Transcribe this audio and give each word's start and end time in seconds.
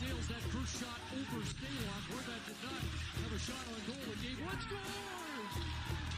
sails 0.00 0.28
that 0.32 0.40
first 0.48 0.80
shot 0.80 1.00
over 1.12 1.44
Stalock. 1.44 2.04
Horvat 2.08 2.40
did 2.48 2.56
not 2.64 2.84
have 3.20 3.32
a 3.36 3.40
shot 3.44 3.64
on 3.68 3.80
goal 3.84 4.00
and 4.00 4.20
game 4.24 4.40
one 4.48 4.60
scores! 4.64 5.54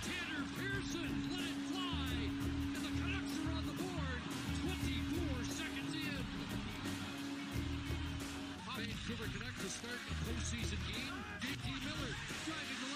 Tanner 0.07 0.45
Pearson 0.55 1.11
let 1.35 1.43
it 1.43 1.59
fly, 1.67 2.15
and 2.79 2.79
the 2.79 2.93
Canucks 2.95 3.35
are 3.43 3.51
on 3.59 3.65
the 3.67 3.77
board 3.83 4.21
24 4.63 5.35
seconds 5.51 5.93
in. 5.99 6.23
Vancouver 8.71 9.29
Canucks 9.35 9.61
to 9.67 9.71
start 9.75 9.99
the 10.07 10.17
postseason 10.31 10.79
game. 10.87 11.19
JT 11.43 11.67
Miller 11.83 12.13
driving 12.47 12.79
the 12.87 12.92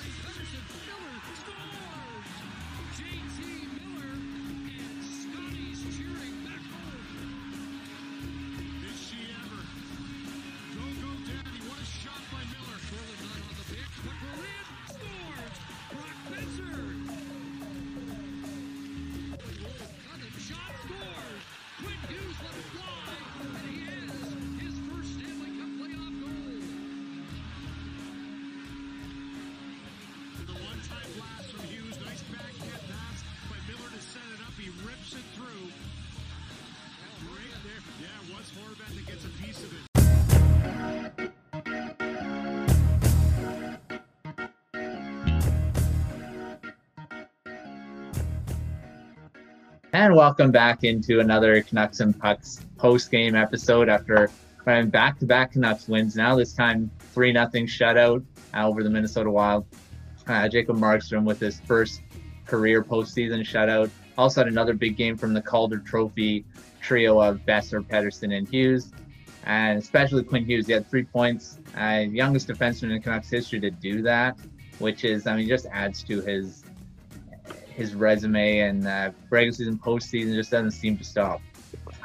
And 49.96 50.14
welcome 50.14 50.50
back 50.50 50.84
into 50.84 51.20
another 51.20 51.62
Canucks 51.62 52.00
and 52.00 52.16
Pucks 52.20 52.60
post 52.76 53.10
game 53.10 53.34
episode 53.34 53.88
after 53.88 54.30
having 54.66 54.90
back 54.90 55.18
to 55.20 55.24
back 55.24 55.52
Canucks 55.52 55.88
wins. 55.88 56.14
Now, 56.14 56.36
this 56.36 56.52
time 56.52 56.90
3 57.14 57.32
0 57.32 57.46
shutout 57.46 58.22
over 58.52 58.82
the 58.82 58.90
Minnesota 58.90 59.30
Wild. 59.30 59.64
Uh, 60.26 60.50
Jacob 60.50 60.76
Markstrom 60.76 61.24
with 61.24 61.40
his 61.40 61.60
first 61.60 62.02
career 62.44 62.84
postseason 62.84 63.40
shutout. 63.40 63.88
Also 64.18 64.42
had 64.42 64.48
another 64.48 64.74
big 64.74 64.98
game 64.98 65.16
from 65.16 65.32
the 65.32 65.40
Calder 65.40 65.78
Trophy 65.78 66.44
trio 66.82 67.18
of 67.18 67.38
Boeser, 67.46 67.82
Pettersson, 67.82 68.36
and 68.36 68.46
Hughes. 68.46 68.92
And 69.44 69.78
especially 69.78 70.24
Quinn 70.24 70.44
Hughes, 70.44 70.66
he 70.66 70.74
had 70.74 70.86
three 70.90 71.04
points. 71.04 71.58
Uh, 71.74 72.04
youngest 72.06 72.48
defenseman 72.48 72.94
in 72.94 73.00
Canucks 73.00 73.30
history 73.30 73.60
to 73.60 73.70
do 73.70 74.02
that, 74.02 74.36
which 74.78 75.06
is, 75.06 75.26
I 75.26 75.36
mean, 75.36 75.48
just 75.48 75.64
adds 75.72 76.02
to 76.02 76.20
his 76.20 76.65
his 77.76 77.94
resume 77.94 78.60
and 78.60 78.86
uh, 78.86 79.10
regular 79.28 79.52
season, 79.52 79.78
postseason 79.78 80.34
just 80.34 80.50
doesn't 80.50 80.70
seem 80.70 80.96
to 80.96 81.04
stop. 81.04 81.42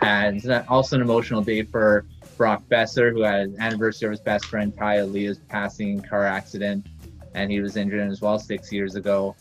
And 0.01 0.37
it's 0.37 0.67
also 0.67 0.97
an 0.97 1.01
emotional 1.01 1.41
day 1.41 1.63
for 1.63 2.05
Brock 2.35 2.63
Boeser, 2.69 3.11
who 3.11 3.21
had 3.21 3.39
an 3.41 3.55
anniversary 3.59 4.07
of 4.07 4.11
his 4.11 4.19
best 4.19 4.45
friend 4.45 4.75
Ty 4.77 4.97
Aaliyah's 4.97 5.39
passing 5.47 6.01
car 6.01 6.25
accident, 6.25 6.87
and 7.33 7.49
he 7.49 7.61
was 7.61 7.77
injured 7.77 8.11
as 8.11 8.19
well 8.19 8.37
six 8.37 8.71
years 8.71 8.95
ago. 8.95 9.35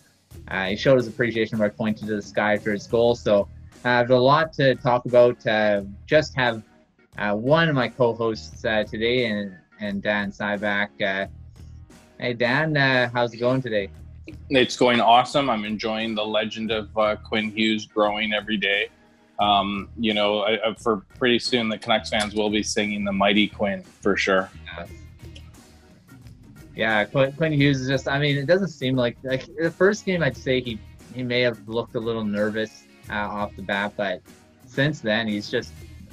Uh, 0.47 0.67
he 0.67 0.77
showed 0.77 0.97
his 0.97 1.09
appreciation 1.09 1.59
by 1.59 1.69
pointing 1.69 2.07
to 2.07 2.15
the 2.15 2.23
sky 2.23 2.57
for 2.57 2.71
his 2.71 2.87
goal. 2.87 3.17
So 3.17 3.49
uh, 3.85 3.89
I 3.89 3.97
have 3.99 4.11
a 4.11 4.17
lot 4.17 4.53
to 4.55 4.77
talk 4.77 5.07
about. 5.07 5.45
Uh, 5.45 5.83
just 6.07 6.37
have 6.37 6.63
uh, 7.19 7.35
one 7.35 7.69
of 7.69 7.75
my 7.75 7.89
co-hosts 7.89 8.65
uh, 8.65 8.85
today, 8.85 9.27
and 9.27 9.57
and 9.81 10.01
Dan 10.01 10.31
Cyback. 10.31 10.91
Uh, 11.03 11.27
hey 12.21 12.35
Dan, 12.35 12.77
how's 13.13 13.35
it 13.35 13.39
going 13.39 13.63
today? 13.63 13.89
It's 14.49 14.77
going 14.77 15.01
awesome. 15.01 15.49
I'm 15.51 15.65
enjoying 15.65 16.15
the 16.15 16.25
legend 16.25 16.71
of 16.71 16.97
uh, 16.97 17.17
Quinn 17.17 17.51
Hughes 17.51 17.87
growing 17.87 18.33
every 18.33 18.57
day. 18.57 18.89
Um, 19.39 19.89
you 19.97 20.13
know, 20.13 20.41
I, 20.41 20.71
I, 20.71 20.75
for 20.75 20.99
pretty 21.19 21.39
soon, 21.39 21.69
the 21.69 21.79
Canucks 21.79 22.11
fans 22.11 22.35
will 22.35 22.51
be 22.51 22.63
singing 22.63 23.05
the 23.05 23.13
Mighty 23.13 23.49
Quinn 23.49 23.83
for 23.83 24.17
sure. 24.17 24.51
Yeah, 26.77 27.05
Quinn, 27.05 27.33
Quinn 27.33 27.53
Hughes 27.53 27.81
is 27.81 27.89
just. 27.89 28.07
I 28.09 28.19
mean, 28.19 28.37
it 28.37 28.47
doesn't 28.47 28.69
seem 28.69 28.97
like 28.97 29.17
like 29.23 29.47
the 29.57 29.71
first 29.71 30.05
game. 30.05 30.23
I'd 30.23 30.37
say 30.37 30.61
he 30.61 30.79
he 31.15 31.23
may 31.23 31.41
have 31.41 31.69
looked 31.69 31.95
a 31.95 32.01
little 32.01 32.25
nervous 32.25 32.85
uh, 33.11 33.15
off 33.15 33.57
the 33.57 33.63
bat, 33.63 33.95
but 33.97 34.23
since 34.67 35.01
then 35.01 35.27
he's 35.27 35.51
just 35.51 35.73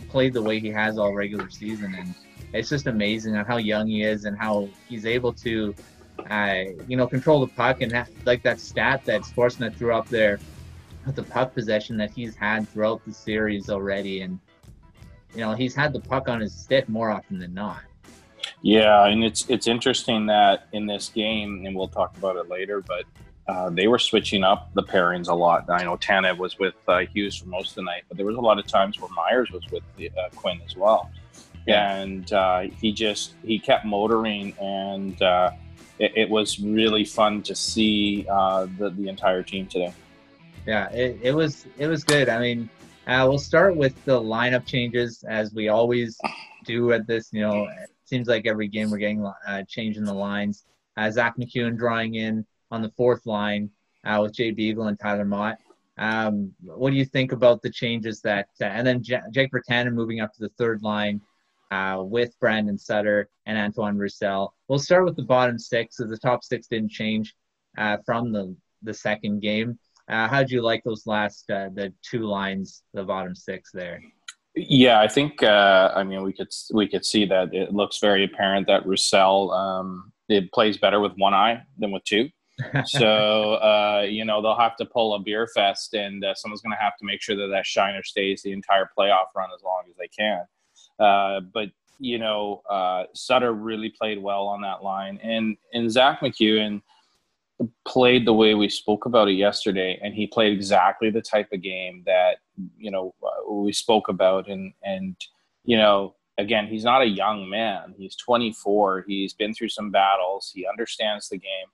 played 0.09 0.33
the 0.33 0.41
way 0.41 0.59
he 0.59 0.69
has 0.69 0.97
all 0.97 1.13
regular 1.13 1.49
season, 1.49 1.95
and 1.95 2.15
it's 2.53 2.69
just 2.69 2.87
amazing 2.87 3.35
on 3.35 3.45
how 3.45 3.57
young 3.57 3.87
he 3.87 4.03
is 4.03 4.25
and 4.25 4.37
how 4.37 4.67
he's 4.89 5.05
able 5.05 5.31
to, 5.33 5.75
uh, 6.29 6.63
you 6.87 6.97
know, 6.97 7.07
control 7.07 7.39
the 7.39 7.53
puck 7.53 7.81
and 7.81 7.91
ha- 7.91 8.07
like 8.25 8.43
that 8.43 8.59
stat 8.59 9.03
that 9.05 9.21
Sportsnet 9.21 9.75
threw 9.75 9.93
up 9.93 10.07
there 10.09 10.39
with 11.05 11.15
the 11.15 11.23
puck 11.23 11.53
possession 11.53 11.97
that 11.97 12.11
he's 12.11 12.35
had 12.35 12.67
throughout 12.69 13.03
the 13.05 13.13
series 13.13 13.69
already, 13.69 14.21
and 14.21 14.39
you 15.33 15.41
know 15.41 15.53
he's 15.53 15.73
had 15.73 15.93
the 15.93 15.99
puck 15.99 16.27
on 16.27 16.41
his 16.41 16.53
stick 16.53 16.87
more 16.89 17.09
often 17.09 17.39
than 17.39 17.53
not. 17.53 17.81
Yeah, 18.61 19.05
and 19.05 19.23
it's 19.23 19.49
it's 19.49 19.67
interesting 19.67 20.25
that 20.27 20.67
in 20.73 20.85
this 20.85 21.09
game, 21.09 21.65
and 21.65 21.75
we'll 21.75 21.87
talk 21.87 22.17
about 22.17 22.35
it 22.35 22.49
later, 22.49 22.81
but 22.81 23.05
uh, 23.47 23.69
they 23.69 23.87
were 23.87 23.99
switching 23.99 24.43
up 24.43 24.73
the 24.73 24.83
pairings 24.83 25.29
a 25.29 25.33
lot. 25.33 25.69
I 25.69 25.83
know 25.83 25.95
Tanev 25.95 26.37
was 26.37 26.59
with 26.59 26.75
uh, 26.87 26.99
Hughes 27.13 27.37
for 27.37 27.47
most 27.47 27.69
of 27.69 27.75
the 27.75 27.83
night, 27.83 28.03
but 28.09 28.17
there 28.17 28.25
was 28.25 28.35
a 28.35 28.41
lot 28.41 28.59
of 28.59 28.67
times 28.67 28.99
where 28.99 29.09
Myers 29.11 29.51
was 29.51 29.63
with 29.71 29.83
the, 29.95 30.09
uh, 30.09 30.29
Quinn 30.35 30.59
as 30.65 30.75
well, 30.75 31.09
and 31.67 32.31
uh, 32.33 32.61
he 32.61 32.91
just 32.91 33.35
he 33.43 33.59
kept 33.59 33.85
motoring, 33.85 34.53
and 34.59 35.21
uh, 35.21 35.51
it, 35.99 36.11
it 36.15 36.29
was 36.29 36.59
really 36.59 37.05
fun 37.05 37.41
to 37.43 37.55
see 37.55 38.25
uh, 38.29 38.67
the 38.77 38.89
the 38.91 39.07
entire 39.07 39.43
team 39.43 39.67
today. 39.67 39.93
Yeah, 40.65 40.89
it, 40.91 41.19
it 41.21 41.31
was 41.33 41.65
it 41.77 41.87
was 41.87 42.03
good. 42.03 42.29
I 42.29 42.39
mean, 42.39 42.69
uh, 43.07 43.25
we'll 43.27 43.39
start 43.39 43.75
with 43.75 43.93
the 44.05 44.19
lineup 44.19 44.65
changes 44.65 45.23
as 45.27 45.53
we 45.53 45.69
always 45.69 46.19
do 46.65 46.91
at 46.91 47.07
this. 47.07 47.29
You 47.31 47.41
know, 47.41 47.63
it 47.63 47.89
seems 48.05 48.27
like 48.27 48.45
every 48.45 48.67
game 48.67 48.91
we're 48.91 48.97
getting 48.97 49.25
uh, 49.25 49.63
changing 49.67 50.03
the 50.03 50.13
lines. 50.13 50.65
Uh, 50.97 51.09
Zack 51.11 51.37
MacEwen 51.37 51.77
drawing 51.77 52.15
in 52.15 52.45
on 52.71 52.81
the 52.81 52.91
fourth 52.97 53.25
line 53.25 53.69
uh, 54.03 54.19
with 54.21 54.33
Jay 54.33 54.51
Beagle 54.51 54.87
and 54.87 54.99
Tyler 54.99 55.25
Motte. 55.25 55.57
Um, 55.97 56.53
what 56.61 56.91
do 56.91 56.95
you 56.95 57.05
think 57.05 57.31
about 57.31 57.61
the 57.61 57.71
changes 57.71 58.21
that? 58.21 58.49
Uh, 58.61 58.65
and 58.65 58.85
then 58.85 59.01
J- 59.01 59.21
Jake 59.31 59.51
Virtanen 59.51 59.93
moving 59.93 60.19
up 60.19 60.33
to 60.33 60.41
the 60.41 60.51
third 60.57 60.83
line 60.83 61.21
uh, 61.71 62.01
with 62.01 62.37
Brandon 62.39 62.77
Sutter 62.77 63.29
and 63.45 63.57
Antoine 63.57 63.97
Roussel. 63.97 64.53
We'll 64.67 64.79
start 64.79 65.05
with 65.05 65.15
the 65.15 65.23
bottom 65.23 65.59
six. 65.59 65.97
So 65.97 66.05
the 66.05 66.17
top 66.17 66.43
six 66.43 66.67
didn't 66.67 66.91
change 66.91 67.35
uh, 67.77 67.97
from 68.05 68.31
the 68.31 68.55
the 68.83 68.93
second 68.93 69.41
game. 69.41 69.79
Uh, 70.09 70.27
how 70.27 70.39
did 70.39 70.51
you 70.51 70.61
like 70.61 70.83
those 70.83 71.05
last 71.05 71.49
uh, 71.51 71.69
the 71.73 71.93
two 72.01 72.23
lines, 72.23 72.83
the 72.93 73.03
bottom 73.03 73.35
six 73.35 73.71
there? 73.73 74.01
Yeah, 74.55 75.01
I 75.01 75.07
think 75.07 75.43
uh, 75.43 75.91
I 75.95 76.03
mean 76.03 76.23
we 76.23 76.33
could 76.33 76.49
we 76.73 76.87
could 76.87 77.05
see 77.05 77.25
that 77.25 77.53
it 77.53 77.73
looks 77.73 77.99
very 77.99 78.23
apparent 78.23 78.67
that 78.67 78.85
Roussel 78.85 79.51
um, 79.51 80.11
it 80.29 80.51
plays 80.51 80.77
better 80.77 80.99
with 80.99 81.13
one 81.17 81.33
eye 81.33 81.61
than 81.77 81.91
with 81.91 82.03
two. 82.05 82.29
so 82.85 83.53
uh, 83.55 84.05
you 84.09 84.25
know 84.25 84.41
they'll 84.41 84.57
have 84.57 84.75
to 84.77 84.85
pull 84.85 85.13
a 85.13 85.19
beer 85.19 85.47
fest, 85.53 85.93
and 85.93 86.23
uh, 86.23 86.33
someone's 86.33 86.61
going 86.61 86.75
to 86.75 86.83
have 86.83 86.97
to 86.97 87.05
make 87.05 87.21
sure 87.21 87.35
that 87.35 87.47
that 87.47 87.65
shiner 87.65 88.01
stays 88.01 88.41
the 88.41 88.51
entire 88.51 88.89
playoff 88.97 89.27
run 89.35 89.49
as 89.55 89.61
long 89.63 89.83
as 89.89 89.95
they 89.97 90.07
can. 90.07 90.41
Uh, 90.99 91.41
but 91.53 91.69
you 91.99 92.17
know 92.17 92.61
uh, 92.69 93.03
Sutter 93.13 93.53
really 93.53 93.89
played 93.89 94.21
well 94.21 94.47
on 94.47 94.61
that 94.61 94.83
line, 94.83 95.19
and 95.23 95.57
and 95.73 95.91
Zack 95.91 96.21
MacEwen 96.21 96.81
played 97.87 98.25
the 98.25 98.33
way 98.33 98.53
we 98.53 98.69
spoke 98.69 99.05
about 99.05 99.27
it 99.27 99.33
yesterday, 99.33 99.99
and 100.03 100.13
he 100.13 100.27
played 100.27 100.53
exactly 100.53 101.09
the 101.09 101.21
type 101.21 101.51
of 101.51 101.61
game 101.61 102.03
that 102.05 102.37
you 102.77 102.91
know 102.91 103.13
uh, 103.23 103.51
we 103.51 103.73
spoke 103.73 104.09
about, 104.09 104.47
and 104.47 104.73
and 104.83 105.15
you 105.63 105.77
know 105.77 106.15
again 106.37 106.67
he's 106.67 106.83
not 106.83 107.01
a 107.01 107.07
young 107.07 107.49
man. 107.49 107.93
He's 107.97 108.15
24 108.15 109.05
he's 109.07 109.33
been 109.33 109.53
through 109.53 109.69
some 109.69 109.91
battles. 109.91 110.51
He 110.53 110.67
understands 110.67 111.29
the 111.29 111.37
game. 111.37 111.67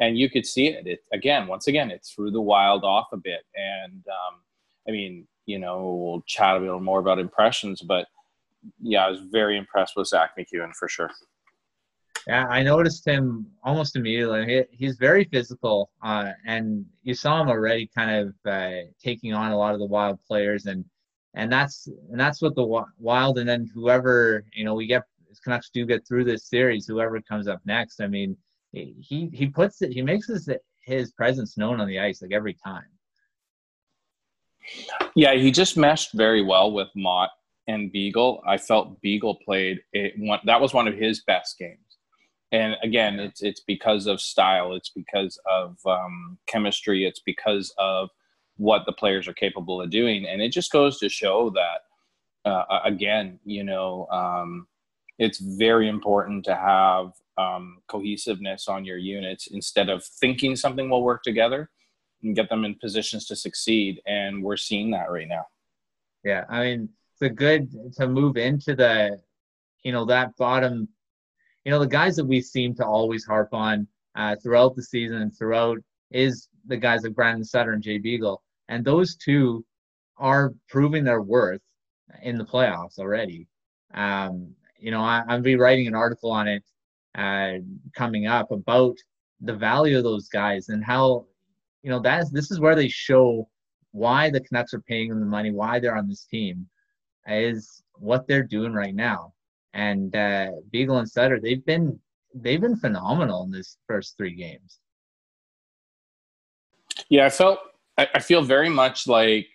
And 0.00 0.16
you 0.16 0.30
could 0.30 0.46
see 0.46 0.68
it. 0.68 0.86
it 0.86 1.00
again 1.12 1.46
once 1.46 1.66
again 1.66 1.90
it 1.90 2.04
threw 2.04 2.30
the 2.30 2.40
wild 2.40 2.84
off 2.84 3.08
a 3.12 3.16
bit. 3.16 3.44
And 3.54 4.04
um, 4.08 4.40
i 4.88 4.90
mean 4.90 5.26
you 5.46 5.58
know 5.58 5.94
we'll 5.94 6.22
chat 6.26 6.56
a 6.56 6.60
little 6.60 6.80
more 6.80 7.00
about 7.00 7.18
impressions 7.18 7.80
but 7.80 8.06
yeah 8.80 9.06
i 9.06 9.10
was 9.10 9.20
very 9.20 9.56
impressed 9.56 9.94
with 9.96 10.08
Zack 10.08 10.30
MacEwen 10.36 10.74
for 10.74 10.88
sure 10.88 11.10
Yeah, 12.26 12.46
I 12.46 12.62
noticed 12.62 13.06
him 13.06 13.46
almost 13.64 13.96
immediately. 13.96 14.44
He, 14.44 14.76
he's 14.76 14.98
very 14.98 15.24
physical, 15.24 15.90
uh, 16.02 16.32
and 16.46 16.84
you 17.02 17.14
saw 17.14 17.40
him 17.40 17.48
already 17.48 17.86
kind 17.86 18.10
of 18.10 18.34
uh, 18.44 18.82
taking 19.02 19.32
on 19.32 19.50
a 19.50 19.56
lot 19.56 19.72
of 19.72 19.80
the 19.80 19.86
wild 19.86 20.18
players, 20.28 20.66
and 20.66 20.84
and 21.34 21.50
that's 21.50 21.86
and 22.10 22.20
that's 22.20 22.42
what 22.42 22.54
the 22.54 22.84
wild, 22.98 23.38
and 23.38 23.48
then 23.48 23.70
whoever 23.72 24.44
you 24.52 24.64
know 24.64 24.74
we 24.74 24.86
get 24.86 25.04
Canucks 25.42 25.70
do 25.70 25.86
get 25.86 26.06
through 26.06 26.24
this 26.24 26.48
series, 26.48 26.86
whoever 26.86 27.18
comes 27.22 27.48
up 27.48 27.60
next. 27.64 28.00
I 28.00 28.08
mean, 28.08 28.36
he 28.72 29.30
he 29.32 29.46
puts 29.46 29.80
it, 29.80 29.92
he 29.92 30.02
makes 30.02 30.26
his 30.26 30.50
his 30.82 31.12
presence 31.12 31.56
known 31.56 31.80
on 31.80 31.88
the 31.88 31.98
ice 31.98 32.20
like 32.20 32.32
every 32.32 32.54
time. 32.54 32.84
yeah 35.14 35.34
he 35.34 35.50
just 35.50 35.76
meshed 35.76 36.12
very 36.12 36.42
well 36.42 36.72
with 36.72 36.88
Motte 36.94 37.30
and 37.68 37.92
Beagle, 37.92 38.42
I 38.46 38.56
felt 38.56 39.00
Beagle 39.02 39.36
played 39.36 39.80
it. 39.92 40.14
One, 40.16 40.40
that 40.44 40.60
was 40.60 40.74
one 40.74 40.88
of 40.88 40.94
his 40.94 41.20
best 41.20 41.58
games. 41.58 41.78
And 42.50 42.76
again, 42.82 43.20
it's 43.20 43.42
it's 43.42 43.60
because 43.60 44.06
of 44.06 44.22
style. 44.22 44.72
It's 44.72 44.88
because 44.88 45.38
of 45.48 45.76
um, 45.86 46.38
chemistry. 46.46 47.04
It's 47.04 47.20
because 47.20 47.72
of 47.78 48.08
what 48.56 48.86
the 48.86 48.92
players 48.92 49.28
are 49.28 49.34
capable 49.34 49.82
of 49.82 49.90
doing. 49.90 50.26
And 50.26 50.40
it 50.40 50.50
just 50.50 50.72
goes 50.72 50.98
to 50.98 51.10
show 51.10 51.50
that, 51.50 52.50
uh, 52.50 52.80
again, 52.84 53.38
you 53.44 53.64
know, 53.64 54.08
um, 54.10 54.66
it's 55.18 55.38
very 55.38 55.88
important 55.88 56.44
to 56.46 56.56
have 56.56 57.12
um, 57.36 57.78
cohesiveness 57.86 58.66
on 58.66 58.84
your 58.84 58.96
units 58.96 59.48
instead 59.48 59.90
of 59.90 60.04
thinking 60.04 60.56
something 60.56 60.88
will 60.88 61.04
work 61.04 61.22
together 61.22 61.70
and 62.22 62.34
get 62.34 62.48
them 62.48 62.64
in 62.64 62.74
positions 62.76 63.26
to 63.26 63.36
succeed. 63.36 64.00
And 64.06 64.42
we're 64.42 64.56
seeing 64.56 64.90
that 64.92 65.10
right 65.10 65.28
now. 65.28 65.44
Yeah, 66.24 66.44
I 66.48 66.62
mean, 66.62 66.88
a 67.22 67.28
good 67.28 67.70
to 67.94 68.08
move 68.08 68.36
into 68.36 68.74
the, 68.74 69.20
you 69.82 69.92
know, 69.92 70.04
that 70.06 70.36
bottom, 70.36 70.88
you 71.64 71.70
know, 71.70 71.78
the 71.78 71.86
guys 71.86 72.16
that 72.16 72.24
we 72.24 72.40
seem 72.40 72.74
to 72.76 72.86
always 72.86 73.24
harp 73.24 73.52
on 73.52 73.86
uh, 74.14 74.36
throughout 74.42 74.74
the 74.74 74.82
season 74.82 75.22
and 75.22 75.36
throughout 75.36 75.78
is 76.10 76.48
the 76.66 76.76
guys 76.76 77.02
like 77.02 77.14
Brandon 77.14 77.44
Sutter 77.44 77.72
and 77.72 77.82
Jay 77.82 77.98
Beagle, 77.98 78.42
and 78.68 78.84
those 78.84 79.16
two 79.16 79.64
are 80.16 80.54
proving 80.68 81.04
their 81.04 81.22
worth 81.22 81.62
in 82.22 82.36
the 82.36 82.44
playoffs 82.44 82.98
already. 82.98 83.46
Um, 83.94 84.54
you 84.78 84.90
know, 84.90 85.00
I, 85.00 85.22
I'll 85.28 85.40
be 85.40 85.56
writing 85.56 85.86
an 85.86 85.94
article 85.94 86.30
on 86.30 86.48
it 86.48 86.64
uh, 87.16 87.54
coming 87.96 88.26
up 88.26 88.50
about 88.50 88.96
the 89.40 89.54
value 89.54 89.98
of 89.98 90.04
those 90.04 90.28
guys 90.28 90.68
and 90.68 90.84
how 90.84 91.26
you 91.82 91.90
know 91.90 92.00
that's 92.00 92.30
this 92.30 92.50
is 92.50 92.60
where 92.60 92.74
they 92.74 92.88
show 92.88 93.48
why 93.92 94.30
the 94.30 94.40
Canucks 94.40 94.74
are 94.74 94.80
paying 94.80 95.08
them 95.08 95.20
the 95.20 95.26
money, 95.26 95.50
why 95.50 95.78
they're 95.78 95.96
on 95.96 96.08
this 96.08 96.24
team, 96.24 96.66
is 97.28 97.82
what 97.94 98.26
they're 98.26 98.42
doing 98.42 98.72
right 98.72 98.94
now. 98.94 99.32
And 99.74 100.14
uh, 100.16 100.48
Beagle 100.70 100.98
and 100.98 101.08
Sutter, 101.08 101.38
they've 101.40 101.64
been 101.64 101.98
they've 102.34 102.60
been 102.60 102.76
phenomenal 102.76 103.44
in 103.44 103.50
this 103.50 103.76
first 103.86 104.16
three 104.16 104.34
games. 104.34 104.80
Yeah, 107.08 107.26
I 107.26 107.30
felt 107.30 107.58
I, 107.96 108.08
I 108.14 108.18
feel 108.20 108.42
very 108.42 108.68
much 108.68 109.06
like 109.06 109.46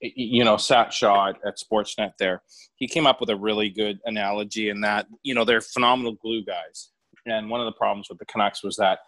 you 0.00 0.44
know 0.44 0.56
Sat 0.56 0.92
Shaw 0.92 1.30
at 1.30 1.58
Sportsnet. 1.58 2.12
There, 2.18 2.42
he 2.76 2.86
came 2.86 3.06
up 3.06 3.20
with 3.20 3.30
a 3.30 3.36
really 3.36 3.70
good 3.70 3.98
analogy 4.04 4.68
in 4.68 4.80
that 4.82 5.06
you 5.22 5.34
know 5.34 5.44
they're 5.44 5.60
phenomenal 5.60 6.14
glue 6.14 6.44
guys, 6.44 6.90
and 7.26 7.48
one 7.48 7.60
of 7.60 7.66
the 7.66 7.78
problems 7.78 8.08
with 8.08 8.18
the 8.18 8.26
Canucks 8.26 8.62
was 8.62 8.76
that 8.76 8.98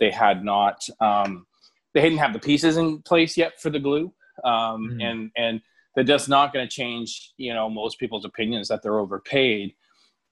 they 0.00 0.10
had 0.10 0.44
not 0.44 0.80
um, 1.00 1.46
they 1.94 2.02
didn't 2.02 2.18
have 2.18 2.32
the 2.32 2.38
pieces 2.38 2.76
in 2.76 3.02
place 3.02 3.36
yet 3.36 3.60
for 3.60 3.70
the 3.70 3.80
glue, 3.80 4.12
um, 4.44 4.90
mm. 4.98 5.02
and 5.02 5.30
and 5.36 5.60
that 5.98 6.04
does 6.04 6.28
not 6.28 6.52
going 6.52 6.64
to 6.64 6.70
change 6.72 7.32
you 7.38 7.52
know 7.52 7.68
most 7.68 7.98
people's 7.98 8.24
opinions 8.24 8.68
that 8.68 8.82
they're 8.84 9.00
overpaid. 9.00 9.74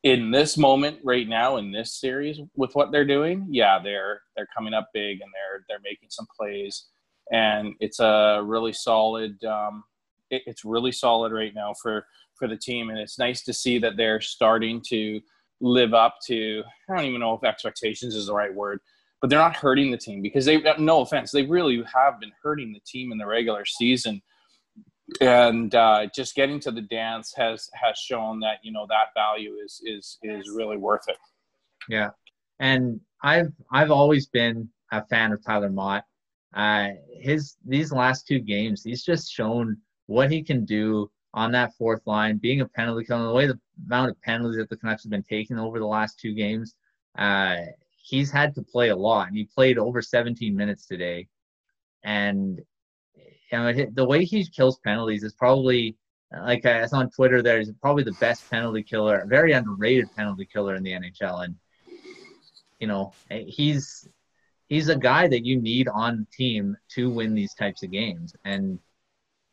In 0.05 0.31
this 0.31 0.57
moment 0.57 0.99
right 1.03 1.29
now 1.29 1.57
in 1.57 1.73
this 1.73 1.99
series 2.01 2.39
with 2.55 2.73
what 2.77 2.93
they're 2.93 3.05
doing 3.05 3.49
yeah 3.51 3.81
they're 3.83 4.21
they're 4.37 4.47
coming 4.57 4.75
up 4.75 4.91
big 4.95 5.21
and 5.21 5.31
they're 5.35 5.65
they're 5.69 5.81
making 5.83 6.09
some 6.11 6.29
plays. 6.39 6.87
And 7.33 7.75
it's 7.81 7.99
a 7.99 8.41
really 8.45 8.73
solid 8.73 9.43
um, 9.43 9.83
it, 10.31 10.43
it's 10.47 10.65
really 10.65 10.93
solid 10.93 11.33
right 11.33 11.53
now 11.53 11.75
for 11.83 12.07
for 12.37 12.47
the 12.47 12.57
team. 12.57 12.91
And 12.91 12.99
it's 13.01 13.19
nice 13.19 13.43
to 13.43 13.53
see 13.53 13.81
that 13.81 13.97
they're 13.97 14.21
starting 14.21 14.81
to 14.91 15.21
live 15.62 15.95
up 15.95 16.17
to 16.23 16.62
i 16.91 16.95
don't 16.95 17.07
even 17.07 17.19
know 17.19 17.33
if 17.33 17.43
expectations 17.43 18.15
is 18.15 18.27
the 18.27 18.35
right 18.35 18.55
word 18.55 18.79
but 19.23 19.31
they're 19.31 19.39
not 19.39 19.57
hurting 19.57 19.91
the 19.91 19.97
team 19.97 20.21
because 20.21 20.45
they 20.45 20.62
no 20.79 21.01
offense 21.01 21.31
they 21.31 21.45
really 21.45 21.83
have 21.91 22.21
been 22.21 22.33
hurting 22.43 22.75
the 22.75 22.81
team 22.87 23.11
in 23.11 23.17
the 23.17 23.25
regular 23.25 23.65
season 23.65 24.21
and 25.20 25.75
uh, 25.75 26.06
just 26.14 26.35
getting 26.35 26.58
to 26.61 26.70
the 26.70 26.82
dance 26.82 27.32
has 27.37 27.70
has 27.75 27.99
shown 27.99 28.41
that 28.41 28.58
you 28.62 28.73
know 28.73 28.87
that 28.88 29.14
value 29.14 29.55
is 29.64 29.81
is 29.85 30.19
is 30.23 30.50
really 30.50 30.76
worth 30.76 31.08
it 31.08 31.17
yeah 31.88 32.11
and 32.58 33.00
i've 33.23 33.53
i've 33.73 33.91
always 33.91 34.26
been 34.26 34.69
a 34.93 35.05
fan 35.06 35.32
of 35.32 35.44
tyler 35.44 35.70
Motte. 35.70 36.05
uh, 36.55 36.88
his 37.20 37.56
these 37.64 37.93
last 37.93 38.26
two 38.26 38.41
games 38.41 38.82
he's 38.82 39.05
just 39.05 39.32
shown 39.32 39.76
what 40.06 40.31
he 40.31 40.43
can 40.43 40.64
do 40.64 41.11
on 41.35 41.52
that 41.52 41.73
fourth 41.79 42.02
line 42.06 42.38
being 42.38 42.61
a 42.61 42.69
penalty 42.69 43.05
killer 43.05 43.26
the 43.26 43.32
way 43.32 43.47
the 43.47 43.59
amount 43.87 44.11
of 44.11 44.20
penalties 44.23 44.56
that 44.56 44.69
the 44.70 44.76
Canucks 44.76 45.05
have 45.05 45.11
been 45.11 45.23
taking 45.23 45.59
over 45.59 45.79
the 45.79 45.87
last 45.87 46.19
two 46.19 46.35
games 46.35 46.75
uh, 47.19 47.56
he's 48.06 48.31
had 48.31 48.55
to 48.55 48.62
play 48.62 48.91
a 48.91 48.97
lot, 48.97 49.29
and 49.29 49.37
he 49.37 49.44
played 49.44 49.79
over 49.79 50.00
17 50.00 50.55
minutes 50.55 50.87
today. 50.87 51.29
And 52.05 52.61
you 53.53 53.59
know, 53.59 53.87
the 53.95 54.05
way 54.05 54.25
he 54.25 54.45
kills 54.45 54.79
penalties 54.85 55.23
is 55.23 55.33
probably 55.33 55.97
like 56.33 56.67
I 56.67 56.87
saw 56.87 56.99
on 56.99 57.11
Twitter. 57.11 57.43
There's 57.43 57.71
probably 57.81 58.03
the 58.03 58.13
best 58.13 58.49
penalty 58.51 58.83
killer, 58.83 59.25
very 59.27 59.53
underrated 59.53 60.15
penalty 60.17 60.47
killer 60.51 60.75
in 60.75 60.83
the 60.83 60.93
NHL, 60.93 61.45
and 61.45 61.55
you 62.81 62.87
know, 62.87 63.13
he's 63.31 64.09
he's 64.69 64.89
a 64.89 64.97
guy 64.97 65.29
that 65.29 65.45
you 65.45 65.61
need 65.61 65.89
on 65.89 66.19
the 66.19 66.37
team 66.37 66.77
to 66.91 67.11
win 67.11 67.35
these 67.35 67.55
types 67.55 67.83
of 67.83 67.91
games. 67.91 68.35
And 68.45 68.79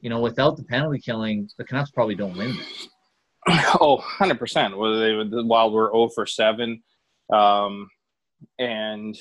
you 0.01 0.09
know, 0.09 0.19
without 0.19 0.57
the 0.57 0.63
penalty 0.63 0.99
killing, 0.99 1.49
the 1.57 1.63
Canucks 1.63 1.91
probably 1.91 2.15
don't 2.15 2.37
win 2.37 2.55
this. 2.55 2.89
Oh, 3.81 4.01
100%. 4.19 5.47
While 5.47 5.71
we're 5.71 5.91
0 5.91 6.09
for 6.15 6.25
7, 6.25 6.81
um, 7.33 7.89
and 8.57 9.17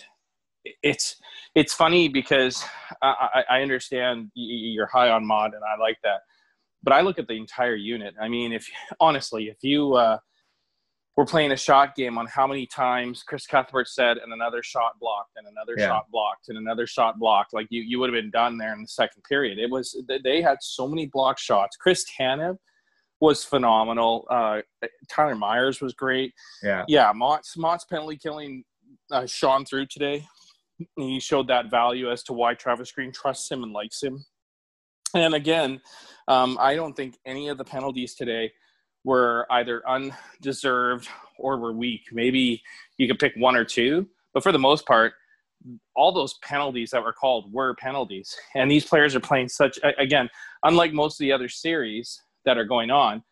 it's 0.83 1.17
it's 1.55 1.75
funny 1.75 2.09
because 2.09 2.65
I, 3.03 3.45
I 3.49 3.63
understand 3.63 4.31
you're 4.35 4.87
high 4.87 5.11
on 5.11 5.27
Motte 5.27 5.55
and 5.55 5.63
I 5.65 5.81
like 5.81 5.99
that, 6.03 6.21
but 6.83 6.93
I 6.93 7.01
look 7.01 7.19
at 7.19 7.29
the 7.29 7.35
entire 7.35 7.75
unit. 7.75 8.15
I 8.21 8.29
mean, 8.29 8.53
if 8.53 8.69
honestly, 9.01 9.49
if 9.49 9.59
you 9.63 9.95
uh, 9.95 10.19
were 11.17 11.27
playing 11.27 11.53
a 11.53 11.57
shot 11.57 11.95
game 11.95 12.17
on 12.19 12.27
how 12.27 12.47
many 12.47 12.67
times 12.67 13.23
Chris 13.23 13.47
Cuthbert 13.47 13.89
said 13.89 14.19
and 14.19 14.33
another 14.33 14.63
shot 14.63 14.93
blocked 15.01 15.33
and 15.37 15.47
another 15.47 15.75
yeah. 15.77 15.89
shot 15.89 16.07
blocked 16.11 16.49
and 16.49 16.59
another 16.59 16.87
shot 16.87 17.19
blocked, 17.19 17.53
like 17.53 17.67
you 17.71 17.83
you 17.83 17.99
would 17.99 18.13
have 18.13 18.21
been 18.21 18.31
done 18.31 18.57
there 18.57 18.73
in 18.73 18.83
the 18.83 18.89
second 18.89 19.23
period. 19.25 19.59
It 19.59 19.71
was 19.71 19.97
they 20.25 20.43
had 20.43 20.59
so 20.61 20.89
many 20.89 21.07
block 21.07 21.39
shots. 21.39 21.77
Chris 21.77 22.05
Tanev 22.19 22.57
was 23.21 23.45
phenomenal. 23.45 24.27
Uh, 24.29 24.63
Tyler 25.09 25.37
Myers 25.37 25.81
was 25.81 25.95
great. 25.95 26.33
Yeah, 26.63 26.85
yeah. 26.89 27.13
Motte's, 27.15 27.57
Motte's 27.57 27.85
penalty 27.85 28.17
killing 28.17 28.65
uh, 29.13 29.27
shone 29.27 29.65
through 29.65 29.87
today. 29.87 30.27
He 30.97 31.21
showed 31.21 31.49
that 31.49 31.71
value 31.71 32.11
as 32.11 32.23
to 32.25 32.33
why 32.33 32.55
Travis 32.55 32.93
Green 32.93 33.13
trusts 33.13 33.51
him 33.51 33.63
and 33.63 33.73
likes 33.73 34.03
him. 34.03 34.25
And 35.15 35.35
again, 35.35 35.81
um, 36.29 36.57
I 36.61 36.75
don't 36.75 36.95
think 36.95 37.19
any 37.27 37.49
of 37.49 37.59
the 37.59 37.65
penalties 37.65 38.15
today 38.15 38.53
were 39.05 39.47
either 39.51 39.83
undeserved 39.89 41.09
or 41.39 41.59
were 41.59 41.73
weak. 41.73 42.03
Maybe 42.13 42.63
you 42.99 43.09
could 43.09 43.19
pick 43.19 43.35
one 43.37 43.57
or 43.57 43.65
two, 43.65 44.07
but 44.33 44.43
for 44.43 44.53
the 44.53 44.59
most 44.59 44.87
part, 44.87 45.15
all 45.95 46.13
those 46.13 46.35
penalties 46.43 46.91
that 46.91 47.03
were 47.03 47.13
called 47.13 47.53
were 47.53 47.75
penalties. 47.75 48.37
And 48.55 48.71
these 48.71 48.85
players 48.85 49.15
are 49.15 49.21
playing 49.21 49.49
such, 49.49 49.79
again, 49.99 50.29
unlike 50.65 50.93
most 50.93 51.15
of 51.15 51.25
the 51.25 51.33
other 51.33 51.49
series 51.49 52.21
that 52.45 52.59
are 52.59 52.65
going 52.65 52.91
on, 52.91 53.23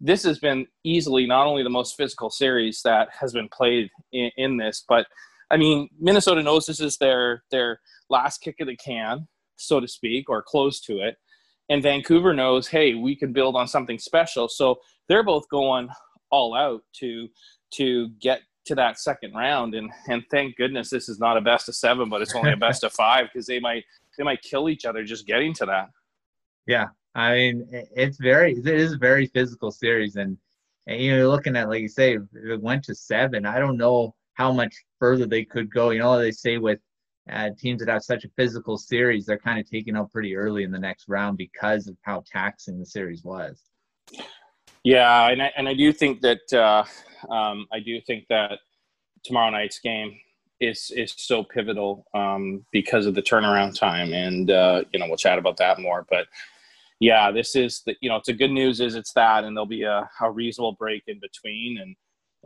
this 0.00 0.22
has 0.22 0.38
been 0.38 0.66
easily 0.84 1.26
not 1.26 1.46
only 1.46 1.62
the 1.62 1.70
most 1.70 1.96
physical 1.96 2.30
series 2.30 2.80
that 2.82 3.08
has 3.18 3.32
been 3.32 3.48
played 3.48 3.90
in, 4.12 4.30
in 4.36 4.56
this, 4.56 4.84
but 4.88 5.06
I 5.50 5.56
mean, 5.56 5.88
Minnesota 5.98 6.42
knows 6.42 6.66
this 6.66 6.80
is 6.80 6.96
their 6.98 7.42
their 7.50 7.80
last 8.08 8.38
kick 8.38 8.56
of 8.60 8.68
the 8.68 8.76
can, 8.76 9.26
so 9.56 9.80
to 9.80 9.88
speak, 9.88 10.28
or 10.28 10.42
close 10.42 10.80
to 10.82 10.98
it. 11.00 11.16
And 11.68 11.82
Vancouver 11.82 12.34
knows, 12.34 12.66
hey, 12.66 12.94
we 12.94 13.14
can 13.14 13.32
build 13.32 13.54
on 13.54 13.68
something 13.68 13.98
special. 13.98 14.48
So 14.48 14.80
they're 15.08 15.22
both 15.22 15.48
going 15.50 15.88
all 16.30 16.54
out 16.54 16.82
to 17.00 17.28
to 17.74 18.08
get 18.20 18.42
to 18.66 18.74
that 18.76 18.98
second 18.98 19.34
round. 19.34 19.74
And 19.74 19.90
and 20.08 20.22
thank 20.30 20.56
goodness 20.56 20.90
this 20.90 21.08
is 21.08 21.18
not 21.18 21.36
a 21.36 21.40
best 21.40 21.68
of 21.68 21.74
seven, 21.74 22.08
but 22.08 22.22
it's 22.22 22.34
only 22.34 22.52
a 22.52 22.56
best 22.56 22.84
of 22.84 22.92
five 23.04 23.26
because 23.32 23.46
they 23.46 23.60
might 23.60 23.84
they 24.16 24.24
might 24.24 24.42
kill 24.42 24.68
each 24.68 24.84
other 24.84 25.04
just 25.04 25.26
getting 25.26 25.54
to 25.54 25.66
that. 25.66 25.88
Yeah, 26.66 26.88
I 27.14 27.34
mean, 27.34 27.68
it's 27.72 28.18
very 28.18 28.52
it 28.52 28.66
is 28.66 28.92
a 28.92 28.98
very 28.98 29.26
physical 29.26 29.70
series, 29.70 30.16
and, 30.16 30.36
and 30.86 31.00
you 31.00 31.16
know, 31.16 31.28
looking 31.30 31.56
at 31.56 31.68
like 31.68 31.82
you 31.82 31.88
say, 31.88 32.14
if 32.14 32.22
it 32.34 32.60
went 32.60 32.84
to 32.84 32.94
seven. 32.94 33.46
I 33.46 33.58
don't 33.58 33.76
know 33.76 34.14
how 34.40 34.50
much 34.50 34.74
further 34.98 35.26
they 35.26 35.44
could 35.44 35.70
go. 35.70 35.90
You 35.90 35.98
know, 35.98 36.18
they 36.18 36.30
say 36.30 36.56
with 36.56 36.78
uh, 37.30 37.50
teams 37.58 37.80
that 37.80 37.90
have 37.90 38.02
such 38.02 38.24
a 38.24 38.28
physical 38.38 38.78
series, 38.78 39.26
they're 39.26 39.38
kind 39.38 39.60
of 39.60 39.68
taken 39.68 39.98
out 39.98 40.10
pretty 40.10 40.34
early 40.34 40.62
in 40.62 40.70
the 40.70 40.78
next 40.78 41.10
round 41.10 41.36
because 41.36 41.86
of 41.88 41.96
how 42.00 42.24
taxing 42.26 42.78
the 42.78 42.86
series 42.86 43.22
was. 43.22 43.60
Yeah, 44.82 45.28
and 45.28 45.42
I, 45.42 45.52
and 45.58 45.68
I 45.68 45.74
do 45.74 45.92
think 45.92 46.22
that 46.22 46.50
uh, 46.54 46.84
um, 47.30 47.66
I 47.70 47.80
do 47.80 48.00
think 48.00 48.28
that 48.30 48.60
tomorrow 49.24 49.50
night's 49.50 49.78
game 49.78 50.18
is 50.58 50.90
is 50.96 51.12
so 51.18 51.44
pivotal 51.44 52.06
um, 52.14 52.64
because 52.72 53.04
of 53.04 53.14
the 53.14 53.22
turnaround 53.22 53.78
time, 53.78 54.14
and 54.14 54.50
uh, 54.50 54.84
you 54.90 54.98
know 54.98 55.06
we'll 55.06 55.18
chat 55.18 55.38
about 55.38 55.58
that 55.58 55.80
more. 55.80 56.06
But 56.08 56.28
yeah, 56.98 57.30
this 57.30 57.54
is 57.56 57.82
the 57.84 57.94
you 58.00 58.08
know 58.08 58.16
it's 58.16 58.30
a 58.30 58.32
good 58.42 58.52
news 58.52 58.80
is 58.80 58.94
it's 58.94 59.12
that, 59.12 59.44
and 59.44 59.54
there'll 59.54 59.66
be 59.66 59.82
a, 59.82 60.08
a 60.22 60.30
reasonable 60.30 60.72
break 60.72 61.02
in 61.08 61.20
between. 61.20 61.76
And 61.76 61.94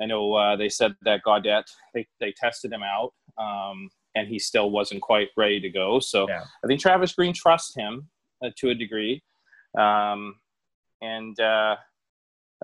I 0.01 0.07
know 0.07 0.35
uh, 0.35 0.57
they 0.57 0.69
said 0.69 0.95
that 1.03 1.21
Gaudette 1.27 1.71
they 1.95 2.07
they 2.21 2.33
tested 2.33 2.73
him 2.73 2.83
out, 2.83 3.13
um, 3.39 3.89
and 4.15 4.29
he 4.29 4.39
still 4.39 4.71
wasn't 4.71 5.03
quite 5.03 5.29
ready 5.37 5.61
to 5.61 5.71
go. 5.71 6.01
So 6.01 6.29
yeah. 6.29 6.45
I 6.63 6.67
think 6.67 6.81
Travis 6.81 7.15
Green 7.15 7.33
trusts 7.33 7.75
him 7.77 8.09
uh, 8.45 8.51
to 8.57 8.71
a 8.71 8.75
degree, 8.75 9.23
um, 9.79 10.37
and 11.01 11.39
uh, 11.41 11.77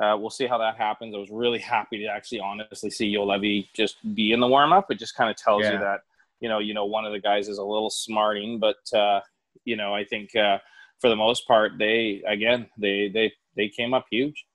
Uh, 0.00 0.16
we'll 0.16 0.30
see 0.30 0.46
how 0.46 0.56
that 0.56 0.76
happens. 0.76 1.14
I 1.14 1.18
was 1.18 1.30
really 1.30 1.58
happy 1.58 1.98
to 1.98 2.06
actually 2.06 2.40
honestly 2.40 2.90
see 2.90 3.12
Juolevi 3.14 3.68
just 3.74 3.96
be 4.14 4.32
in 4.32 4.40
the 4.40 4.46
warm 4.46 4.72
up. 4.72 4.86
It 4.90 4.98
just 4.98 5.14
kind 5.14 5.28
of 5.30 5.36
tells 5.36 5.62
Yeah. 5.62 5.72
you 5.72 5.78
that 5.78 6.00
you 6.42 6.48
know 6.48 6.58
you 6.58 6.72
know 6.74 6.86
one 6.86 7.04
of 7.04 7.12
the 7.12 7.20
guys 7.20 7.48
is 7.48 7.58
a 7.58 7.64
little 7.74 7.90
smarting, 7.90 8.58
but 8.58 8.80
uh, 8.94 9.20
you 9.64 9.76
know 9.76 9.90
I 10.00 10.04
think 10.04 10.34
uh, 10.34 10.58
for 11.00 11.10
the 11.10 11.16
most 11.16 11.46
part 11.46 11.72
they 11.78 12.22
again 12.26 12.60
they 12.78 13.10
they 13.16 13.26
they 13.56 13.68
came 13.68 13.92
up 13.92 14.06
huge. 14.10 14.46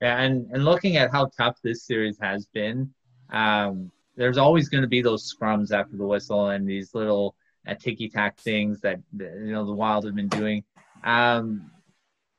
Yeah, 0.00 0.20
and, 0.22 0.50
and 0.50 0.64
looking 0.64 0.96
at 0.96 1.10
how 1.10 1.26
tough 1.26 1.58
this 1.62 1.84
series 1.84 2.18
has 2.20 2.46
been, 2.46 2.92
um, 3.30 3.90
there's 4.16 4.38
always 4.38 4.68
going 4.68 4.82
to 4.82 4.88
be 4.88 5.02
those 5.02 5.32
scrums 5.32 5.72
after 5.72 5.96
the 5.96 6.06
whistle 6.06 6.48
and 6.48 6.68
these 6.68 6.94
little 6.94 7.34
uh, 7.66 7.74
ticky 7.74 8.08
tack 8.08 8.38
things 8.38 8.80
that 8.80 8.98
you 9.18 9.52
know 9.52 9.64
the 9.64 9.72
Wild 9.72 10.04
have 10.04 10.14
been 10.14 10.28
doing. 10.28 10.64
Um, 11.04 11.70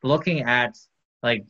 looking 0.03 0.41
at 0.41 0.77
like 1.23 1.45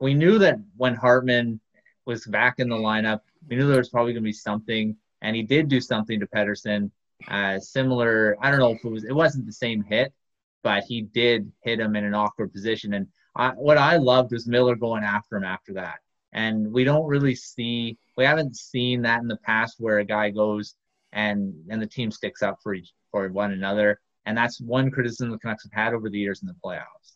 we 0.00 0.14
knew 0.14 0.38
that 0.38 0.58
when 0.76 0.94
Hartman 0.94 1.60
was 2.04 2.26
back 2.26 2.58
in 2.58 2.68
the 2.68 2.76
lineup, 2.76 3.20
we 3.48 3.56
knew 3.56 3.66
there 3.66 3.78
was 3.78 3.88
probably 3.88 4.12
going 4.12 4.22
to 4.22 4.28
be 4.28 4.32
something, 4.32 4.96
and 5.22 5.34
he 5.34 5.42
did 5.42 5.68
do 5.68 5.80
something 5.80 6.20
to 6.20 6.26
Pettersson. 6.26 6.90
Uh, 7.28 7.58
similar, 7.58 8.36
I 8.40 8.50
don't 8.50 8.60
know 8.60 8.72
if 8.72 8.84
it 8.84 8.90
was 8.90 9.04
it 9.04 9.14
wasn't 9.14 9.46
the 9.46 9.52
same 9.52 9.82
hit, 9.82 10.12
but 10.62 10.84
he 10.84 11.02
did 11.02 11.50
hit 11.62 11.80
him 11.80 11.96
in 11.96 12.04
an 12.04 12.14
awkward 12.14 12.52
position. 12.52 12.92
And 12.94 13.08
I, 13.36 13.50
what 13.50 13.78
I 13.78 13.96
loved 13.96 14.32
was 14.32 14.46
Miller 14.46 14.76
going 14.76 15.04
after 15.04 15.36
him 15.36 15.44
after 15.44 15.74
that. 15.74 15.98
And 16.32 16.72
we 16.72 16.84
don't 16.84 17.06
really 17.06 17.34
see, 17.34 17.96
we 18.16 18.24
haven't 18.24 18.56
seen 18.56 19.02
that 19.02 19.20
in 19.22 19.28
the 19.28 19.38
past 19.38 19.76
where 19.78 19.98
a 19.98 20.04
guy 20.04 20.30
goes 20.30 20.74
and 21.12 21.54
and 21.70 21.80
the 21.80 21.86
team 21.86 22.10
sticks 22.10 22.42
up 22.42 22.58
for 22.62 22.74
each 22.74 22.92
for 23.10 23.28
one 23.28 23.52
another. 23.52 24.00
And 24.26 24.36
that's 24.36 24.60
one 24.60 24.90
criticism 24.90 25.30
the 25.30 25.38
Canucks 25.38 25.64
have 25.64 25.72
had 25.72 25.94
over 25.94 26.10
the 26.10 26.18
years 26.18 26.42
in 26.42 26.48
the 26.48 26.56
playoffs. 26.64 27.14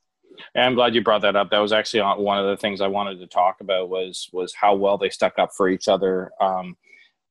And 0.55 0.65
I'm 0.65 0.75
glad 0.75 0.95
you 0.95 1.03
brought 1.03 1.23
that 1.23 1.37
up. 1.37 1.51
That 1.51 1.59
was 1.59 1.73
actually 1.73 2.03
one 2.23 2.39
of 2.39 2.47
the 2.47 2.57
things 2.57 2.81
I 2.81 2.87
wanted 2.87 3.19
to 3.19 3.27
talk 3.27 3.61
about 3.61 3.89
was 3.89 4.29
was 4.33 4.55
how 4.55 4.75
well 4.75 4.97
they 4.97 5.11
stuck 5.11 5.39
up 5.39 5.51
for 5.57 5.69
each 5.69 5.89
other. 5.89 6.31
Um, 6.41 6.77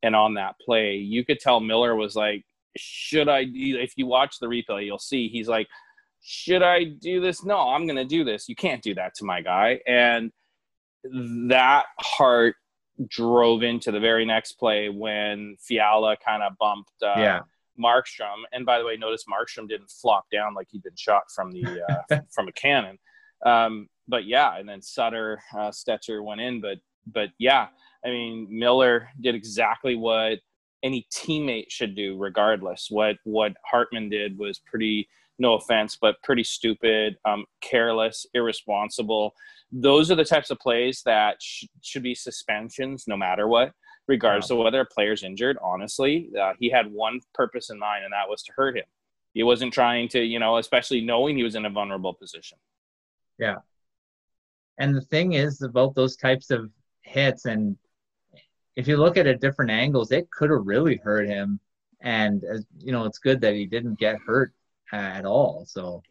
and 0.03 0.15
on 0.15 0.36
that 0.36 0.55
play, 0.63 0.96
you 0.96 1.25
could 1.25 1.39
tell 1.39 1.60
Miller 1.60 1.96
was 1.96 2.15
like, 2.15 2.46
"Should 2.77 3.29
I?" 3.29 3.46
If 3.48 3.93
you 3.96 4.05
watch 4.05 4.39
the 4.39 4.48
replay, 4.48 4.86
you'll 4.86 5.00
see 5.00 5.27
he's 5.27 5.48
like, 5.48 5.67
"Should 6.21 6.63
I 6.63 6.83
do 6.83 7.21
this? 7.21 7.43
No, 7.43 7.69
I'm 7.69 7.85
going 7.85 7.97
to 7.97 8.05
do 8.05 8.23
this. 8.23 8.49
You 8.49 8.55
can't 8.55 8.81
do 8.81 8.95
that 8.95 9.15
to 9.15 9.25
my 9.25 9.41
guy." 9.41 9.79
And 9.88 10.31
that 11.49 11.85
heart 11.99 12.55
drove 13.07 13.63
into 13.63 13.91
the 13.91 13.99
very 13.99 14.25
next 14.25 14.53
play 14.53 14.89
when 14.89 15.55
Fiala 15.59 16.17
kind 16.17 16.43
of 16.43 16.57
bumped. 16.57 16.91
Uh, 17.01 17.13
yeah. 17.17 17.39
Markstrom. 17.79 18.43
And 18.51 18.65
by 18.65 18.77
the 18.77 18.85
way, 18.85 18.97
notice 18.97 19.23
Markstrom 19.23 19.67
didn't 19.67 19.89
flop 19.89 20.25
down 20.31 20.53
like 20.53 20.67
he'd 20.69 20.83
been 20.83 20.95
shot 20.95 21.23
from 21.33 21.51
the 21.51 21.81
uh, 22.11 22.19
from 22.29 22.47
a 22.47 22.51
cannon. 22.51 22.99
Um, 23.45 23.88
but 24.07 24.25
yeah, 24.25 24.57
and 24.57 24.67
then 24.67 24.81
Sutter, 24.81 25.41
uh, 25.53 25.69
Stecher 25.69 26.23
went 26.23 26.41
in. 26.41 26.61
But 26.61 26.79
but 27.07 27.29
yeah, 27.38 27.67
I 28.05 28.09
mean 28.09 28.47
Miller 28.49 29.09
did 29.19 29.35
exactly 29.35 29.95
what 29.95 30.39
any 30.83 31.07
teammate 31.13 31.69
should 31.69 31.95
do, 31.95 32.17
regardless. 32.17 32.88
What 32.89 33.17
what 33.23 33.53
Hartman 33.65 34.09
did 34.09 34.38
was 34.38 34.59
pretty. 34.59 35.07
No 35.39 35.55
offense, 35.55 35.98
but 36.00 36.22
pretty 36.22 36.43
stupid, 36.43 37.15
um, 37.25 37.46
careless, 37.62 38.25
irresponsible. 38.34 39.34
Those 39.72 40.12
are 40.12 40.15
the 40.15 40.25
types 40.25 40.51
of 40.51 40.60
plays 40.60 41.01
that 41.05 41.38
sh- 41.41 41.65
should 41.81 42.03
be 42.03 42.13
suspensions, 42.13 43.05
no 43.08 43.17
matter 43.17 43.48
what 43.48 43.72
regardless 44.10 44.50
of 44.50 44.58
whether 44.58 44.81
a 44.81 44.86
player's 44.86 45.24
injured. 45.24 45.58
Honestly, 45.62 46.29
uh, 46.38 46.53
he 46.60 46.69
had 46.69 46.91
one 46.91 47.22
purpose 47.34 47.69
in 47.69 47.77
mind, 47.77 48.03
and 48.03 48.12
that 48.12 48.27
was 48.27 48.41
to 48.43 48.51
hurt 48.53 48.75
him. 48.75 48.86
He 49.34 49.43
wasn't 49.43 49.72
trying 49.72 50.10
to, 50.10 50.19
you 50.19 50.39
know, 50.39 50.58
especially 50.58 51.00
knowing 51.00 51.38
he 51.38 51.43
was 51.43 51.55
in 51.55 51.65
a 51.65 51.69
vulnerable 51.69 52.15
position. 52.15 52.58
Yeah. 53.38 53.58
And 54.79 54.96
the 54.96 55.01
thing 55.01 55.34
is 55.34 55.62
about 55.62 55.93
those 55.93 56.17
types 56.17 56.50
of 56.50 56.72
hits, 57.03 57.46
and 57.46 57.77
if 58.75 58.88
you 58.88 58.98
look 58.98 59.15
at 59.15 59.27
it 59.27 59.36
at 59.36 59.41
different 59.41 59.72
angles, 59.72 60.12
it 60.12 60.29
could 60.31 60.50
have 60.50 60.65
really 60.65 61.00
hurt 61.03 61.27
him. 61.27 61.60
And 62.01 62.43
as 62.43 62.65
you 62.79 62.91
know, 62.91 63.05
it's 63.05 63.19
good 63.19 63.39
that 63.41 63.53
he 63.53 63.67
didn't 63.67 64.00
get 64.00 64.17
hurt 64.25 64.53
at 64.91 65.25
all. 65.25 65.65
So 65.67 66.03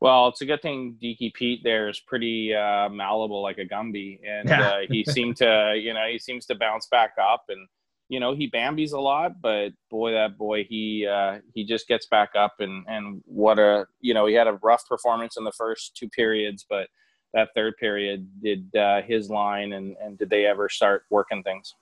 Well, 0.00 0.28
it's 0.28 0.40
a 0.42 0.46
good 0.46 0.60
thing 0.62 0.98
Deaky 1.02 1.32
Pete 1.32 1.62
there 1.64 1.88
is 1.88 2.00
pretty 2.00 2.54
uh, 2.54 2.88
malleable 2.88 3.42
like 3.42 3.58
a 3.58 3.64
Gumby, 3.64 4.20
and 4.26 4.48
Yeah. 4.48 4.60
uh, 4.60 4.78
he 4.90 5.04
seemed 5.04 5.36
to, 5.38 5.74
you 5.80 5.94
know, 5.94 6.06
he 6.10 6.18
seems 6.18 6.46
to 6.46 6.54
bounce 6.54 6.86
back 6.88 7.12
up, 7.20 7.44
and 7.48 7.66
you 8.08 8.20
know, 8.20 8.34
he 8.34 8.50
Bambi's 8.50 8.92
a 8.92 9.00
lot, 9.00 9.40
but 9.40 9.72
boy, 9.90 10.12
that 10.12 10.36
boy, 10.36 10.64
he 10.64 11.06
uh, 11.06 11.38
he 11.54 11.64
just 11.64 11.88
gets 11.88 12.06
back 12.06 12.30
up, 12.36 12.54
and 12.60 12.84
and 12.88 13.22
what 13.24 13.58
a, 13.58 13.86
you 14.00 14.12
know, 14.14 14.26
he 14.26 14.34
had 14.34 14.46
a 14.48 14.58
rough 14.62 14.86
performance 14.86 15.36
in 15.38 15.44
the 15.44 15.52
first 15.52 15.96
two 15.96 16.08
periods, 16.10 16.66
but 16.68 16.88
that 17.32 17.48
third 17.54 17.76
period 17.78 18.28
did 18.42 18.74
uh, 18.76 19.00
his 19.02 19.30
line, 19.30 19.72
and 19.72 19.96
and 20.02 20.18
did 20.18 20.28
they 20.30 20.44
ever 20.46 20.68
start 20.68 21.04
working 21.10 21.42
things? 21.42 21.74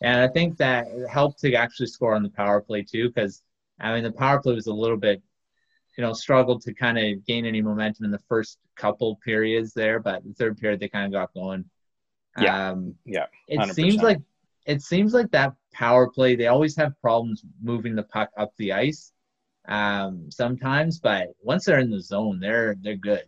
And 0.00 0.20
I 0.20 0.28
think 0.28 0.56
that 0.58 0.86
it 0.88 1.08
helped 1.08 1.40
to 1.40 1.54
actually 1.54 1.86
score 1.88 2.14
on 2.14 2.22
the 2.22 2.30
power 2.30 2.60
play 2.60 2.82
too, 2.82 3.08
because 3.08 3.42
I 3.80 3.92
mean 3.94 4.04
the 4.04 4.12
power 4.12 4.40
play 4.40 4.54
was 4.54 4.66
a 4.66 4.72
little 4.72 4.96
bit, 4.96 5.22
you 5.98 6.04
know, 6.04 6.12
struggled 6.12 6.62
to 6.62 6.72
kind 6.72 6.96
of 6.96 7.26
gain 7.26 7.44
any 7.44 7.60
momentum 7.60 8.04
in 8.04 8.12
the 8.12 8.20
first 8.28 8.58
couple 8.76 9.16
periods 9.16 9.74
there, 9.74 9.98
but 9.98 10.22
the 10.24 10.32
third 10.32 10.56
period 10.56 10.78
they 10.78 10.88
kind 10.88 11.06
of 11.06 11.12
got 11.12 11.34
going. 11.34 11.64
Yeah. 12.40 12.70
Um, 12.70 12.94
Yeah, 13.04 13.26
it 13.48 13.58
100%. 13.58 13.74
seems 13.74 13.96
like 14.02 14.18
it 14.64 14.80
seems 14.80 15.12
like 15.12 15.30
that 15.32 15.54
power 15.72 16.08
play 16.08 16.36
they 16.36 16.46
always 16.46 16.76
have 16.76 16.92
problems 17.00 17.42
moving 17.60 17.96
the 17.96 18.04
puck 18.04 18.30
up 18.38 18.52
the 18.58 18.72
ice 18.72 19.12
um, 19.66 20.30
sometimes, 20.30 21.00
but 21.00 21.28
once 21.42 21.64
they're 21.64 21.80
in 21.80 21.90
the 21.90 22.00
zone, 22.00 22.38
they're 22.38 22.76
they're 22.80 22.96
good. 22.96 23.24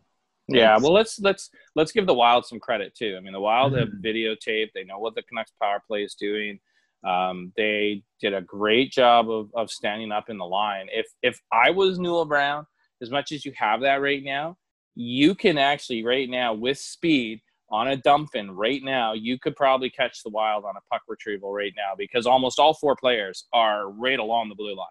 Yeah, 0.48 0.78
well, 0.78 0.92
let's 0.92 1.18
let's 1.20 1.50
let's 1.74 1.92
give 1.92 2.06
the 2.06 2.14
Wild 2.14 2.46
some 2.46 2.60
credit 2.60 2.94
too. 2.94 3.14
I 3.16 3.20
mean, 3.20 3.32
the 3.32 3.40
Wild 3.40 3.76
have 3.76 3.88
Mhm. 3.88 4.02
videotape; 4.02 4.72
they 4.74 4.84
know 4.84 4.98
what 4.98 5.14
the 5.16 5.22
Canucks 5.22 5.52
power 5.60 5.82
play 5.86 6.04
is 6.04 6.14
doing. 6.14 6.60
Um, 7.04 7.52
they 7.56 8.02
did 8.20 8.34
a 8.34 8.42
great 8.42 8.92
job 8.92 9.30
of, 9.30 9.50
of 9.54 9.70
standing 9.70 10.12
up 10.12 10.28
in 10.28 10.38
the 10.38 10.44
line. 10.44 10.86
If 10.92 11.06
if 11.22 11.40
I 11.52 11.70
was 11.70 11.98
Newell 11.98 12.26
Brown, 12.26 12.66
as 13.00 13.10
much 13.10 13.32
as 13.32 13.44
you 13.44 13.52
have 13.56 13.80
that 13.80 14.02
right 14.02 14.22
now, 14.22 14.56
you 14.94 15.34
can 15.34 15.56
actually 15.58 16.04
right 16.04 16.28
now 16.28 16.52
with 16.52 16.78
speed 16.78 17.40
on 17.70 17.88
a 17.88 17.96
dump 17.96 18.30
in 18.34 18.50
right 18.50 18.82
now, 18.82 19.12
you 19.12 19.38
could 19.38 19.54
probably 19.56 19.88
catch 19.88 20.22
the 20.22 20.30
Wild 20.30 20.64
on 20.64 20.74
a 20.76 20.80
puck 20.92 21.02
retrieval 21.08 21.52
right 21.52 21.72
now 21.76 21.94
because 21.96 22.26
almost 22.26 22.58
all 22.58 22.74
four 22.74 22.96
players 22.96 23.46
are 23.52 23.90
right 23.90 24.18
along 24.18 24.48
the 24.48 24.54
blue 24.56 24.74
line, 24.74 24.88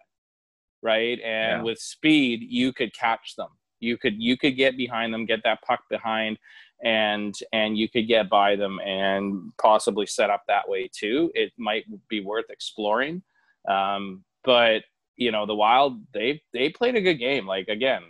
right? 0.81 1.19
And 1.21 1.59
Yeah. 1.59 1.63
with 1.63 1.77
speed, 1.79 2.41
you 2.49 2.71
could 2.73 2.93
catch 2.93 3.35
them. 3.37 3.49
You 3.81 3.97
could 3.97 4.21
you 4.21 4.37
could 4.37 4.57
get 4.57 4.77
behind 4.77 5.13
them, 5.13 5.25
get 5.25 5.41
that 5.43 5.61
puck 5.61 5.81
behind, 5.89 6.37
and 6.83 7.35
and 7.51 7.77
you 7.77 7.89
could 7.89 8.07
get 8.07 8.29
by 8.29 8.55
them 8.55 8.79
and 8.79 9.51
possibly 9.57 10.05
set 10.05 10.29
up 10.29 10.43
that 10.47 10.67
way 10.67 10.89
too. 10.91 11.31
It 11.33 11.51
might 11.57 11.85
be 12.07 12.21
worth 12.21 12.49
exploring, 12.49 13.21
um, 13.67 14.23
but 14.43 14.83
you 15.15 15.31
know 15.31 15.45
the 15.45 15.55
Wild 15.55 15.99
they 16.13 16.41
they 16.53 16.69
played 16.69 16.95
a 16.95 17.01
good 17.01 17.15
game. 17.19 17.45
Like 17.45 17.67
again, 17.67 18.03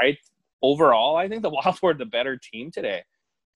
I 0.00 0.16
overall 0.62 1.16
I 1.16 1.28
think 1.28 1.42
the 1.42 1.50
Wild 1.64 1.80
were 1.82 1.94
the 1.94 2.06
better 2.06 2.36
team 2.36 2.70
today, 2.70 3.02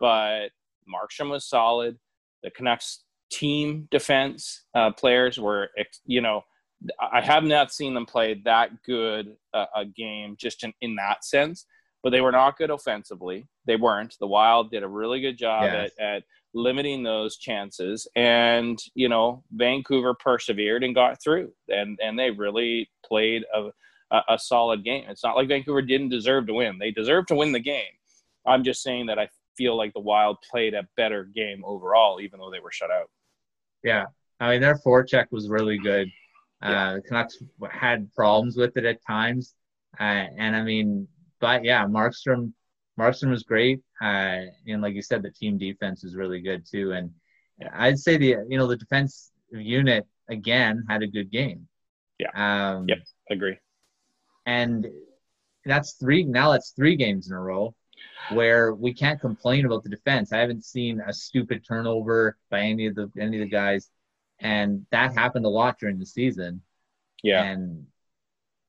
but 0.00 0.49
Markstrom 0.88 1.30
was 1.30 1.44
solid. 1.44 1.99
The 2.42 2.50
Canucks 2.50 3.04
team 3.30 3.88
defense 3.90 4.64
uh, 4.75 4.92
players 4.92 5.38
were 5.38 5.70
you 6.04 6.20
know 6.20 6.44
I 7.00 7.20
have 7.20 7.44
not 7.44 7.73
seen 7.73 7.94
them 7.94 8.06
play 8.06 8.40
that 8.44 8.82
good 8.82 9.37
a 9.54 9.85
game 9.85 10.37
just 10.38 10.62
in, 10.62 10.75
in 10.80 10.96
that 10.96 11.25
sense, 11.25 11.66
but 12.06 12.10
they 12.10 12.20
were 12.20 12.30
not 12.30 12.56
good 12.56 12.70
offensively. 12.70 13.48
They 13.66 13.75
weren't. 13.75 14.14
The 14.20 14.28
Wild 14.28 14.70
did 14.70 14.84
a 14.84 14.88
really 14.88 15.20
good 15.20 15.36
job 15.36 15.64
Yes. 15.64 15.90
at, 15.98 16.06
at 16.18 16.22
limiting 16.54 17.02
those 17.02 17.36
chances, 17.36 18.06
and 18.14 18.78
you 18.94 19.08
know 19.08 19.42
Vancouver 19.50 20.14
persevered 20.14 20.84
and 20.84 20.94
got 20.94 21.20
through, 21.20 21.50
and 21.68 21.98
and 22.00 22.16
they 22.16 22.30
really 22.30 22.88
played 23.04 23.42
a, 23.52 23.70
a, 24.28 24.38
solid 24.38 24.84
game. 24.84 25.06
It's 25.08 25.25
not 25.25 25.34
like 25.34 25.48
Vancouver 25.48 25.82
didn't 25.82 26.10
deserve 26.10 26.46
to 26.46 26.54
win; 26.54 26.78
they 26.78 26.92
deserved 26.92 27.26
to 27.26 27.34
win 27.34 27.50
the 27.50 27.58
game. 27.58 27.96
I'm 28.46 28.62
just 28.62 28.84
saying 28.84 29.06
that 29.06 29.18
I 29.18 29.28
feel 29.56 29.76
like 29.76 29.92
the 29.92 29.98
Wild 29.98 30.36
played 30.48 30.75
a 30.75 30.86
better 30.96 31.25
game 31.25 31.64
overall, 31.64 32.20
even 32.20 32.38
though 32.38 32.52
they 32.52 32.60
were 32.60 32.70
shut 32.70 32.92
out. 32.92 33.10
Yeah, 33.82 34.04
I 34.38 34.52
mean 34.52 34.60
their 34.60 34.78
forecheck 34.78 35.26
was 35.32 35.48
really 35.48 35.78
good. 35.78 36.08
Yeah. 36.62 36.90
Uh, 36.90 36.94
the 36.94 37.02
Canucks 37.02 37.42
had 37.68 38.12
problems 38.12 38.56
with 38.56 38.76
it 38.76 38.84
at 38.84 39.04
times, 39.04 39.56
uh, 39.98 40.26
and 40.38 40.54
I 40.54 40.62
mean, 40.62 41.08
but 41.40 41.64
yeah, 41.64 41.85
Markstrom, 41.87 42.52
Markstrom 42.99 43.31
was 43.31 43.43
great. 43.43 43.81
Uh, 44.02 44.40
and 44.66 44.81
like 44.83 44.95
you 44.95 45.02
said, 45.02 45.23
the 45.23 45.31
team 45.31 45.59
defense 45.59 46.05
is 46.05 46.14
really 46.16 46.40
good 46.40 46.64
too. 46.71 46.93
And 46.93 47.11
I'd 47.75 47.99
say 47.99 48.16
the 48.16 48.37
you 48.49 48.59
know 48.59 48.66
the 48.66 48.76
defense 48.76 49.31
unit 49.52 50.07
again 50.28 50.85
had 50.88 51.02
a 51.02 51.07
good 51.07 51.31
game. 51.31 51.69
Yeah. 52.19 52.31
Um, 52.35 52.87
Yep. 52.88 52.99
Agree. 53.31 53.59
and 54.47 54.87
that's 55.64 55.95
three 55.95 56.23
now 56.25 56.52
that's 56.52 56.71
three 56.71 56.95
games 56.97 57.28
in 57.28 57.35
a 57.37 57.40
row 57.40 57.75
where 58.33 58.73
we 58.75 58.95
can't 58.95 59.21
complain 59.21 59.66
about 59.66 59.83
the 59.83 59.88
defense 59.88 60.33
i 60.33 60.38
haven't 60.38 60.64
seen 60.64 61.00
a 61.09 61.12
stupid 61.12 61.64
turnover 61.66 62.37
by 62.50 62.61
any 62.61 62.87
of 62.87 62.95
the 62.95 63.11
any 63.21 63.38
of 63.38 63.43
the 63.43 63.50
guys 63.50 63.90
and 64.38 64.87
that 64.93 65.12
happened 65.14 65.45
a 65.45 65.49
lot 65.49 65.76
during 65.81 65.99
the 65.99 66.07
season 66.07 66.61
Yeah. 67.25 67.43
and 67.43 67.85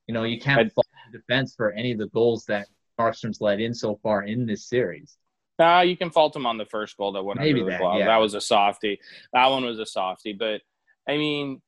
you 0.08 0.14
know 0.16 0.24
you 0.24 0.40
can't 0.40 0.60
I'd- 0.62 0.72
defense 1.12 1.54
for 1.56 1.72
any 1.72 1.92
of 1.92 1.98
the 2.00 2.08
goals 2.08 2.46
that 2.46 2.68
Markstrom's 3.00 3.42
let 3.42 3.60
in 3.60 3.74
so 3.74 4.00
far 4.02 4.24
in 4.24 4.46
this 4.46 4.66
series 4.66 5.18
Nah, 5.60 5.82
you 5.82 5.98
can 5.98 6.12
fault 6.12 6.36
him 6.36 6.46
on 6.46 6.58
the 6.60 6.66
first 6.66 6.96
goal 6.98 7.12
that 7.14 7.24
went 7.24 7.40
Maybe 7.40 7.62
under 7.62 7.66
the 7.66 7.78
that, 7.78 7.80
glove. 7.82 7.98
yeah. 8.00 8.06
That 8.06 8.18
was 8.18 8.36
a 8.36 8.42
softie. 8.42 9.00
That 9.34 9.48
one 9.48 9.66
was 9.66 9.80
a 9.80 9.88
softie. 9.88 10.34
But 10.34 10.62
I 11.10 11.18
mean, 11.18 11.62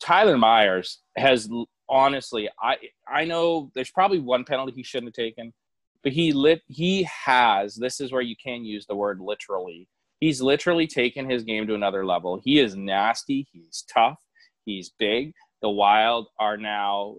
Tyler 0.00 0.36
Myers 0.36 1.00
has 1.16 1.48
honestly, 1.88 2.48
I 2.62 2.76
I 3.08 3.24
know 3.24 3.70
there's 3.74 3.90
probably 3.90 4.18
one 4.18 4.44
penalty 4.44 4.72
he 4.76 4.82
shouldn't 4.82 5.16
have 5.16 5.24
taken, 5.24 5.54
but 6.02 6.12
he 6.12 6.32
lit 6.34 6.60
he 6.66 7.04
has. 7.04 7.74
This 7.74 8.00
is 8.00 8.12
where 8.12 8.20
you 8.20 8.36
can 8.36 8.66
use 8.66 8.84
the 8.86 8.94
word 8.96 9.18
literally. 9.20 9.88
He's 10.20 10.42
literally 10.42 10.86
taken 10.86 11.28
his 11.28 11.42
game 11.42 11.66
to 11.68 11.74
another 11.74 12.04
level. 12.04 12.38
He 12.44 12.58
is 12.58 12.76
nasty. 12.76 13.46
He's 13.50 13.82
tough. 13.92 14.18
He's 14.66 14.90
big. 14.98 15.32
The 15.62 15.70
Wild 15.70 16.28
are 16.38 16.58
now 16.58 17.16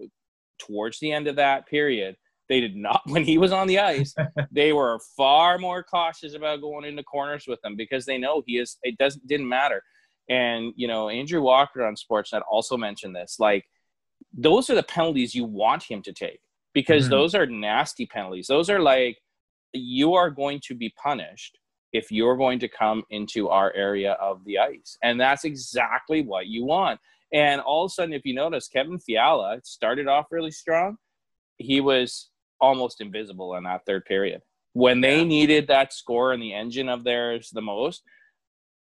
towards 0.58 0.98
the 1.00 1.12
end 1.12 1.26
of 1.28 1.36
that 1.36 1.66
period. 1.66 2.16
They 2.48 2.60
did 2.60 2.76
not 2.76 3.02
when 3.06 3.24
he 3.24 3.38
was 3.38 3.52
on 3.52 3.66
the 3.66 3.78
ice. 3.78 4.14
they 4.50 4.72
were 4.72 4.98
far 5.16 5.58
more 5.58 5.82
cautious 5.82 6.34
about 6.34 6.60
going 6.60 6.84
into 6.84 7.02
corners 7.02 7.44
with 7.46 7.58
him 7.64 7.76
because 7.76 8.06
they 8.06 8.18
know 8.18 8.42
he 8.46 8.58
is. 8.58 8.78
It 8.82 8.96
doesn't 8.98 9.26
didn't 9.26 9.48
matter. 9.48 9.82
And 10.28 10.72
you 10.76 10.88
know, 10.88 11.08
Andrew 11.08 11.40
Walker 11.42 11.84
on 11.84 11.94
Sportsnet 11.94 12.42
also 12.50 12.76
mentioned 12.76 13.14
this. 13.16 13.36
Like, 13.38 13.64
those 14.32 14.68
are 14.70 14.74
the 14.74 14.82
penalties 14.82 15.34
you 15.34 15.44
want 15.44 15.82
him 15.82 16.02
to 16.02 16.12
take 16.12 16.40
because 16.74 17.06
Mhm. 17.06 17.10
those 17.10 17.34
are 17.34 17.46
nasty 17.46 18.06
penalties. 18.06 18.46
Those 18.46 18.68
are 18.70 18.80
like 18.80 19.18
you 19.74 20.14
are 20.14 20.30
going 20.30 20.60
to 20.66 20.74
be 20.74 20.90
punished 21.02 21.58
if 21.92 22.10
you're 22.10 22.36
going 22.36 22.58
to 22.58 22.68
come 22.68 23.02
into 23.10 23.48
our 23.48 23.72
area 23.74 24.12
of 24.14 24.44
the 24.44 24.58
ice, 24.58 24.96
and 25.02 25.18
that's 25.20 25.44
exactly 25.44 26.22
what 26.22 26.46
you 26.46 26.64
want. 26.64 27.00
And 27.32 27.60
all 27.60 27.84
of 27.84 27.90
a 27.90 27.92
sudden, 27.92 28.14
if 28.14 28.24
you 28.24 28.34
notice, 28.34 28.68
Kevin 28.68 28.98
Fiala 28.98 29.60
started 29.64 30.08
off 30.08 30.26
really 30.30 30.50
strong. 30.50 30.96
He 31.56 31.80
was 31.80 32.30
almost 32.60 33.00
invisible 33.00 33.54
in 33.56 33.64
that 33.64 33.82
third 33.86 34.04
period 34.04 34.42
when 34.72 35.00
they 35.00 35.24
needed 35.24 35.66
that 35.68 35.92
score 35.92 36.32
and 36.32 36.42
the 36.42 36.52
engine 36.52 36.88
of 36.88 37.04
theirs 37.04 37.50
the 37.52 37.62
most 37.62 38.02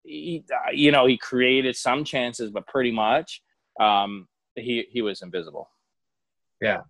he, 0.03 0.43
you 0.73 0.91
know, 0.91 1.05
he 1.05 1.17
created 1.17 1.75
some 1.75 2.03
chances, 2.03 2.51
but 2.51 2.67
pretty 2.67 2.91
much 2.91 3.41
um, 3.79 4.27
he 4.55 4.85
he 4.89 5.01
was 5.01 5.21
invisible. 5.21 5.69
Yeah. 6.61 6.81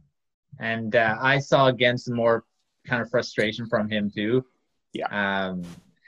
And 0.60 0.96
uh, 0.96 1.16
I 1.20 1.40
saw 1.40 1.68
again 1.68 1.98
some 1.98 2.16
more 2.16 2.44
kind 2.88 3.02
of 3.02 3.10
frustration 3.10 3.68
from 3.68 3.90
him 3.90 4.12
too. 4.14 4.46
Yeah. 4.94 5.08
Um, 5.08 5.64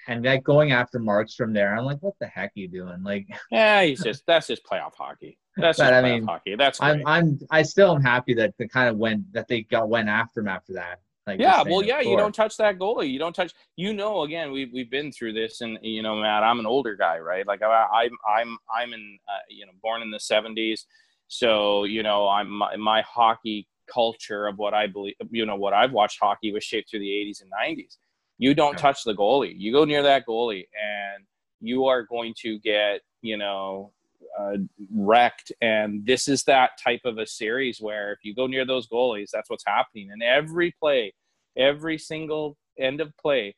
and 0.07 0.23
that 0.25 0.43
going 0.43 0.71
after 0.71 0.99
marks 0.99 1.35
from 1.35 1.53
there, 1.53 1.75
I'm 1.75 1.85
like, 1.85 1.99
what 2.01 2.15
the 2.19 2.27
heck 2.27 2.49
are 2.49 2.59
you 2.59 2.67
doing? 2.67 3.03
Like, 3.03 3.27
Yeah, 3.51 3.83
he's 3.83 4.03
just 4.03 4.23
that's 4.25 4.47
just 4.47 4.65
playoff 4.65 4.95
hockey. 4.95 5.37
That's 5.57 5.77
But, 5.77 5.83
just 5.85 5.93
I 5.93 6.01
playoff 6.01 6.13
mean, 6.13 6.27
hockey. 6.27 6.55
That's 6.55 6.81
I'm. 6.81 7.01
I'm, 7.05 7.39
I 7.51 7.61
still 7.63 7.95
am 7.95 8.01
happy 8.01 8.33
that 8.35 8.53
they 8.57 8.67
kind 8.67 8.89
of 8.89 8.97
went 8.97 9.31
that 9.33 9.47
they 9.47 9.61
got 9.61 9.89
went 9.89 10.09
after 10.09 10.41
him 10.41 10.47
after 10.47 10.73
that. 10.73 10.99
Like, 11.27 11.39
yeah, 11.39 11.63
well, 11.63 11.81
yeah, 11.81 12.01
you 12.01 12.15
don't 12.15 12.35
touch 12.35 12.55
that 12.57 12.77
goalie. 12.77 13.09
You 13.09 13.17
don't 13.17 13.33
touch. 13.33 13.51
You 13.75 13.93
know, 13.93 14.23
again, 14.23 14.51
we've 14.51 14.71
we've 14.71 14.91
been 14.91 15.11
through 15.11 15.33
this, 15.33 15.61
and 15.61 15.79
you 15.81 16.03
know, 16.03 16.15
Matt, 16.17 16.43
I'm 16.43 16.59
an 16.59 16.67
older 16.67 16.95
guy, 16.95 17.17
right? 17.17 17.47
Like 17.47 17.63
I, 17.63 17.87
I'm 17.91 18.11
I'm 18.29 18.57
I'm 18.71 18.93
in, 18.93 19.17
uh, 19.27 19.39
you 19.49 19.65
know, 19.65 19.71
born 19.81 20.03
in 20.03 20.11
the 20.11 20.19
'70s, 20.19 20.81
so 21.27 21.85
you 21.85 22.03
know, 22.03 22.27
I'm 22.27 22.49
my, 22.51 22.75
my 22.75 23.01
hockey 23.01 23.67
culture 23.91 24.45
of 24.45 24.57
what 24.57 24.75
I 24.75 24.85
believe, 24.85 25.15
you 25.31 25.45
know, 25.47 25.55
what 25.55 25.73
I've 25.73 25.91
watched 25.91 26.19
hockey 26.21 26.51
was 26.51 26.63
shaped 26.63 26.91
through 26.91 26.99
the 26.99 27.09
'80s 27.09 27.41
and 27.41 27.51
'90s. 27.51 27.97
You 28.37 28.53
don't 28.53 28.73
Yeah. 28.73 28.81
touch 28.81 29.03
the 29.03 29.13
goalie. 29.15 29.53
You 29.57 29.71
go 29.71 29.85
near 29.85 30.03
that 30.03 30.25
goalie, 30.27 30.67
and 30.81 31.25
you 31.61 31.85
are 31.85 32.03
going 32.03 32.33
to 32.41 32.59
get, 32.59 33.01
you 33.21 33.37
know, 33.37 33.93
uh, 34.37 34.57
wrecked. 34.91 35.51
And 35.61 36.05
this 36.05 36.27
is 36.27 36.43
that 36.43 36.71
type 36.83 37.01
of 37.05 37.17
a 37.17 37.25
series 37.25 37.79
where 37.79 38.11
if 38.11 38.19
you 38.23 38.35
go 38.35 38.47
near 38.47 38.65
those 38.65 38.87
goalies, 38.87 39.29
that's 39.31 39.49
what's 39.49 39.63
happening. 39.65 40.09
And 40.11 40.21
every 40.21 40.71
play, 40.79 41.13
every 41.55 41.97
single 41.97 42.57
end 42.77 42.99
of 42.99 43.15
play 43.17 43.55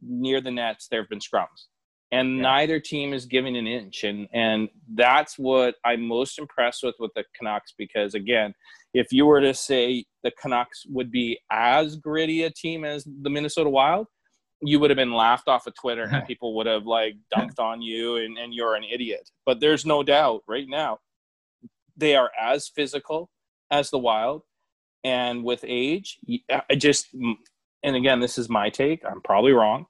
near 0.00 0.40
the 0.40 0.50
nets, 0.50 0.88
there 0.88 1.00
have 1.00 1.08
been 1.08 1.20
scrums. 1.20 1.66
And 2.10 2.36
Yeah. 2.36 2.42
neither 2.42 2.80
team 2.80 3.12
is 3.12 3.26
giving 3.26 3.56
an 3.56 3.66
inch. 3.66 4.02
And, 4.02 4.28
and 4.32 4.68
that's 4.94 5.38
what 5.38 5.76
I'm 5.84 6.02
most 6.02 6.38
impressed 6.38 6.82
with 6.82 6.96
with 6.98 7.12
the 7.14 7.24
Canucks 7.36 7.74
because, 7.78 8.14
again, 8.14 8.54
if 8.94 9.12
you 9.12 9.26
were 9.26 9.40
to 9.42 9.54
say 9.54 10.04
the 10.22 10.32
Canucks 10.40 10.84
would 10.88 11.10
be 11.10 11.38
as 11.50 11.96
gritty 11.96 12.44
a 12.44 12.50
team 12.50 12.84
as 12.84 13.04
the 13.04 13.30
Minnesota 13.30 13.70
Wild, 13.70 14.06
you 14.60 14.80
would 14.80 14.90
have 14.90 14.96
been 14.96 15.12
laughed 15.12 15.48
off 15.48 15.66
of 15.66 15.74
Twitter 15.74 16.08
and 16.10 16.24
people 16.26 16.54
would 16.56 16.66
have 16.66 16.86
like 16.86 17.16
dunked 17.34 17.58
on 17.58 17.80
you 17.80 18.16
and, 18.16 18.38
and 18.38 18.52
you're 18.52 18.74
an 18.74 18.84
idiot. 18.84 19.30
But 19.46 19.60
there's 19.60 19.86
no 19.86 20.02
doubt 20.02 20.42
right 20.48 20.66
now 20.68 20.98
they 21.98 22.14
are 22.14 22.30
as 22.40 22.68
physical 22.68 23.28
as 23.70 23.90
the 23.90 23.98
Wild. 23.98 24.42
And 25.04 25.44
with 25.44 25.64
age, 25.66 26.18
I 26.50 26.74
just, 26.74 27.08
and 27.82 27.96
again, 27.96 28.20
this 28.20 28.38
is 28.38 28.48
my 28.48 28.70
take. 28.70 29.02
I'm 29.04 29.20
probably 29.20 29.52
wrong. 29.52 29.86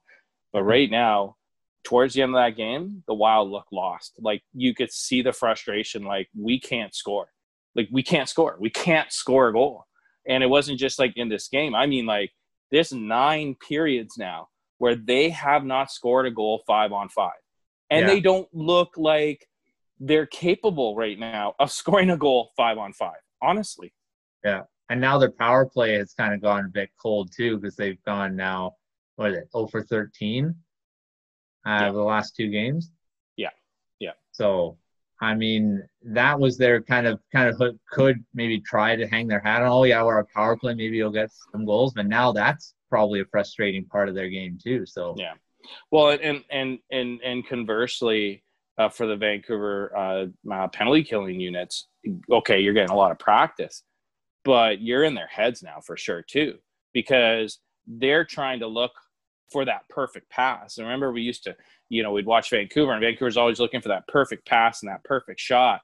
But 0.51 0.59
mm-hmm. 0.59 0.67
right 0.67 0.91
now, 0.91 1.35
towards 1.83 2.13
the 2.13 2.21
end 2.21 2.35
of 2.35 2.41
that 2.41 2.57
game, 2.57 3.03
the 3.07 3.13
Wild 3.13 3.49
looked 3.49 3.71
lost. 3.71 4.13
Like 4.19 4.43
you 4.53 4.75
could 4.75 4.91
see 4.91 5.21
the 5.21 5.33
frustration. 5.33 6.03
Like 6.03 6.29
we 6.37 6.59
can't 6.59 6.93
score. 6.93 7.27
Like 7.75 7.87
we 7.91 8.03
can't 8.03 8.29
score. 8.29 8.57
We 8.59 8.69
can't 8.69 9.11
score 9.11 9.47
a 9.47 9.53
goal. 9.53 9.85
And 10.29 10.43
it 10.43 10.47
wasn't 10.47 10.79
just 10.79 10.99
like 10.99 11.13
in 11.17 11.27
this 11.27 11.47
game. 11.49 11.75
I 11.75 11.85
mean, 11.87 12.05
like 12.05 12.31
this 12.71 12.93
nine 12.93 13.55
periods 13.67 14.17
now 14.17 14.47
where 14.77 14.95
they 14.95 15.29
have 15.29 15.65
not 15.65 15.91
scored 15.91 16.25
a 16.27 16.31
goal 16.31 16.61
five 16.65 16.91
on 16.93 17.09
five. 17.09 17.33
And 17.89 18.01
Yeah. 18.01 18.13
they 18.13 18.19
don't 18.21 18.47
look 18.53 18.91
like 18.95 19.47
they're 19.99 20.27
capable 20.27 20.95
right 20.95 21.19
now 21.19 21.55
of 21.59 21.71
scoring 21.81 22.11
a 22.11 22.17
goal 22.17 22.51
five 22.55 22.77
on 22.77 22.93
five. 22.93 23.17
Honestly. 23.41 23.91
Yeah. 24.45 24.63
And 24.89 25.01
now 25.01 25.17
their 25.17 25.31
power 25.31 25.65
play 25.65 25.93
has 25.95 26.13
kind 26.13 26.33
of 26.33 26.41
gone 26.41 26.65
a 26.65 26.69
bit 26.69 26.89
cold 27.01 27.31
too 27.35 27.57
because 27.57 27.75
they've 27.75 28.01
gone 28.05 28.35
now, 28.35 28.75
what 29.17 29.31
is 29.31 29.37
it, 29.39 29.49
0 29.51 29.67
for 29.67 29.83
13 29.83 30.55
uh, 31.65 31.69
Yeah. 31.69 31.91
the 31.91 32.01
last 32.01 32.35
two 32.35 32.49
games. 32.49 32.91
Yeah. 33.35 33.49
Yeah. 33.99 34.13
So, 34.31 34.77
I 35.21 35.35
mean, 35.35 35.83
that 36.03 36.39
was 36.39 36.57
their 36.57 36.81
kind 36.81 37.05
of 37.05 37.19
kind 37.33 37.49
of 37.49 37.61
could 37.91 38.23
maybe 38.33 38.59
try 38.61 38.95
to 38.95 39.07
hang 39.07 39.27
their 39.27 39.41
hat 39.41 39.61
on. 39.61 39.67
Oh 39.67 39.83
yeah, 39.83 40.03
we're 40.03 40.19
a 40.19 40.25
power 40.25 40.55
play. 40.55 40.73
Maybe 40.73 40.97
you'll 40.97 41.11
get 41.11 41.29
some 41.51 41.65
goals. 41.65 41.93
But 41.93 42.07
now 42.07 42.31
that's 42.31 42.73
probably 42.89 43.19
a 43.21 43.25
frustrating 43.25 43.85
part 43.85 44.09
of 44.09 44.15
their 44.15 44.29
game 44.29 44.57
too. 44.61 44.85
So 44.85 45.15
Yeah. 45.17 45.33
Well, 45.91 46.17
and 46.21 46.43
and 46.49 46.79
and 46.91 47.19
and 47.21 47.47
conversely, 47.47 48.43
uh, 48.77 48.89
for 48.89 49.07
the 49.07 49.17
Vancouver 49.17 49.95
uh, 49.95 50.25
uh, 50.51 50.67
penalty 50.69 51.03
killing 51.03 51.39
units, 51.39 51.87
okay, 52.31 52.59
you're 52.59 52.73
getting 52.73 52.91
a 52.91 52.95
lot 52.95 53.11
of 53.11 53.19
practice, 53.19 53.83
but 54.45 54.81
you're 54.81 55.03
in 55.03 55.15
their 55.15 55.27
heads 55.27 55.61
now 55.61 55.81
for 55.81 55.97
sure 55.97 56.21
too, 56.21 56.57
because 56.93 57.59
they're 57.85 58.25
trying 58.25 58.59
to 58.59 58.67
look 58.67 58.93
for 59.51 59.65
that 59.65 59.87
perfect 59.89 60.29
pass. 60.29 60.77
And 60.77 60.85
remember, 60.87 61.11
we 61.11 61.21
used 61.21 61.43
to, 61.43 61.55
you 61.89 62.03
know, 62.03 62.11
we'd 62.11 62.25
watch 62.25 62.49
Vancouver, 62.49 62.91
and 62.91 63.01
Vancouver's 63.01 63.37
always 63.37 63.59
looking 63.59 63.81
for 63.81 63.89
that 63.89 64.07
perfect 64.07 64.45
pass 64.47 64.81
and 64.81 64.91
that 64.91 65.03
perfect 65.03 65.39
shot. 65.39 65.81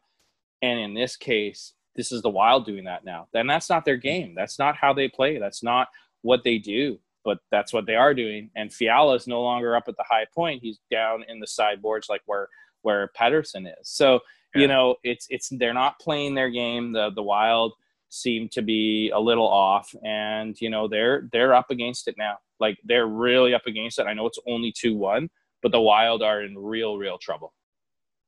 And 0.61 0.79
in 0.79 0.93
this 0.93 1.15
case, 1.17 1.73
this 1.95 2.11
is 2.11 2.21
the 2.21 2.29
Wild 2.29 2.65
doing 2.65 2.85
that 2.85 3.05
now. 3.05 3.27
Then 3.33 3.47
that's 3.47 3.69
not 3.69 3.85
their 3.85 3.97
game. 3.97 4.33
That's 4.35 4.59
not 4.59 4.75
how 4.75 4.93
they 4.93 5.07
play. 5.07 5.37
That's 5.39 5.63
not 5.63 5.87
what 6.21 6.43
they 6.43 6.57
do 6.57 6.99
but 7.25 7.39
that's 7.51 7.73
what 7.73 7.87
they 7.87 7.95
are 7.95 8.13
doing. 8.13 8.51
And 8.55 8.71
Fiala 8.71 9.15
is 9.15 9.27
no 9.27 9.41
longer 9.41 9.75
up 9.75 9.85
at 9.89 9.97
the 9.97 10.05
high 10.07 10.27
point; 10.33 10.61
he's 10.61 10.79
down 10.91 11.25
in 11.27 11.39
the 11.39 11.47
sideboards, 11.47 12.07
like 12.07 12.21
where 12.27 12.47
where 12.83 13.11
Pettersson 13.19 13.67
is. 13.67 13.89
So 13.89 14.19
Yeah. 14.53 14.61
you 14.61 14.67
know, 14.67 14.95
it's 15.03 15.25
it's 15.29 15.49
they're 15.49 15.73
not 15.73 15.99
playing 15.99 16.35
their 16.35 16.51
game. 16.51 16.93
The 16.93 17.09
the 17.09 17.23
Wild 17.23 17.73
seem 18.09 18.47
to 18.49 18.61
be 18.61 19.09
a 19.09 19.19
little 19.19 19.47
off, 19.47 19.93
and 20.05 20.55
you 20.61 20.69
know 20.69 20.87
they're 20.87 21.27
they're 21.31 21.55
up 21.55 21.71
against 21.71 22.07
it 22.07 22.15
now. 22.17 22.37
Like 22.59 22.77
they're 22.83 23.07
really 23.07 23.53
up 23.53 23.65
against 23.67 23.99
it. 23.99 24.07
I 24.07 24.13
know 24.13 24.27
it's 24.27 24.39
only 24.47 24.73
two 24.75 24.95
one, 24.95 25.29
but 25.61 25.71
the 25.71 25.81
Wild 25.81 26.21
are 26.21 26.41
in 26.41 26.57
real 26.57 26.97
real 26.97 27.17
trouble. 27.17 27.53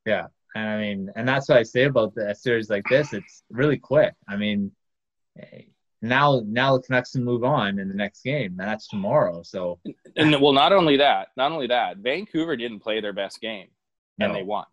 Yeah, 0.06 0.28
and 0.56 0.70
I 0.70 0.78
mean, 0.78 1.12
and 1.16 1.28
that's 1.28 1.50
what 1.50 1.58
I 1.58 1.64
say 1.64 1.84
about 1.84 2.16
the, 2.16 2.30
a 2.30 2.36
series 2.36 2.70
like 2.70 2.86
this. 2.90 3.14
It's 3.14 3.44
really 3.50 3.78
quick. 3.78 4.14
I 4.28 4.36
mean, 4.36 4.72
now 6.02 6.42
now 6.46 6.78
the 6.78 6.84
Canucks 6.84 7.12
can 7.12 7.24
move 7.24 7.44
on 7.44 7.80
in 7.80 7.88
the 7.88 7.94
next 7.94 8.24
game. 8.24 8.58
and 8.60 8.68
That's 8.68 8.88
tomorrow. 8.88 9.44
So 9.44 9.80
And 10.16 10.40
well, 10.42 10.54
not 10.54 10.74
only 10.74 10.98
that, 10.98 11.30
not 11.38 11.52
only 11.52 11.68
that, 11.68 11.98
Vancouver 11.98 12.56
didn't 12.56 12.80
play 12.80 13.02
their 13.02 13.14
best 13.14 13.42
game. 13.42 13.68
and 14.20 14.34
no. 14.34 14.38
they 14.38 14.44
won. 14.44 14.66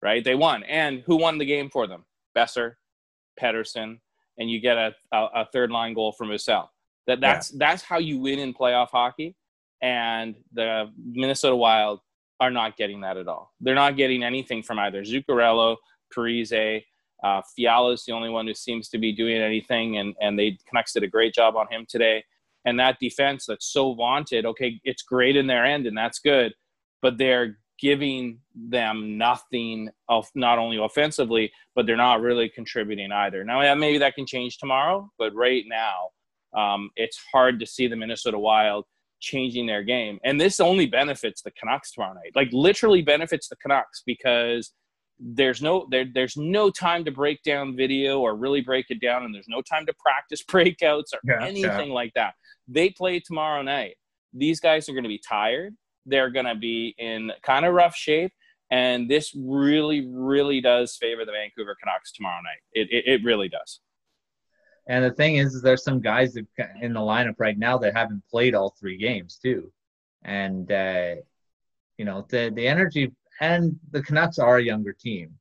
Right? 0.00 0.24
They 0.24 0.34
won. 0.34 0.62
And 0.62 1.02
who 1.06 1.16
won 1.16 1.38
the 1.38 1.44
game 1.44 1.70
for 1.70 1.86
them? 1.86 2.04
Boeser, 2.36 2.74
Pettersson, 3.40 3.98
and 4.38 4.50
you 4.50 4.60
get 4.60 4.76
a, 4.76 4.94
a, 5.12 5.24
a 5.34 5.48
third 5.52 5.70
line 5.70 5.94
goal 5.94 6.12
from 6.12 6.28
Ussel. 6.28 6.68
That 7.08 7.20
that's 7.20 7.48
that's 7.50 7.82
how 7.82 7.98
you 7.98 8.20
win 8.20 8.38
in 8.38 8.54
playoff 8.54 8.90
hockey. 8.90 9.34
And 9.82 10.36
the 10.52 10.92
Minnesota 10.96 11.56
Wild 11.56 12.00
are 12.38 12.50
not 12.50 12.76
getting 12.76 13.00
that 13.00 13.16
at 13.16 13.26
all. 13.26 13.52
They're 13.60 13.74
not 13.74 13.96
getting 13.96 14.22
anything 14.22 14.62
from 14.62 14.78
either 14.78 15.02
Zuccarello, 15.02 15.76
Parise, 16.16 16.82
uh, 17.22 17.42
Fiala 17.56 17.92
is 17.92 18.04
the 18.04 18.12
only 18.12 18.28
one 18.28 18.46
who 18.46 18.54
seems 18.54 18.88
to 18.90 18.98
be 18.98 19.12
doing 19.12 19.36
anything, 19.36 19.98
and 19.98 20.14
and 20.20 20.38
they 20.38 20.58
Canucks 20.68 20.92
did 20.92 21.02
a 21.02 21.08
great 21.08 21.34
job 21.34 21.56
on 21.56 21.66
him 21.70 21.86
today. 21.88 22.24
And 22.64 22.78
that 22.78 22.98
defense 23.00 23.46
that's 23.46 23.72
so 23.72 23.94
vaunted, 23.94 24.44
okay, 24.44 24.80
it's 24.84 25.02
great 25.02 25.36
in 25.36 25.46
their 25.46 25.64
end, 25.64 25.86
and 25.86 25.96
that's 25.96 26.18
good, 26.18 26.52
but 27.00 27.16
they're 27.16 27.58
giving 27.80 28.40
them 28.54 29.16
nothing 29.16 29.88
of 30.08 30.26
not 30.34 30.58
only 30.58 30.76
offensively, 30.76 31.50
but 31.74 31.86
they're 31.86 31.96
not 31.96 32.20
really 32.20 32.48
contributing 32.48 33.12
either. 33.12 33.44
Now, 33.44 33.62
yeah, 33.62 33.74
maybe 33.74 33.98
that 33.98 34.16
can 34.16 34.26
change 34.26 34.58
tomorrow, 34.58 35.10
but 35.18 35.34
right 35.34 35.64
now, 35.66 36.08
um, 36.56 36.90
it's 36.96 37.20
hard 37.32 37.60
to 37.60 37.66
see 37.66 37.86
the 37.88 37.96
Minnesota 37.96 38.38
Wild 38.38 38.84
changing 39.20 39.66
their 39.66 39.82
game. 39.82 40.18
And 40.24 40.40
this 40.40 40.60
only 40.60 40.86
benefits 40.86 41.42
the 41.42 41.50
Canucks 41.52 41.92
tomorrow 41.92 42.14
night. 42.14 42.32
Like 42.34 42.48
literally 42.52 43.02
benefits 43.02 43.48
the 43.48 43.56
Canucks 43.56 44.02
because 44.06 44.72
there's 45.20 45.60
no 45.60 45.86
there, 45.90 46.06
there's 46.14 46.36
no 46.36 46.70
time 46.70 47.04
to 47.04 47.10
break 47.10 47.42
down 47.42 47.76
video 47.76 48.20
or 48.20 48.36
really 48.36 48.60
break 48.60 48.86
it 48.88 49.00
down 49.00 49.24
and 49.24 49.34
there's 49.34 49.48
no 49.48 49.60
time 49.60 49.84
to 49.86 49.94
practice 49.98 50.42
breakouts 50.48 51.12
or 51.12 51.20
Yeah, 51.24 51.44
anything 51.44 51.90
like 51.90 52.12
that. 52.14 52.34
They 52.68 52.90
play 52.90 53.20
tomorrow 53.20 53.62
night. 53.62 53.96
These 54.32 54.60
guys 54.60 54.88
are 54.88 54.92
going 54.92 55.04
to 55.04 55.08
be 55.08 55.20
tired. 55.26 55.74
They're 56.06 56.30
going 56.30 56.46
to 56.46 56.54
be 56.54 56.94
in 56.98 57.32
kind 57.42 57.64
of 57.64 57.74
rough 57.74 57.96
shape 57.96 58.32
and 58.70 59.10
this 59.10 59.34
really 59.34 60.06
really 60.06 60.60
does 60.60 60.96
favor 60.96 61.24
the 61.24 61.32
Vancouver 61.32 61.76
Canucks 61.82 62.12
tomorrow 62.12 62.40
night. 62.42 62.60
It 62.72 62.88
it, 62.90 63.20
it 63.20 63.24
really 63.24 63.48
does. 63.48 63.80
And 64.88 65.04
the 65.04 65.12
thing 65.12 65.36
is, 65.36 65.54
is 65.54 65.62
there's 65.62 65.84
some 65.84 66.00
guys 66.00 66.32
that, 66.34 66.46
in 66.80 66.94
the 66.94 67.00
lineup 67.00 67.34
right 67.38 67.58
now 67.58 67.76
that 67.78 67.94
haven't 67.94 68.22
played 68.30 68.54
all 68.54 68.70
three 68.80 68.96
games 68.96 69.38
too, 69.40 69.70
and 70.24 70.70
uh, 70.72 71.16
you 71.98 72.04
know 72.06 72.26
the 72.28 72.50
the 72.54 72.66
energy 72.66 73.12
and 73.40 73.78
the 73.90 74.02
Canucks 74.02 74.38
are 74.38 74.56
a 74.56 74.62
younger 74.62 74.92
team, 74.92 75.38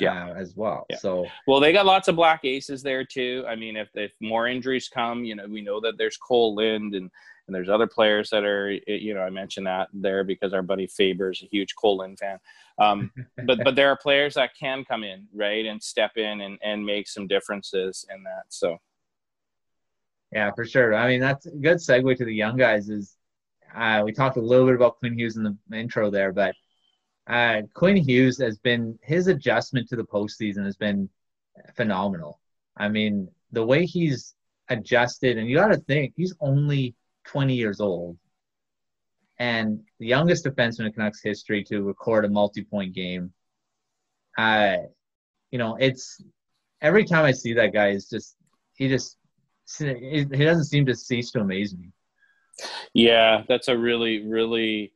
Yeah. 0.00 0.30
uh, 0.30 0.34
as 0.34 0.56
well. 0.56 0.86
Yeah. 0.90 0.96
So 0.96 1.26
Well, 1.46 1.60
they 1.60 1.72
got 1.72 1.86
lots 1.86 2.08
of 2.08 2.16
black 2.16 2.44
aces 2.44 2.82
there 2.82 3.04
too. 3.04 3.44
I 3.46 3.54
mean, 3.56 3.76
if 3.76 3.88
if 3.94 4.12
more 4.20 4.48
injuries 4.48 4.88
come, 4.88 5.22
you 5.24 5.36
know, 5.36 5.46
we 5.46 5.60
know 5.60 5.80
that 5.80 5.98
there's 5.98 6.18
Kole 6.18 6.56
Lind 6.56 6.94
and 6.94 7.10
and 7.48 7.54
there's 7.54 7.70
other 7.70 7.86
players 7.86 8.28
that 8.28 8.44
are, 8.44 8.70
you 8.70 9.14
know, 9.14 9.22
I 9.22 9.30
mentioned 9.30 9.66
that 9.66 9.88
there 9.94 10.22
because 10.22 10.52
our 10.52 10.62
buddy 10.62 10.86
Faber's 10.86 11.42
a 11.42 11.46
huge 11.46 11.74
Kole 11.74 11.96
Lind 11.96 12.18
fan. 12.18 12.38
Um, 12.78 13.10
but 13.46 13.64
but 13.64 13.74
there 13.74 13.88
are 13.88 13.96
players 13.96 14.34
that 14.34 14.54
can 14.54 14.84
come 14.84 15.02
in 15.02 15.26
right 15.34 15.64
and 15.64 15.82
step 15.82 16.16
in 16.16 16.42
and 16.42 16.58
and 16.62 16.84
make 16.84 17.08
some 17.08 17.26
differences 17.26 18.06
in 18.14 18.22
that. 18.22 18.44
So 18.50 18.78
yeah, 20.30 20.50
for 20.54 20.66
sure. 20.66 20.94
I 20.94 21.08
mean, 21.08 21.20
that's 21.20 21.46
a 21.46 21.50
good 21.50 21.78
segue 21.78 22.18
to 22.18 22.24
the 22.26 22.34
young 22.34 22.58
guys. 22.58 22.90
Is 22.90 23.16
uh, 23.74 24.02
we 24.04 24.12
talked 24.12 24.36
a 24.36 24.42
little 24.42 24.66
bit 24.66 24.74
about 24.74 24.98
Quinn 24.98 25.18
Hughes 25.18 25.38
in 25.38 25.42
the 25.42 25.76
intro 25.76 26.10
there, 26.10 26.32
but 26.32 26.54
uh, 27.26 27.62
Quinn 27.72 27.96
Hughes 27.96 28.38
has 28.38 28.58
been 28.58 28.98
his 29.02 29.26
adjustment 29.26 29.88
to 29.88 29.96
the 29.96 30.04
postseason 30.04 30.66
has 30.66 30.76
been 30.76 31.08
phenomenal. 31.74 32.40
I 32.76 32.88
mean, 32.88 33.28
the 33.52 33.64
way 33.64 33.86
he's 33.86 34.34
adjusted, 34.68 35.38
and 35.38 35.48
you 35.48 35.56
got 35.56 35.68
to 35.68 35.78
think 35.78 36.12
he's 36.14 36.34
only 36.40 36.94
20 37.28 37.54
years 37.54 37.80
old, 37.80 38.16
and 39.38 39.80
the 40.00 40.06
youngest 40.06 40.44
defenseman 40.44 40.86
in 40.86 40.92
Canucks 40.92 41.22
history 41.22 41.62
to 41.64 41.82
record 41.82 42.24
a 42.24 42.28
multi-point 42.28 42.94
game. 42.94 43.32
Uh, 44.36 44.76
you 45.50 45.58
know, 45.58 45.76
it's 45.78 46.22
every 46.80 47.04
time 47.04 47.24
I 47.24 47.32
see 47.32 47.52
that 47.54 47.72
guy, 47.72 47.88
it's 47.88 48.08
just 48.08 48.36
he 48.74 48.88
just 48.88 49.16
he 49.78 50.24
doesn't 50.24 50.64
seem 50.64 50.86
to 50.86 50.94
cease 50.94 51.30
to 51.32 51.40
amaze 51.40 51.76
me. 51.76 51.92
Yeah, 52.94 53.42
that's 53.48 53.68
a 53.68 53.76
really, 53.76 54.26
really, 54.26 54.92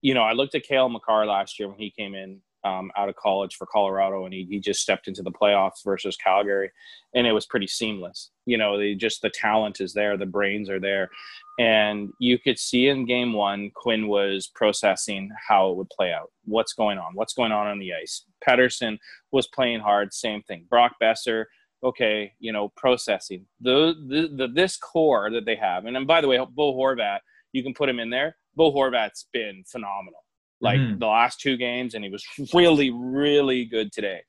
you 0.00 0.14
know, 0.14 0.22
I 0.22 0.32
looked 0.32 0.54
at 0.54 0.62
Cale 0.62 0.88
Makar 0.88 1.26
last 1.26 1.58
year 1.58 1.68
when 1.68 1.78
he 1.78 1.90
came 1.90 2.14
in 2.14 2.40
um, 2.64 2.92
out 2.96 3.08
of 3.08 3.16
college 3.16 3.56
for 3.56 3.66
Colorado, 3.66 4.24
and 4.24 4.32
he, 4.32 4.46
he 4.48 4.60
just 4.60 4.80
stepped 4.80 5.08
into 5.08 5.22
the 5.22 5.32
playoffs 5.32 5.84
versus 5.84 6.16
Calgary, 6.16 6.70
and 7.14 7.26
it 7.26 7.32
was 7.32 7.46
pretty 7.46 7.66
seamless. 7.66 8.30
You 8.46 8.58
know, 8.58 8.78
they 8.78 8.94
just 8.94 9.22
the 9.22 9.30
talent 9.30 9.80
is 9.80 9.92
there, 9.92 10.16
the 10.16 10.26
brains 10.26 10.70
are 10.70 10.80
there, 10.80 11.10
and 11.58 12.10
you 12.18 12.38
could 12.38 12.58
see 12.58 12.88
in 12.88 13.04
game 13.06 13.32
one, 13.32 13.70
Quinn 13.74 14.08
was 14.08 14.50
processing 14.54 15.30
how 15.48 15.70
it 15.70 15.76
would 15.76 15.90
play 15.90 16.12
out, 16.12 16.30
what's 16.44 16.72
going 16.72 16.98
on, 16.98 17.12
what's 17.14 17.34
going 17.34 17.52
on 17.52 17.66
on 17.66 17.78
the 17.78 17.92
ice. 17.94 18.24
Pettersson 18.46 18.98
was 19.30 19.46
playing 19.48 19.80
hard, 19.80 20.12
same 20.14 20.42
thing. 20.42 20.66
Brock 20.68 20.94
Boeser 21.02 21.44
okay, 21.84 22.32
you 22.38 22.52
know, 22.52 22.68
processing 22.76 23.44
the, 23.60 23.94
the, 24.08 24.28
the 24.36 24.48
this 24.48 24.76
core 24.76 25.30
that 25.32 25.44
they 25.44 25.56
have. 25.56 25.84
And 25.84 25.96
then 25.96 26.06
by 26.06 26.20
the 26.20 26.28
way, 26.28 26.38
Bo 26.54 26.74
Horvat, 26.74 27.18
you 27.52 27.62
can 27.62 27.74
put 27.74 27.88
him 27.88 27.98
in 27.98 28.08
there. 28.08 28.36
Bo 28.54 28.72
Horvat's 28.72 29.26
been 29.32 29.64
phenomenal. 29.66 30.20
Like 30.60 30.78
Mhm. 30.78 31.00
the 31.00 31.06
last 31.08 31.40
two 31.40 31.56
games, 31.56 31.94
and 31.94 32.04
he 32.04 32.10
was 32.10 32.24
really, 32.54 32.90
really 32.90 33.64
good 33.64 33.90
today. 33.90 34.20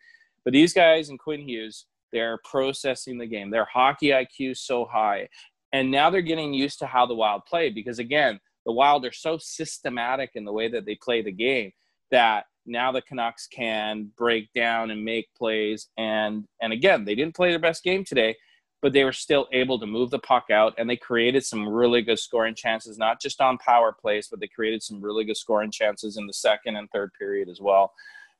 But 0.43 0.53
these 0.53 0.73
guys 0.73 1.09
and 1.09 1.19
Quinn 1.19 1.41
Hughes, 1.47 1.85
they're 2.11 2.39
processing 2.43 3.19
the 3.19 3.27
game. 3.27 3.51
Their 3.51 3.65
hockey 3.65 4.07
IQ 4.07 4.51
is 4.51 4.61
so 4.61 4.85
high. 4.85 5.29
And 5.73 5.89
now 5.89 6.09
they're 6.09 6.21
getting 6.21 6.53
used 6.53 6.79
to 6.79 6.85
how 6.85 7.05
the 7.05 7.15
Wild 7.15 7.45
play 7.45 7.69
because 7.69 7.99
again, 7.99 8.39
the 8.65 8.71
Wild 8.71 9.05
are 9.05 9.11
so 9.11 9.37
systematic 9.37 10.31
in 10.35 10.45
the 10.45 10.53
way 10.53 10.69
that 10.69 10.85
they 10.85 10.95
play 10.95 11.21
the 11.21 11.31
game 11.31 11.71
that 12.11 12.45
now 12.65 12.91
the 12.91 13.01
Canucks 13.01 13.47
can 13.47 14.11
break 14.15 14.53
down 14.53 14.91
and 14.91 15.03
make 15.03 15.27
plays. 15.35 15.89
And 15.97 16.45
and 16.61 16.71
again, 16.71 17.03
they 17.03 17.15
didn't 17.15 17.35
play 17.35 17.49
their 17.49 17.59
best 17.59 17.83
game 17.83 18.05
today, 18.05 18.35
but 18.81 18.93
they 18.93 19.03
were 19.03 19.11
still 19.11 19.47
able 19.51 19.79
to 19.79 19.87
move 19.87 20.11
the 20.11 20.19
puck 20.19 20.45
out 20.51 20.75
and 20.77 20.89
they 20.89 20.95
created 20.95 21.43
some 21.43 21.67
really 21.67 22.03
good 22.03 22.19
scoring 22.19 22.55
chances, 22.55 22.97
not 22.97 23.19
just 23.19 23.41
on 23.41 23.57
power 23.57 23.91
plays, 23.91 24.27
but 24.29 24.39
they 24.39 24.47
created 24.47 24.83
some 24.83 25.01
really 25.01 25.25
good 25.25 25.37
scoring 25.37 25.71
chances 25.71 26.17
in 26.17 26.27
the 26.27 26.33
second 26.33 26.75
and 26.77 26.89
third 26.91 27.11
period 27.17 27.49
as 27.49 27.59
well. 27.59 27.91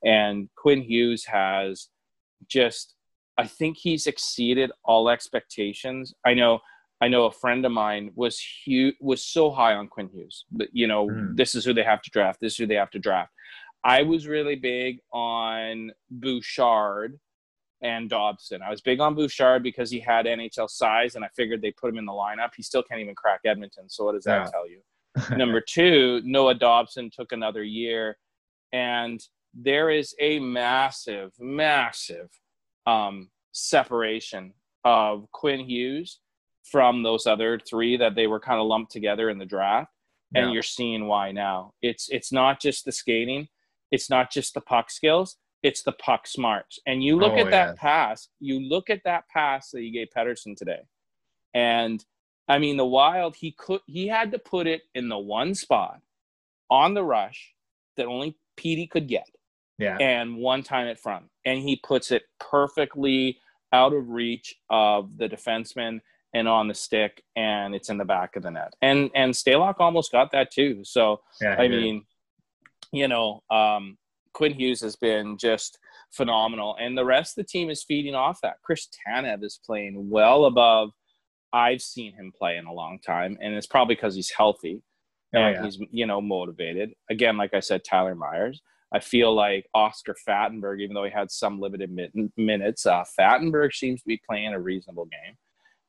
And 0.06 0.50
Quinn 0.56 0.82
Hughes 0.82 1.26
has 1.26 1.90
just 2.48 2.96
I 3.38 3.48
think 3.48 3.78
he's 3.78 4.06
exceeded 4.06 4.72
all 4.86 5.10
expectations. 5.10 6.14
I 6.24 6.36
know 6.36 6.60
I 7.04 7.10
know 7.10 7.26
a 7.26 7.32
friend 7.32 7.66
of 7.66 7.74
mine 7.74 8.12
was 8.16 8.40
huge, 8.40 8.96
was 9.02 9.22
so 9.26 9.52
high 9.52 9.74
on 9.74 9.90
Quinn 9.90 10.08
Hughes. 10.14 10.46
But 10.52 10.70
you 10.72 10.88
know, 10.88 11.08
Mhm. 11.10 11.36
this 11.36 11.54
is 11.54 11.66
who 11.66 11.74
they 11.74 11.84
have 11.84 12.02
to 12.04 12.10
draft. 12.10 12.40
This 12.40 12.54
is 12.54 12.58
who 12.60 12.66
they 12.68 12.76
have 12.84 12.92
to 12.92 13.00
draft. 13.00 13.34
I 13.84 14.04
was 14.04 14.26
really 14.26 14.56
big 14.56 15.00
on 15.12 15.92
Bouchard 16.10 17.20
and 17.82 18.10
Dobson. 18.10 18.62
I 18.62 18.70
was 18.70 18.80
big 18.80 19.02
on 19.02 19.16
Bouchard 19.16 19.62
because 19.64 19.92
he 19.92 20.00
had 20.00 20.26
NHL 20.26 20.70
size, 20.70 21.16
and 21.16 21.26
I 21.26 21.30
figured 21.36 21.62
they 21.62 21.72
put 21.72 21.90
him 21.92 21.98
in 21.98 22.06
the 22.06 22.14
lineup. 22.14 22.52
He 22.56 22.64
still 22.64 22.84
can't 22.84 23.02
even 23.02 23.16
crack 23.16 23.42
Edmonton. 23.44 23.90
So 23.90 24.06
what 24.06 24.14
does 24.14 24.24
that 24.24 24.46
Yeah. 24.46 24.52
tell 24.52 24.70
you? 24.70 24.82
Number 25.58 25.60
two, 25.60 26.22
Noah 26.24 26.56
Dobson 26.56 27.10
took 27.10 27.34
another 27.34 27.64
year, 27.66 28.18
and 28.72 29.20
there 29.54 29.90
is 29.90 30.16
a 30.20 30.40
massive, 30.40 31.32
massive 31.38 32.30
um, 32.86 33.30
separation 33.52 34.54
of 34.86 35.30
Quinn 35.32 35.60
Hughes 35.60 36.20
from 36.64 37.04
those 37.04 37.28
other 37.28 37.60
three 37.60 37.98
that 37.98 38.16
they 38.16 38.28
were 38.28 38.40
kind 38.40 38.60
of 38.60 38.66
lumped 38.68 38.92
together 38.92 39.30
in 39.30 39.38
the 39.38 39.46
draft 39.46 39.92
and 40.36 40.48
Yeah. 40.48 40.54
you're 40.54 40.64
seeing 40.64 41.08
why 41.08 41.32
now. 41.32 41.74
It's 41.82 42.10
it's 42.10 42.32
not 42.32 42.60
just 42.62 42.86
the 42.86 42.92
skating, 42.92 43.50
it's 43.92 44.10
not 44.10 44.32
just 44.32 44.54
the 44.54 44.62
puck 44.62 44.90
skills, 44.90 45.38
it's 45.62 45.84
the 45.84 45.92
puck 45.92 46.26
smarts. 46.28 46.80
And 46.88 47.04
you 47.04 47.18
look 47.18 47.34
Oh, 47.34 47.40
at 47.46 47.52
that 47.52 47.76
pass, 47.78 48.30
you 48.40 48.60
look 48.60 48.90
at 48.90 49.04
that 49.04 49.28
pass 49.30 49.70
that 49.72 49.84
you 49.84 49.92
gave 49.92 50.08
Pettersson 50.16 50.56
today. 50.58 50.82
And 51.54 52.04
I 52.48 52.58
mean 52.60 52.78
the 52.78 52.86
wild, 52.86 53.36
he 53.36 53.52
could 53.52 53.82
he 53.86 54.08
had 54.08 54.32
to 54.32 54.40
put 54.40 54.66
it 54.68 54.84
in 54.96 55.10
the 55.10 55.20
one 55.20 55.54
spot 55.56 56.02
on 56.70 56.94
the 56.94 57.04
rush 57.04 57.54
that 57.98 58.06
only 58.08 58.38
Petey 58.56 58.88
could 58.88 59.08
get 59.08 59.30
Yeah. 59.78 59.98
and 60.00 60.38
one 60.38 60.64
time 60.64 60.88
at 60.88 61.00
front. 61.00 61.26
And 61.46 61.60
he 61.60 61.76
puts 61.76 62.12
it 62.12 62.24
perfectly 62.40 63.40
out 63.72 63.94
of 63.94 64.10
reach 64.10 64.56
of 64.70 65.18
the 65.18 65.28
defenseman 65.28 66.02
and 66.34 66.48
on 66.48 66.68
the 66.68 66.74
stick, 66.74 67.24
and 67.36 67.76
it's 67.76 67.90
in 67.90 67.98
the 67.98 68.06
back 68.06 68.36
of 68.36 68.44
the 68.44 68.52
net. 68.52 68.74
And 68.82 69.10
and 69.16 69.34
Stalock 69.34 69.76
almost 69.80 70.12
got 70.12 70.32
that 70.32 70.52
too. 70.52 70.82
So 70.84 71.22
yeah 71.42 71.56
I 71.58 71.68
did. 71.68 71.82
mean, 71.82 72.06
you 72.92 73.08
know, 73.08 73.42
um, 73.50 73.98
Quinn 74.34 74.54
Hughes 74.54 74.82
has 74.82 74.96
been 74.96 75.38
just 75.38 75.78
phenomenal, 76.12 76.76
and 76.80 76.98
the 76.98 77.06
rest 77.06 77.38
of 77.38 77.46
the 77.46 77.50
team 77.50 77.70
is 77.70 77.84
feeding 77.84 78.16
off 78.16 78.40
that. 78.42 78.56
Chris 78.64 78.88
Tanev 79.08 79.44
is 79.44 79.60
playing 79.66 80.10
well 80.10 80.46
above 80.46 80.92
I've 81.56 81.82
seen 81.82 82.14
him 82.16 82.32
play 82.36 82.58
in 82.58 82.66
a 82.66 82.74
long 82.74 82.98
time, 83.00 83.38
and 83.40 83.54
it's 83.54 83.68
probably 83.68 83.94
because 83.96 84.16
he's 84.16 84.32
healthy 84.32 84.82
Oh, 85.36 85.40
and 85.40 85.56
yeah. 85.56 85.64
he's 85.64 85.80
you 85.92 86.06
know 86.06 86.22
motivated. 86.22 86.92
Again, 87.10 87.38
like 87.38 87.54
I 87.54 87.60
said, 87.60 87.84
Tyler 87.84 88.16
Myers. 88.16 88.62
I 88.94 89.00
feel 89.00 89.34
like 89.34 89.66
Oscar 89.74 90.16
Fantenberg, 90.28 90.80
even 90.80 90.94
though 90.94 91.04
he 91.04 91.10
had 91.10 91.32
some 91.32 91.60
limited 91.60 91.90
min- 91.92 92.32
minutes, 92.38 92.86
uh, 92.86 93.04
Fantenberg 93.20 93.74
seems 93.74 94.02
to 94.02 94.08
be 94.08 94.22
playing 94.30 94.54
a 94.54 94.60
reasonable 94.60 95.06
game. 95.06 95.36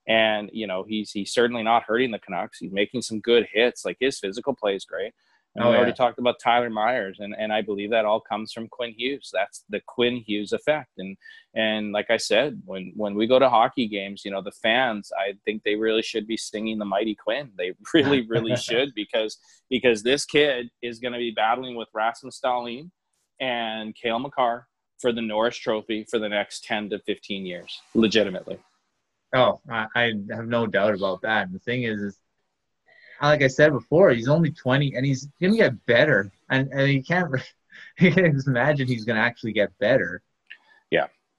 And 0.06 0.50
you 0.52 0.66
know 0.66 0.84
he's 0.86 1.10
he's 1.12 1.32
certainly 1.32 1.62
not 1.62 1.84
hurting 1.84 2.10
the 2.10 2.18
Canucks. 2.18 2.58
He's 2.58 2.72
making 2.72 3.02
some 3.02 3.20
good 3.20 3.46
hits. 3.52 3.84
Like 3.84 3.96
his 4.00 4.18
physical 4.18 4.54
play 4.54 4.76
is 4.76 4.84
great. 4.84 5.14
And 5.54 5.64
Oh, 5.64 5.70
we 5.70 5.76
already 5.76 5.92
yeah. 5.92 5.96
talked 5.96 6.18
about 6.18 6.40
Tyler 6.42 6.68
Myers, 6.68 7.18
and, 7.20 7.34
and 7.38 7.52
I 7.52 7.62
believe 7.62 7.90
that 7.90 8.04
all 8.04 8.20
comes 8.20 8.52
from 8.52 8.66
Quinn 8.66 8.92
Hughes. 8.96 9.30
That's 9.32 9.64
the 9.68 9.80
Quinn 9.86 10.16
Hughes 10.16 10.52
effect. 10.52 10.90
And 10.98 11.16
and 11.54 11.92
like 11.92 12.10
I 12.10 12.16
said, 12.16 12.60
when 12.64 12.92
when 12.96 13.14
we 13.14 13.28
go 13.28 13.38
to 13.38 13.48
hockey 13.48 13.86
games, 13.86 14.22
you 14.24 14.32
know 14.32 14.42
the 14.42 14.50
fans, 14.50 15.12
I 15.16 15.34
think 15.44 15.62
they 15.62 15.76
really 15.76 16.02
should 16.02 16.26
be 16.26 16.36
singing 16.36 16.78
the 16.78 16.84
Mighty 16.84 17.14
Quinn. 17.14 17.50
They 17.56 17.72
really 17.94 18.26
really 18.26 18.56
should 18.68 18.94
because 18.94 19.38
because 19.70 20.02
this 20.02 20.24
kid 20.24 20.70
is 20.82 20.98
going 20.98 21.12
to 21.12 21.18
be 21.18 21.30
battling 21.30 21.76
with 21.76 21.88
Rasmus 21.94 22.40
Dahlin 22.44 22.90
and 23.40 23.94
Cale 23.94 24.18
Makar 24.18 24.66
for 25.00 25.12
the 25.12 25.22
Norris 25.22 25.56
Trophy 25.56 26.04
for 26.10 26.18
the 26.18 26.28
next 26.28 26.64
ten 26.64 26.90
to 26.90 26.98
fifteen 26.98 27.46
years, 27.46 27.80
legitimately. 27.94 28.58
Oh, 29.34 29.60
I, 29.70 29.86
I 29.94 30.12
have 30.30 30.46
no 30.46 30.66
doubt 30.66 30.94
about 30.94 31.22
that. 31.22 31.46
And 31.46 31.54
the 31.54 31.58
thing 31.58 31.82
is, 31.82 32.00
is 32.00 32.18
like 33.20 33.42
I 33.42 33.48
said 33.48 33.72
before, 33.72 34.10
he's 34.10 34.28
only 34.28 34.50
20 34.50 34.94
and 34.94 35.04
he's 35.04 35.28
going 35.40 35.52
to 35.52 35.58
get 35.58 35.86
better. 35.86 36.30
And, 36.50 36.68
and 36.72 36.88
he 36.88 37.02
can't, 37.02 37.30
he 37.96 38.10
can't 38.10 38.46
imagine 38.46 38.86
he's 38.86 39.04
going 39.04 39.16
to 39.16 39.22
actually 39.22 39.52
get 39.52 39.76
better. 39.78 40.22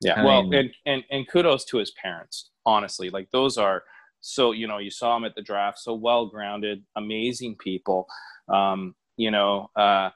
Yeah. 0.01 0.21
I 0.21 0.25
well, 0.25 0.43
mean- 0.43 0.53
and, 0.53 0.71
and 0.85 1.03
and 1.09 1.27
kudos 1.27 1.65
to 1.65 1.77
his 1.77 1.91
parents. 1.91 2.49
Honestly, 2.65 3.09
like 3.09 3.29
those 3.31 3.57
are 3.57 3.83
so 4.21 4.51
you 4.51 4.67
know 4.67 4.79
you 4.79 4.89
saw 4.89 5.15
him 5.15 5.23
at 5.23 5.35
the 5.35 5.41
draft 5.41 5.79
so 5.79 5.93
well 5.93 6.25
grounded 6.25 6.83
amazing 6.95 7.55
people 7.55 8.07
um, 8.49 8.95
you 9.17 9.29
know 9.29 9.69
uh, 9.75 10.09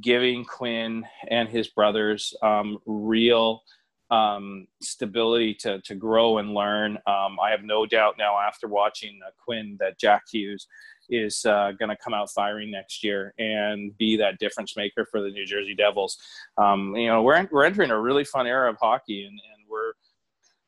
giving 0.00 0.44
quinn 0.44 1.06
and 1.28 1.48
his 1.48 1.68
brothers 1.68 2.34
um, 2.42 2.78
real 2.84 3.62
um, 4.10 4.66
stability 4.80 5.54
to, 5.54 5.80
to 5.82 5.94
grow 5.94 6.38
and 6.38 6.54
learn. 6.54 6.96
Um, 7.06 7.38
i 7.42 7.50
have 7.50 7.62
no 7.62 7.86
doubt 7.86 8.14
now 8.18 8.38
after 8.38 8.68
watching 8.68 9.18
uh, 9.26 9.30
quinn 9.42 9.76
that 9.80 9.98
jack 9.98 10.22
hughes 10.30 10.66
is 11.08 11.44
uh, 11.44 11.72
going 11.78 11.88
to 11.88 11.96
come 11.96 12.14
out 12.14 12.30
firing 12.30 12.70
next 12.70 13.04
year 13.04 13.32
and 13.38 13.96
be 13.96 14.16
that 14.16 14.38
difference 14.38 14.76
maker 14.76 15.06
for 15.10 15.20
the 15.22 15.30
new 15.30 15.46
jersey 15.46 15.74
devils. 15.74 16.18
Um, 16.58 16.94
you 16.96 17.08
know 17.08 17.22
we're, 17.22 17.48
we're 17.50 17.64
entering 17.64 17.90
a 17.90 18.00
really 18.00 18.24
fun 18.24 18.46
era 18.46 18.70
of 18.70 18.76
hockey 18.80 19.24
and, 19.24 19.32
and 19.32 19.68
we're 19.68 19.92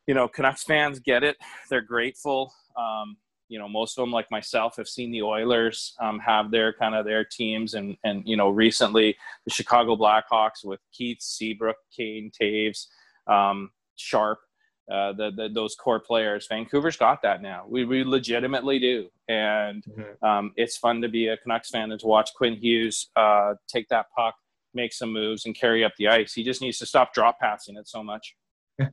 you 0.06 0.14
know 0.14 0.28
canucks 0.28 0.64
fans 0.64 0.98
get 0.98 1.22
it. 1.22 1.36
They're 1.70 1.80
grateful. 1.80 2.52
Um, 2.76 3.16
you 3.48 3.58
know, 3.58 3.68
most 3.68 3.98
of 3.98 4.02
them, 4.02 4.12
like 4.12 4.30
myself, 4.30 4.76
have 4.76 4.88
seen 4.88 5.10
the 5.10 5.22
Oilers 5.22 5.94
um, 6.00 6.18
have 6.18 6.50
their 6.50 6.72
kind 6.72 6.94
of 6.94 7.06
their 7.06 7.24
teams, 7.24 7.74
and 7.74 7.96
and 8.04 8.22
you 8.26 8.36
know, 8.36 8.50
recently 8.50 9.16
the 9.46 9.50
Chicago 9.50 9.96
Blackhawks 9.96 10.64
with 10.64 10.80
Keith 10.92 11.20
Seabrook, 11.20 11.76
Kane, 11.96 12.30
Toews, 12.30 12.86
um, 13.28 13.70
Sharp, 13.96 14.38
uh, 14.90 15.12
the, 15.12 15.30
the, 15.36 15.48
those 15.52 15.74
core 15.74 16.00
players. 16.00 16.46
Vancouver's 16.48 16.96
got 16.96 17.22
that 17.22 17.42
now. 17.42 17.64
We, 17.68 17.84
we 17.84 18.04
legitimately 18.04 18.78
do, 18.78 19.08
and 19.28 19.84
mm-hmm. 19.84 20.24
um, 20.24 20.52
it's 20.56 20.76
fun 20.76 21.00
to 21.02 21.08
be 21.08 21.28
a 21.28 21.36
Canucks 21.36 21.70
fan 21.70 21.90
and 21.90 22.00
to 22.00 22.06
watch 22.06 22.30
Quinn 22.34 22.54
Hughes 22.54 23.08
uh, 23.16 23.54
take 23.66 23.88
that 23.88 24.06
puck, 24.16 24.34
make 24.74 24.92
some 24.92 25.12
moves, 25.12 25.46
and 25.46 25.54
carry 25.54 25.84
up 25.84 25.92
the 25.98 26.08
ice. 26.08 26.32
He 26.32 26.42
just 26.42 26.62
needs 26.62 26.78
to 26.78 26.86
stop 26.86 27.12
drop 27.12 27.38
passing 27.38 27.76
it 27.76 27.88
so 27.88 28.02
much. 28.02 28.34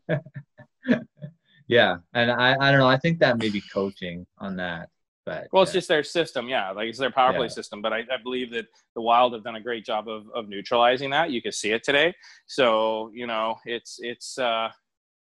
Yeah, 1.67 1.97
and 2.13 2.31
I, 2.31 2.55
I 2.59 2.71
don't 2.71 2.79
know. 2.79 2.87
I 2.87 2.97
think 2.97 3.19
that 3.19 3.37
may 3.37 3.49
be 3.49 3.61
coaching 3.73 4.25
on 4.37 4.57
that. 4.57 4.89
But 5.25 5.47
well, 5.51 5.63
it's 5.63 5.71
just 5.71 5.87
their 5.87 6.03
system, 6.03 6.47
yeah. 6.47 6.69
Like 6.69 6.87
it's 6.87 6.99
their 6.99 7.11
power 7.11 7.33
play 7.33 7.49
system. 7.49 7.81
But 7.81 7.93
I, 7.93 7.99
I, 7.99 8.17
believe 8.21 8.51
that 8.51 8.67
the 8.93 9.01
Wild 9.01 9.33
have 9.33 9.43
done 9.43 9.55
a 9.55 9.61
great 9.61 9.83
job 9.83 10.07
of, 10.07 10.29
of 10.35 10.47
neutralizing 10.47 11.09
that. 11.09 11.31
You 11.31 11.41
can 11.41 11.51
see 11.51 11.71
it 11.71 11.83
today. 11.83 12.13
So 12.45 13.09
you 13.13 13.25
know, 13.25 13.57
it's 13.65 13.99
it's 14.01 14.37
uh, 14.37 14.69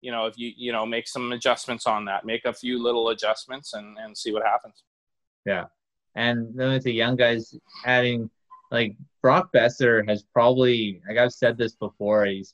you 0.02 0.12
know, 0.12 0.28
if 0.28 0.38
you 0.38 0.52
you 0.56 0.72
know 0.72 0.86
make 0.86 1.08
some 1.08 1.32
adjustments 1.32 1.88
on 1.88 2.06
that, 2.06 2.24
make 2.24 2.46
a 2.46 2.54
few 2.54 2.82
little 2.82 3.10
adjustments, 3.10 3.74
and 3.74 3.98
and 3.98 4.16
see 4.16 4.32
what 4.32 4.44
happens. 4.44 4.84
Yeah, 5.46 5.66
and 6.16 6.54
then 6.56 6.74
with 6.74 6.84
the 6.84 6.94
young 6.94 7.16
guys 7.16 7.56
adding, 7.84 8.30
like 8.72 8.96
Brock 9.24 9.52
Boeser 9.54 10.08
has 10.08 10.24
probably, 10.34 11.02
like 11.08 11.18
I've 11.18 11.34
said 11.34 11.58
this 11.58 11.74
before, 11.74 12.26
he's 12.26 12.54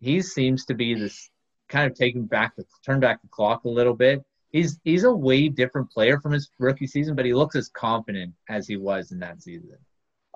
he 0.00 0.20
seems 0.20 0.64
to 0.64 0.74
be 0.74 0.94
this 0.94 1.30
kind 1.68 1.90
of 1.90 1.96
taking 1.96 2.26
back 2.26 2.56
the 2.56 2.64
turn 2.84 2.98
back 2.98 3.22
the 3.22 3.28
clock 3.28 3.64
a 3.64 3.68
little 3.68 3.94
bit. 3.94 4.22
He's 4.52 4.78
he's 4.84 5.04
a 5.04 5.12
way 5.12 5.48
different 5.48 5.90
player 5.90 6.20
from 6.20 6.32
his 6.32 6.50
rookie 6.58 6.86
season, 6.86 7.16
but 7.16 7.24
he 7.24 7.34
looks 7.34 7.56
as 7.56 7.68
confident 7.68 8.34
as 8.48 8.68
he 8.68 8.76
was 8.76 9.10
in 9.10 9.18
that 9.20 9.42
season. 9.42 9.78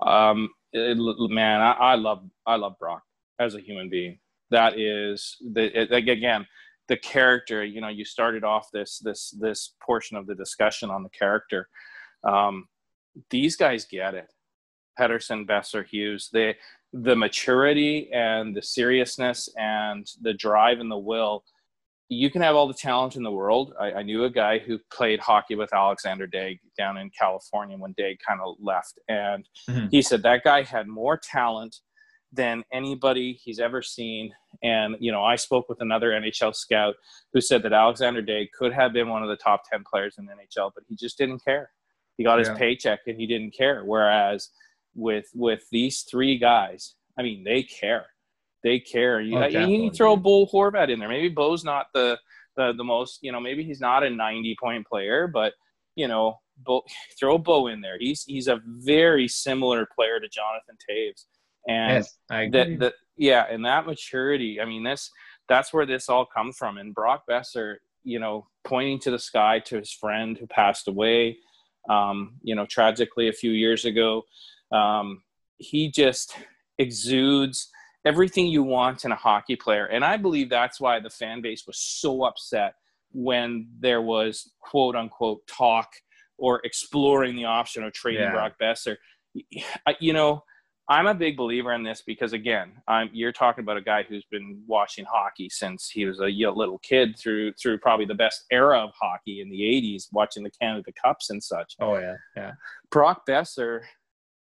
Um, 0.00 0.48
it, 0.72 0.96
man, 1.30 1.60
I, 1.60 1.72
I, 1.72 1.94
love 1.94 2.24
I 2.46 2.56
love 2.56 2.78
Brock 2.78 3.02
as 3.38 3.54
a 3.54 3.60
human 3.60 3.90
being. 3.90 4.18
That 4.50 4.78
is 4.78 5.36
the 5.52 5.82
it, 5.82 5.92
again 5.92 6.46
the 6.88 6.96
character. 6.96 7.64
You 7.64 7.80
know, 7.80 7.88
you 7.88 8.04
started 8.04 8.44
off 8.44 8.68
this 8.72 8.98
this 8.98 9.30
this 9.38 9.74
portion 9.82 10.16
of 10.16 10.26
the 10.26 10.34
discussion 10.34 10.90
on 10.90 11.02
the 11.02 11.10
character. 11.10 11.68
Um, 12.24 12.68
these 13.30 13.56
guys 13.56 13.84
get 13.84 14.14
it. 14.14 14.32
Pettersson, 14.98 15.46
Boeser, 15.46 15.86
Hughes. 15.86 16.30
They 16.32 16.56
the 16.92 17.16
maturity 17.16 18.10
and 18.12 18.56
the 18.56 18.62
seriousness 18.62 19.48
and 19.58 20.06
the 20.22 20.32
drive 20.32 20.80
and 20.80 20.90
the 20.90 20.96
will 20.96 21.44
you 22.08 22.30
can 22.30 22.42
have 22.42 22.54
all 22.54 22.68
the 22.68 22.74
talent 22.74 23.16
in 23.16 23.22
the 23.22 23.30
world. 23.30 23.74
I, 23.80 23.92
I, 23.92 24.02
knew 24.02 24.24
a 24.24 24.30
guy 24.30 24.58
who 24.58 24.78
played 24.92 25.18
hockey 25.18 25.56
with 25.56 25.74
Alexander 25.74 26.26
Daigle 26.26 26.60
down 26.78 26.98
in 26.98 27.10
California 27.10 27.76
when 27.76 27.94
Daigle 27.94 28.18
kind 28.26 28.40
of 28.40 28.54
left. 28.60 28.98
And 29.08 29.48
mm-hmm. 29.68 29.88
he 29.90 30.02
said 30.02 30.22
that 30.22 30.44
guy 30.44 30.62
had 30.62 30.86
more 30.86 31.16
talent 31.16 31.76
than 32.32 32.62
anybody 32.72 33.32
he's 33.42 33.58
ever 33.58 33.82
seen. 33.82 34.32
And, 34.62 34.96
you 35.00 35.10
know, 35.10 35.24
I 35.24 35.36
spoke 35.36 35.68
with 35.68 35.80
another 35.80 36.10
NHL 36.10 36.54
scout 36.54 36.94
who 37.32 37.40
said 37.40 37.62
that 37.64 37.72
Alexander 37.72 38.22
Daigle 38.22 38.48
could 38.56 38.72
have 38.72 38.92
been 38.92 39.08
one 39.08 39.22
of 39.22 39.28
the 39.28 39.36
top 39.36 39.62
10 39.70 39.82
players 39.90 40.14
in 40.18 40.26
the 40.26 40.32
NHL, 40.32 40.70
but 40.74 40.84
he 40.88 40.94
just 40.94 41.18
didn't 41.18 41.44
care. 41.44 41.70
He 42.16 42.24
got 42.24 42.38
his 42.38 42.48
paycheck 42.50 43.00
and 43.06 43.18
he 43.18 43.26
didn't 43.26 43.54
care. 43.54 43.84
Whereas 43.84 44.50
with 44.96 45.26
with 45.34 45.64
these 45.70 46.02
three 46.02 46.38
guys. 46.38 46.94
I 47.18 47.22
mean, 47.22 47.44
they 47.44 47.62
care. 47.62 48.06
They 48.66 48.80
care. 48.80 49.20
You, 49.20 49.38
oh, 49.38 49.46
you 49.46 49.92
throw 49.92 50.16
Bo 50.16 50.44
Horvat 50.44 50.90
in 50.90 50.98
there. 50.98 51.08
Maybe 51.08 51.28
Bo's 51.28 51.62
not 51.62 51.86
the, 51.94 52.18
the 52.56 52.72
the 52.76 52.82
most. 52.82 53.20
You 53.22 53.30
know, 53.30 53.38
maybe 53.38 53.62
he's 53.62 53.80
not 53.80 54.02
a 54.02 54.10
ninety 54.10 54.56
point 54.60 54.84
player, 54.84 55.28
but 55.28 55.52
you 55.94 56.08
know, 56.08 56.40
Bo, 56.58 56.82
throw 57.20 57.38
Bo 57.38 57.68
in 57.68 57.80
there. 57.80 57.96
He's 57.96 58.24
he's 58.24 58.48
a 58.48 58.60
very 58.66 59.28
similar 59.28 59.86
player 59.94 60.18
to 60.18 60.28
Jonathan 60.28 60.76
Toews, 60.90 61.26
and 61.68 61.92
yes, 61.92 62.18
that 62.28 62.78
that 62.80 62.94
yeah, 63.16 63.46
and 63.48 63.64
that 63.64 63.86
maturity. 63.86 64.60
I 64.60 64.64
mean, 64.64 64.82
this 64.82 65.12
that's 65.48 65.72
where 65.72 65.86
this 65.86 66.08
all 66.08 66.26
comes 66.26 66.56
from. 66.56 66.76
And 66.76 66.92
Brock 66.92 67.22
Boeser, 67.30 67.76
you 68.02 68.18
know, 68.18 68.48
pointing 68.64 68.98
to 69.02 69.12
the 69.12 69.18
sky 69.20 69.60
to 69.60 69.78
his 69.78 69.92
friend 69.92 70.36
who 70.36 70.48
passed 70.48 70.88
away, 70.88 71.38
um, 71.88 72.34
you 72.42 72.56
know, 72.56 72.66
tragically 72.66 73.28
a 73.28 73.32
few 73.32 73.52
years 73.52 73.84
ago. 73.84 74.22
Um, 74.72 75.22
he 75.58 75.88
just 75.88 76.36
exudes 76.78 77.70
everything 78.06 78.46
you 78.46 78.62
want 78.62 79.04
in 79.04 79.12
a 79.12 79.16
hockey 79.16 79.56
player. 79.56 79.86
And 79.86 80.04
I 80.04 80.16
believe 80.16 80.48
that's 80.48 80.80
why 80.80 81.00
the 81.00 81.10
fan 81.10 81.42
base 81.42 81.64
was 81.66 81.78
so 81.78 82.22
upset 82.24 82.74
when 83.12 83.68
there 83.80 84.00
was 84.00 84.52
quote 84.60 84.94
unquote 84.94 85.46
talk 85.46 85.92
or 86.38 86.60
exploring 86.64 87.34
the 87.34 87.44
option 87.44 87.82
of 87.82 87.92
trading 87.92 88.22
yeah. 88.22 88.32
Brock 88.32 88.54
Boeser. 88.60 88.96
You 90.00 90.12
know, 90.12 90.42
I'm 90.88 91.08
a 91.08 91.14
big 91.14 91.36
believer 91.36 91.72
in 91.72 91.82
this 91.82 92.02
because 92.06 92.32
again, 92.32 92.72
I'm, 92.86 93.10
you're 93.12 93.32
talking 93.32 93.64
about 93.64 93.76
a 93.76 93.82
guy 93.82 94.04
who's 94.04 94.24
been 94.30 94.62
watching 94.66 95.04
hockey 95.04 95.48
since 95.50 95.90
he 95.90 96.04
was 96.06 96.20
a 96.20 96.26
little 96.26 96.78
kid 96.78 97.18
through 97.18 97.54
through 97.54 97.78
probably 97.78 98.06
the 98.06 98.14
best 98.14 98.44
era 98.52 98.78
of 98.78 98.90
hockey 98.98 99.40
in 99.40 99.50
the 99.50 99.60
80s, 99.60 100.06
watching 100.12 100.44
the 100.44 100.50
Canada 100.50 100.92
Cups 101.02 101.30
and 101.30 101.42
such. 101.42 101.74
Oh 101.80 101.98
yeah, 101.98 102.14
yeah. 102.36 102.52
Brock 102.90 103.26
Boeser 103.28 103.80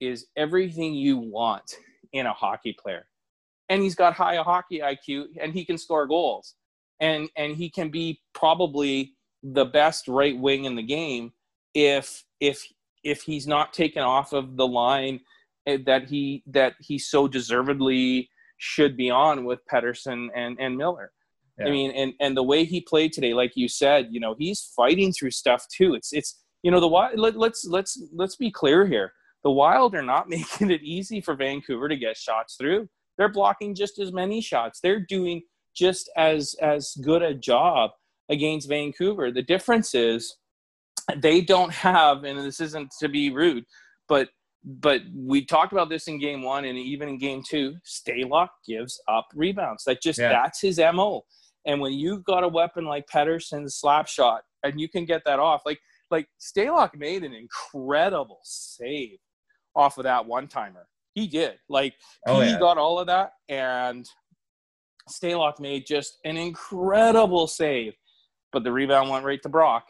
is 0.00 0.26
everything 0.36 0.94
you 0.94 1.16
want 1.16 1.76
in 2.12 2.26
a 2.26 2.32
hockey 2.32 2.74
player. 2.76 3.06
And 3.72 3.82
he's 3.82 3.94
got 3.94 4.14
high 4.14 4.36
hockey 4.36 4.80
IQ 4.80 5.26
and 5.40 5.52
he 5.52 5.64
can 5.64 5.78
score 5.78 6.06
goals. 6.06 6.54
And 7.00 7.28
and 7.36 7.56
he 7.56 7.70
can 7.70 7.88
be 7.90 8.20
probably 8.34 9.14
the 9.42 9.64
best 9.64 10.08
right 10.08 10.38
wing 10.38 10.64
in 10.66 10.76
the 10.76 10.82
game 10.82 11.32
if 11.74 12.24
if 12.40 12.64
if 13.02 13.22
he's 13.22 13.46
not 13.46 13.72
taken 13.72 14.02
off 14.02 14.32
of 14.32 14.56
the 14.56 14.66
line 14.66 15.20
eh, 15.66 15.78
that 15.86 16.08
he 16.08 16.44
that 16.46 16.74
he 16.80 16.98
so 16.98 17.26
deservedly 17.26 18.28
should 18.58 18.96
be 18.96 19.10
on 19.10 19.44
with 19.44 19.60
Pettersson 19.72 20.28
and 20.34 20.56
and 20.60 20.76
Miller. 20.76 21.12
Yeah. 21.58 21.66
I 21.66 21.70
mean, 21.70 21.90
and 21.92 22.12
and 22.20 22.36
the 22.36 22.42
way 22.42 22.64
he 22.64 22.80
played 22.80 23.12
today, 23.12 23.34
like 23.34 23.52
you 23.56 23.68
said, 23.68 24.08
you 24.10 24.20
know, 24.20 24.36
he's 24.38 24.72
fighting 24.76 25.12
through 25.12 25.32
stuff 25.32 25.66
too. 25.74 25.94
It's 25.94 26.12
it's 26.12 26.40
you 26.62 26.70
know 26.70 26.78
the 26.78 26.88
wild. 26.88 27.18
let, 27.18 27.36
let's 27.36 27.64
let's 27.64 28.00
let's 28.12 28.36
be 28.36 28.50
clear 28.50 28.86
here 28.86 29.12
the 29.42 29.50
Wild 29.50 29.94
are 29.94 30.02
not 30.02 30.28
making 30.28 30.70
it 30.70 30.82
easy 30.82 31.20
for 31.20 31.34
Vancouver 31.34 31.88
to 31.88 31.96
get 31.96 32.16
shots 32.16 32.56
through. 32.56 32.88
They're 33.22 33.28
blocking 33.28 33.76
just 33.76 34.00
as 34.00 34.12
many 34.12 34.40
shots. 34.40 34.80
They're 34.80 34.98
doing 34.98 35.42
just 35.76 36.10
as 36.16 36.56
as 36.60 36.92
good 37.04 37.22
a 37.22 37.32
job 37.32 37.92
against 38.28 38.68
Vancouver. 38.68 39.30
The 39.30 39.44
difference 39.44 39.94
is 39.94 40.38
they 41.18 41.40
don't 41.40 41.70
have, 41.70 42.24
and 42.24 42.36
this 42.36 42.58
isn't 42.58 42.90
to 42.98 43.08
be 43.08 43.30
rude, 43.30 43.64
but 44.08 44.30
but 44.64 45.02
we 45.14 45.44
talked 45.44 45.70
about 45.70 45.88
this 45.88 46.08
in 46.08 46.18
game 46.18 46.42
one 46.42 46.64
and 46.64 46.76
even 46.76 47.10
in 47.10 47.18
game 47.18 47.44
two. 47.48 47.76
Stalock 47.86 48.48
gives 48.66 49.00
up 49.06 49.28
rebounds. 49.36 49.84
That 49.84 50.02
just 50.02 50.18
yeah. 50.18 50.30
that's 50.30 50.60
his 50.60 50.80
mo. 50.80 51.22
And 51.64 51.80
when 51.80 51.92
you've 51.92 52.24
got 52.24 52.42
a 52.42 52.48
weapon 52.48 52.86
like 52.86 53.06
Pettersson's 53.06 53.76
slap 53.76 54.08
shot, 54.08 54.42
and 54.64 54.80
you 54.80 54.88
can 54.88 55.04
get 55.04 55.22
that 55.26 55.38
off, 55.38 55.62
like 55.64 55.78
like 56.10 56.26
Stalock 56.40 56.96
made 56.96 57.22
an 57.22 57.34
incredible 57.34 58.40
save 58.42 59.18
off 59.76 59.96
of 59.96 60.02
that 60.02 60.26
one 60.26 60.48
timer. 60.48 60.88
He 61.14 61.26
did. 61.26 61.54
Like 61.68 61.94
oh, 62.26 62.40
he 62.40 62.50
yeah. 62.50 62.58
got 62.58 62.78
all 62.78 62.98
of 62.98 63.06
that, 63.08 63.32
and 63.48 64.08
Stalock 65.10 65.60
made 65.60 65.86
just 65.86 66.18
an 66.24 66.36
incredible 66.36 67.46
save. 67.46 67.94
But 68.52 68.64
the 68.64 68.72
rebound 68.72 69.10
went 69.10 69.24
right 69.24 69.42
to 69.42 69.48
Brock, 69.48 69.86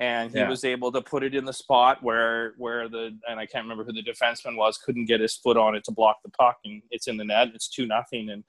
and 0.00 0.30
he 0.32 0.38
yeah. 0.38 0.48
was 0.48 0.64
able 0.64 0.90
to 0.92 1.02
put 1.02 1.22
it 1.22 1.34
in 1.34 1.44
the 1.44 1.52
spot 1.52 2.02
where 2.02 2.54
where 2.56 2.88
the 2.88 3.16
and 3.28 3.38
I 3.38 3.46
can't 3.46 3.64
remember 3.64 3.84
who 3.84 3.92
the 3.92 4.02
defenseman 4.02 4.56
was 4.56 4.78
couldn't 4.78 5.04
get 5.04 5.20
his 5.20 5.36
foot 5.36 5.56
on 5.56 5.74
it 5.74 5.84
to 5.84 5.92
block 5.92 6.16
the 6.24 6.30
puck, 6.30 6.56
and 6.64 6.82
it's 6.90 7.06
in 7.06 7.16
the 7.16 7.24
net. 7.24 7.48
It's 7.54 7.68
two 7.68 7.86
nothing, 7.86 8.30
and 8.30 8.42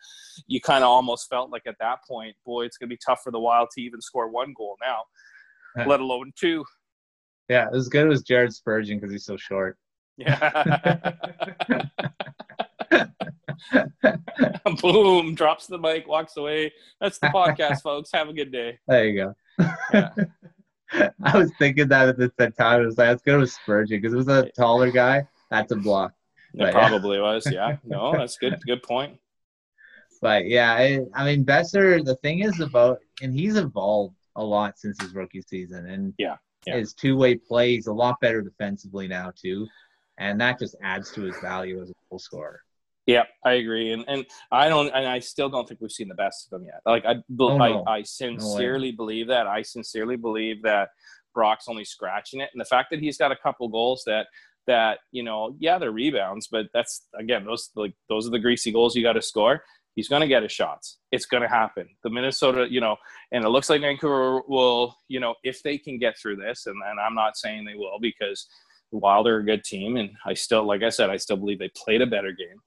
you 0.48 0.62
kind 0.62 0.84
of 0.84 0.90
almost 0.90 1.30
felt 1.30 1.52
like 1.52 1.64
at 1.68 1.76
that 1.80 2.00
point, 2.08 2.36
boy, 2.46 2.66
it's 2.66 2.78
gonna 2.78 2.90
be 2.90 3.00
tough 3.06 3.22
for 3.24 3.32
the 3.32 3.40
Wild 3.40 3.70
to 3.74 3.82
even 3.82 4.02
score 4.02 4.30
one 4.30 4.54
goal 4.56 4.78
now, 4.82 5.86
let 5.86 6.00
alone 6.00 6.32
two. 6.40 6.64
Yeah, 7.50 7.68
as 7.74 7.90
good 7.90 8.10
as 8.12 8.22
Jared 8.22 8.54
Spurgeon 8.54 8.98
because 8.98 9.12
he's 9.12 9.26
so 9.26 9.36
short. 9.36 9.78
Yeah. 10.22 11.12
Boom, 14.82 15.36
drops 15.36 15.68
the 15.68 15.78
mic, 15.78 16.08
walks 16.08 16.38
away. 16.38 16.74
That's 17.00 17.20
the 17.20 17.28
podcast, 17.28 17.82
folks. 17.84 18.12
Have 18.14 18.30
a 18.30 18.34
good 18.34 18.52
day. 18.52 18.80
There 18.88 19.08
you 19.08 19.16
go. 19.16 19.36
yeah. 19.94 20.10
I 21.24 21.38
was 21.38 21.52
thinking 21.58 21.88
that 21.90 22.10
at 22.10 22.18
the 22.18 22.32
same 22.40 22.52
time. 22.52 22.82
I 22.82 22.86
was 22.86 22.98
like, 22.98 23.08
let's 23.10 23.22
go 23.22 23.40
with 23.40 23.52
Spurgeon 23.52 24.02
because 24.02 24.14
it 24.14 24.18
was 24.18 24.28
a 24.28 24.50
taller 24.52 24.92
guy. 24.92 25.26
That's 25.50 25.72
a 25.72 25.76
block. 25.78 26.14
It 26.54 26.58
But- 26.60 26.74
probably 26.74 27.20
was. 27.20 27.48
Yeah. 27.50 27.78
No, 27.86 28.12
that's 28.14 28.38
good. 28.38 28.60
Good 28.66 28.84
point. 28.84 29.18
But 30.22 30.46
yeah, 30.48 30.74
I, 30.74 31.00
I 31.16 31.26
mean, 31.26 31.44
Boeser, 31.46 32.04
the 32.06 32.16
thing 32.18 32.40
is 32.42 32.60
about, 32.60 33.00
and 33.24 33.34
he's 33.34 33.56
evolved 33.56 34.18
a 34.36 34.44
lot 34.44 34.78
since 34.78 35.02
his 35.02 35.16
rookie 35.16 35.42
season. 35.42 35.88
And 35.88 36.14
Yeah, 36.20 36.36
yeah. 36.68 36.76
his 36.76 36.94
two 36.94 37.18
way 37.18 37.36
play, 37.36 37.72
he's 37.76 37.88
a 37.88 37.94
lot 37.94 38.20
better 38.22 38.42
defensively 38.42 39.08
now, 39.08 39.32
too. 39.36 39.66
And 40.18 40.40
that 40.42 40.60
just 40.60 40.76
adds 40.84 41.12
to 41.12 41.22
his 41.22 41.38
value 41.40 41.82
as 41.82 41.90
a 41.90 41.94
goal 42.10 42.20
scorer. 42.20 42.62
Yeah, 43.08 43.24
I 43.44 43.54
agree, 43.54 43.94
and 43.94 44.06
and 44.08 44.26
I 44.52 44.70
don't, 44.70 44.88
and 44.90 45.08
I 45.08 45.20
still 45.20 45.50
don't 45.50 45.68
think 45.68 45.82
we've 45.82 45.92
seen 45.92 46.08
the 46.08 46.16
best 46.16 46.48
of 46.52 46.62
him 46.62 46.68
yet. 46.68 46.82
Like 46.86 47.04
I, 47.04 47.16
Oh, 47.40 47.58
no. 47.58 47.84
I, 47.88 47.98
I 47.98 48.04
sincerely 48.04 48.92
believe 48.92 49.28
that. 49.28 49.48
I 49.48 49.64
sincerely 49.64 50.18
believe 50.18 50.62
that 50.64 50.90
Brock's 51.34 51.68
only 51.68 51.84
scratching 51.84 52.42
it, 52.42 52.50
and 52.54 52.62
the 52.62 52.66
fact 52.66 52.90
that 52.92 53.00
he's 53.00 53.18
got 53.18 53.32
a 53.32 53.36
couple 53.36 53.68
goals 53.70 54.04
that 54.06 54.28
that 54.68 55.00
you 55.12 55.24
know, 55.24 55.56
yeah, 55.60 55.80
they're 55.80 55.92
rebounds, 55.92 56.48
but 56.48 56.68
that's 56.74 57.08
again 57.20 57.44
those 57.44 57.72
like 57.76 57.94
those 58.08 58.28
are 58.28 58.32
the 58.32 58.40
greasy 58.40 58.72
goals 58.72 58.96
you 58.96 59.02
got 59.02 59.14
to 59.14 59.22
score. 59.22 59.64
He's 59.96 60.08
going 60.08 60.22
to 60.22 60.28
get 60.28 60.44
his 60.44 60.54
shots. 60.54 61.00
It's 61.12 61.26
going 61.26 61.44
to 61.44 61.50
happen. 61.50 61.90
The 62.04 62.10
Minnesota, 62.10 62.66
you 62.70 62.80
know, 62.80 62.96
and 63.34 63.44
it 63.44 63.50
looks 63.50 63.70
like 63.70 63.82
Vancouver 63.82 64.42
will, 64.48 64.96
you 65.10 65.20
know, 65.20 65.36
if 65.44 65.62
they 65.64 65.78
can 65.78 66.00
get 66.00 66.18
through 66.18 66.38
this, 66.38 66.66
and, 66.68 66.78
and 66.88 66.98
I'm 66.98 67.14
not 67.16 67.36
saying 67.36 67.66
they 67.66 67.76
will 67.76 68.00
because 68.00 68.48
while 68.92 69.24
they're 69.24 69.38
a 69.40 69.46
good 69.46 69.64
team, 69.64 69.98
and 69.98 70.12
I 70.26 70.34
still, 70.36 70.64
like 70.66 70.84
I 70.84 70.90
said, 70.90 71.10
I 71.10 71.18
still 71.18 71.38
believe 71.38 71.60
they 71.60 71.72
played 71.76 72.02
a 72.02 72.08
better 72.08 72.32
game 72.32 72.62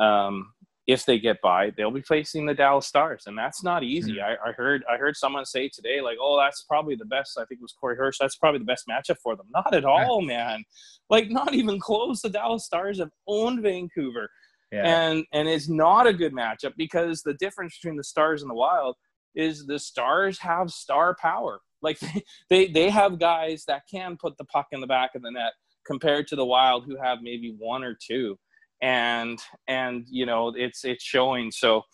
um, 0.00 0.52
if 0.86 1.04
they 1.04 1.18
get 1.18 1.40
by, 1.40 1.70
they'll 1.76 1.90
be 1.90 2.00
facing 2.02 2.46
the 2.46 2.54
Dallas 2.54 2.86
Stars, 2.86 3.24
and 3.26 3.36
that's 3.38 3.62
not 3.62 3.82
easy. 3.84 4.14
Mhm. 4.14 4.22
I, 4.44 4.48
I 4.48 4.52
heard 4.52 4.82
I 4.90 4.96
heard 4.96 5.16
someone 5.16 5.44
say 5.44 5.68
today, 5.68 6.00
like, 6.00 6.18
"Oh, 6.20 6.36
that's 6.38 6.62
probably 6.62 6.96
the 6.96 7.04
best." 7.04 7.38
I 7.38 7.44
think 7.44 7.60
it 7.60 7.62
was 7.62 7.72
Corey 7.72 7.96
Hirsch. 7.96 8.16
That's 8.18 8.36
probably 8.36 8.58
the 8.58 8.64
best 8.64 8.86
matchup 8.88 9.18
for 9.22 9.36
them. 9.36 9.46
Not 9.54 9.72
at 9.74 9.84
all, 9.84 10.20
man. 10.20 10.64
Like, 11.08 11.30
not 11.30 11.54
even 11.54 11.78
close. 11.78 12.22
The 12.22 12.30
Dallas 12.30 12.64
Stars 12.64 12.98
have 12.98 13.10
owned 13.28 13.62
Vancouver, 13.62 14.30
Yeah. 14.72 14.82
and 14.84 15.24
and 15.32 15.48
it's 15.48 15.68
not 15.68 16.06
a 16.08 16.12
good 16.12 16.32
matchup 16.32 16.72
because 16.76 17.22
the 17.22 17.34
difference 17.34 17.76
between 17.78 17.96
the 17.96 18.04
Stars 18.04 18.42
and 18.42 18.50
the 18.50 18.54
Wild 18.54 18.96
is 19.36 19.66
the 19.66 19.78
Stars 19.78 20.38
have 20.40 20.70
star 20.70 21.14
power. 21.20 21.60
Like 21.82 21.98
they 22.00 22.24
they 22.48 22.66
they 22.68 22.90
have 22.90 23.18
guys 23.18 23.64
that 23.66 23.82
can 23.90 24.16
put 24.16 24.36
the 24.38 24.44
puck 24.44 24.68
in 24.72 24.80
the 24.80 24.86
back 24.86 25.14
of 25.14 25.22
the 25.22 25.30
net 25.30 25.52
compared 25.86 26.26
to 26.28 26.36
the 26.36 26.44
Wild 26.44 26.84
who 26.84 26.96
have 26.96 27.18
maybe 27.22 27.54
one 27.58 27.82
or 27.84 27.94
two. 27.94 28.38
And 28.82 29.38
and 29.68 30.06
you 30.08 30.26
know 30.26 30.52
it's 30.56 30.84
it's 30.84 31.04
showing. 31.04 31.50
So 31.50 31.84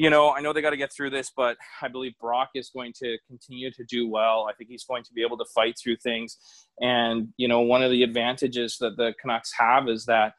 you 0.00 0.08
know 0.08 0.30
i 0.30 0.40
know 0.40 0.52
they 0.52 0.62
got 0.62 0.70
to 0.70 0.78
get 0.78 0.90
through 0.90 1.10
this 1.10 1.30
but 1.36 1.58
i 1.82 1.88
believe 1.88 2.14
brock 2.18 2.48
is 2.54 2.70
going 2.70 2.92
to 2.92 3.18
continue 3.26 3.70
to 3.70 3.84
do 3.84 4.08
well. 4.08 4.46
I 4.48 4.54
think 4.54 4.70
he's 4.70 4.84
going 4.84 5.02
to 5.04 5.12
be 5.12 5.22
able 5.22 5.36
to 5.36 5.44
fight 5.54 5.76
through 5.78 5.96
things. 5.96 6.38
And 6.80 7.28
you 7.36 7.48
know 7.48 7.60
one 7.60 7.82
of 7.82 7.90
the 7.90 8.02
advantages 8.02 8.78
that 8.80 8.96
the 8.96 9.12
canucks 9.20 9.52
have 9.58 9.88
is 9.88 10.06
that 10.06 10.34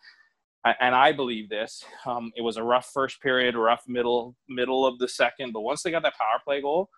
and 0.79 0.95
i 0.95 1.11
believe 1.11 1.49
this 1.49 1.83
um, 2.05 2.31
it 2.35 2.41
was 2.41 2.57
a 2.57 2.63
rough 2.63 2.89
first 2.93 3.21
period 3.21 3.55
rough 3.55 3.83
middle 3.87 4.35
middle 4.47 4.85
of 4.85 4.99
the 4.99 5.07
second 5.07 5.53
but 5.53 5.61
once 5.61 5.83
they 5.83 5.91
got 5.91 6.03
that 6.03 6.17
power 6.17 6.39
play 6.43 6.61
goal 6.61 6.89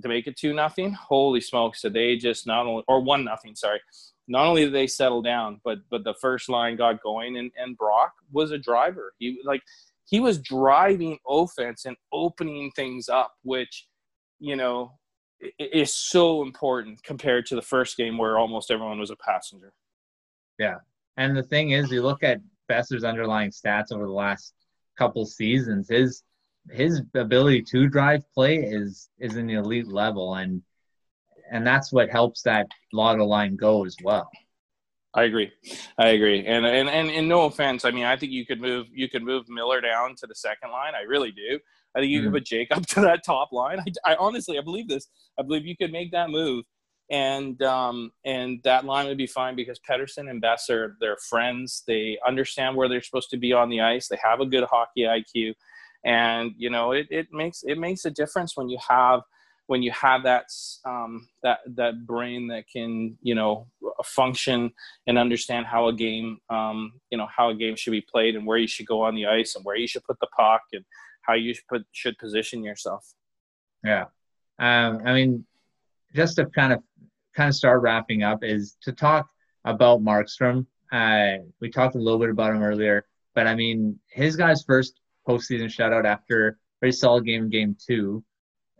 to 0.00 0.08
make 0.08 0.26
it 0.26 0.36
two 0.36 0.54
nothing 0.54 0.92
holy 0.92 1.40
smokes 1.40 1.82
did 1.82 1.92
they 1.92 2.16
just 2.16 2.46
not 2.46 2.66
only 2.66 2.82
or 2.88 3.00
one 3.00 3.24
nothing 3.24 3.54
sorry 3.54 3.80
not 4.28 4.46
only 4.46 4.64
did 4.64 4.74
they 4.74 4.86
settle 4.86 5.22
down, 5.22 5.60
but 5.64 5.78
but 5.90 6.04
the 6.04 6.14
first 6.14 6.48
line 6.48 6.76
got 6.76 7.02
going, 7.02 7.36
and 7.36 7.50
and 7.56 7.76
Brock 7.76 8.12
was 8.30 8.50
a 8.50 8.58
driver. 8.58 9.14
He 9.18 9.40
like 9.44 9.62
he 10.04 10.20
was 10.20 10.38
driving 10.38 11.18
offense 11.28 11.84
and 11.84 11.96
opening 12.12 12.70
things 12.72 13.08
up, 13.08 13.34
which 13.42 13.88
you 14.38 14.56
know 14.56 14.92
is 15.58 15.92
so 15.92 16.42
important 16.42 17.02
compared 17.02 17.46
to 17.46 17.56
the 17.56 17.62
first 17.62 17.96
game 17.96 18.16
where 18.16 18.38
almost 18.38 18.70
everyone 18.70 19.00
was 19.00 19.10
a 19.10 19.16
passenger. 19.16 19.72
Yeah, 20.58 20.76
and 21.16 21.36
the 21.36 21.42
thing 21.42 21.70
is, 21.70 21.90
you 21.90 22.02
look 22.02 22.22
at 22.22 22.40
Boeser's 22.70 23.04
underlying 23.04 23.50
stats 23.50 23.92
over 23.92 24.06
the 24.06 24.12
last 24.12 24.54
couple 24.96 25.26
seasons, 25.26 25.88
his 25.88 26.22
his 26.70 27.02
ability 27.14 27.62
to 27.62 27.88
drive 27.88 28.22
play 28.32 28.56
is 28.56 29.08
is 29.18 29.36
an 29.36 29.50
elite 29.50 29.88
level, 29.88 30.34
and 30.34 30.62
and 31.50 31.66
that's 31.66 31.92
what 31.92 32.08
helps 32.10 32.42
that 32.42 32.66
lotto 32.92 33.24
line 33.24 33.56
go 33.56 33.84
as 33.84 33.96
well. 34.02 34.30
I 35.14 35.24
agree. 35.24 35.52
I 35.98 36.08
agree. 36.08 36.46
And, 36.46 36.64
and 36.64 36.88
and 36.88 37.10
and 37.10 37.28
no 37.28 37.42
offense. 37.44 37.84
I 37.84 37.90
mean, 37.90 38.04
I 38.04 38.16
think 38.16 38.32
you 38.32 38.46
could 38.46 38.60
move 38.60 38.86
you 38.92 39.08
could 39.08 39.22
move 39.22 39.48
Miller 39.48 39.80
down 39.80 40.14
to 40.16 40.26
the 40.26 40.34
second 40.34 40.70
line. 40.70 40.94
I 40.94 41.02
really 41.02 41.32
do. 41.32 41.58
I 41.94 42.00
think 42.00 42.10
you 42.10 42.22
could 42.22 42.30
Mhm. 42.30 42.34
put 42.34 42.46
Jake 42.46 42.68
up 42.76 42.86
to 42.86 43.00
that 43.02 43.22
top 43.24 43.52
line. 43.52 43.78
I, 44.06 44.12
I 44.12 44.16
honestly, 44.16 44.58
I 44.58 44.62
believe 44.62 44.88
this. 44.88 45.08
I 45.38 45.42
believe 45.42 45.66
you 45.66 45.76
could 45.76 45.92
make 45.92 46.12
that 46.12 46.30
move, 46.30 46.64
and 47.10 47.60
um 47.62 48.10
and 48.24 48.60
that 48.64 48.86
line 48.86 49.06
would 49.06 49.18
be 49.18 49.26
fine 49.26 49.54
because 49.54 49.78
Pettersson 49.86 50.30
and 50.30 50.42
Boeser, 50.42 50.94
they're 51.00 51.18
friends. 51.28 51.82
They 51.86 52.18
understand 52.26 52.74
where 52.76 52.88
they're 52.88 53.02
supposed 53.02 53.28
to 53.30 53.36
be 53.36 53.52
on 53.52 53.68
the 53.68 53.82
ice. 53.82 54.08
They 54.08 54.18
have 54.24 54.40
a 54.40 54.46
good 54.46 54.64
hockey 54.64 55.02
IQ, 55.02 55.52
and 56.04 56.52
you 56.56 56.70
know 56.70 56.92
it, 56.92 57.06
it 57.10 57.28
makes 57.32 57.62
it 57.62 57.78
makes 57.78 58.04
a 58.04 58.10
difference 58.10 58.56
when 58.56 58.68
you 58.68 58.78
have 58.88 59.22
when 59.66 59.82
you 59.82 59.90
have 59.92 60.24
that 60.24 60.46
um, 60.84 61.28
that 61.42 61.60
that 61.76 62.06
brain 62.06 62.48
that 62.48 62.64
can 62.70 63.16
you 63.22 63.34
know 63.34 63.66
function 64.04 64.70
and 65.06 65.18
understand 65.18 65.66
how 65.66 65.88
a 65.88 65.92
game 65.92 66.38
um, 66.50 66.92
you 67.10 67.18
know 67.18 67.28
how 67.34 67.50
a 67.50 67.54
game 67.54 67.76
should 67.76 67.92
be 67.92 68.00
played 68.02 68.36
and 68.36 68.46
where 68.46 68.58
you 68.58 68.68
should 68.68 68.86
go 68.86 69.02
on 69.02 69.14
the 69.14 69.26
ice 69.26 69.54
and 69.54 69.64
where 69.64 69.76
you 69.76 69.86
should 69.86 70.04
put 70.04 70.18
the 70.20 70.26
puck 70.36 70.62
and 70.72 70.84
how 71.22 71.34
you 71.34 71.54
should 71.54 71.66
put 71.68 71.82
should 71.92 72.18
position 72.18 72.64
yourself. 72.64 73.14
Yeah. 73.84 74.04
Um, 74.58 75.00
I 75.04 75.12
mean, 75.12 75.44
just 76.14 76.36
to 76.36 76.46
kind 76.46 76.72
of 76.72 76.82
kind 77.34 77.48
of 77.48 77.54
start 77.54 77.82
wrapping 77.82 78.22
up 78.22 78.42
is 78.42 78.76
to 78.82 78.92
talk 78.92 79.28
about 79.64 80.02
Markstrom. 80.02 80.66
Uh, 80.92 81.44
we 81.60 81.70
talked 81.70 81.94
a 81.94 81.98
little 81.98 82.18
bit 82.18 82.28
about 82.28 82.50
him 82.50 82.62
earlier, 82.62 83.06
but 83.34 83.46
I 83.46 83.54
mean, 83.54 83.98
his 84.08 84.36
guy's 84.36 84.62
first 84.62 85.00
postseason 85.28 85.66
shutout 85.66 86.04
after 86.04 86.58
very 86.80 86.92
solid 86.92 87.24
game 87.24 87.44
in 87.44 87.50
game 87.50 87.76
two. 87.84 88.24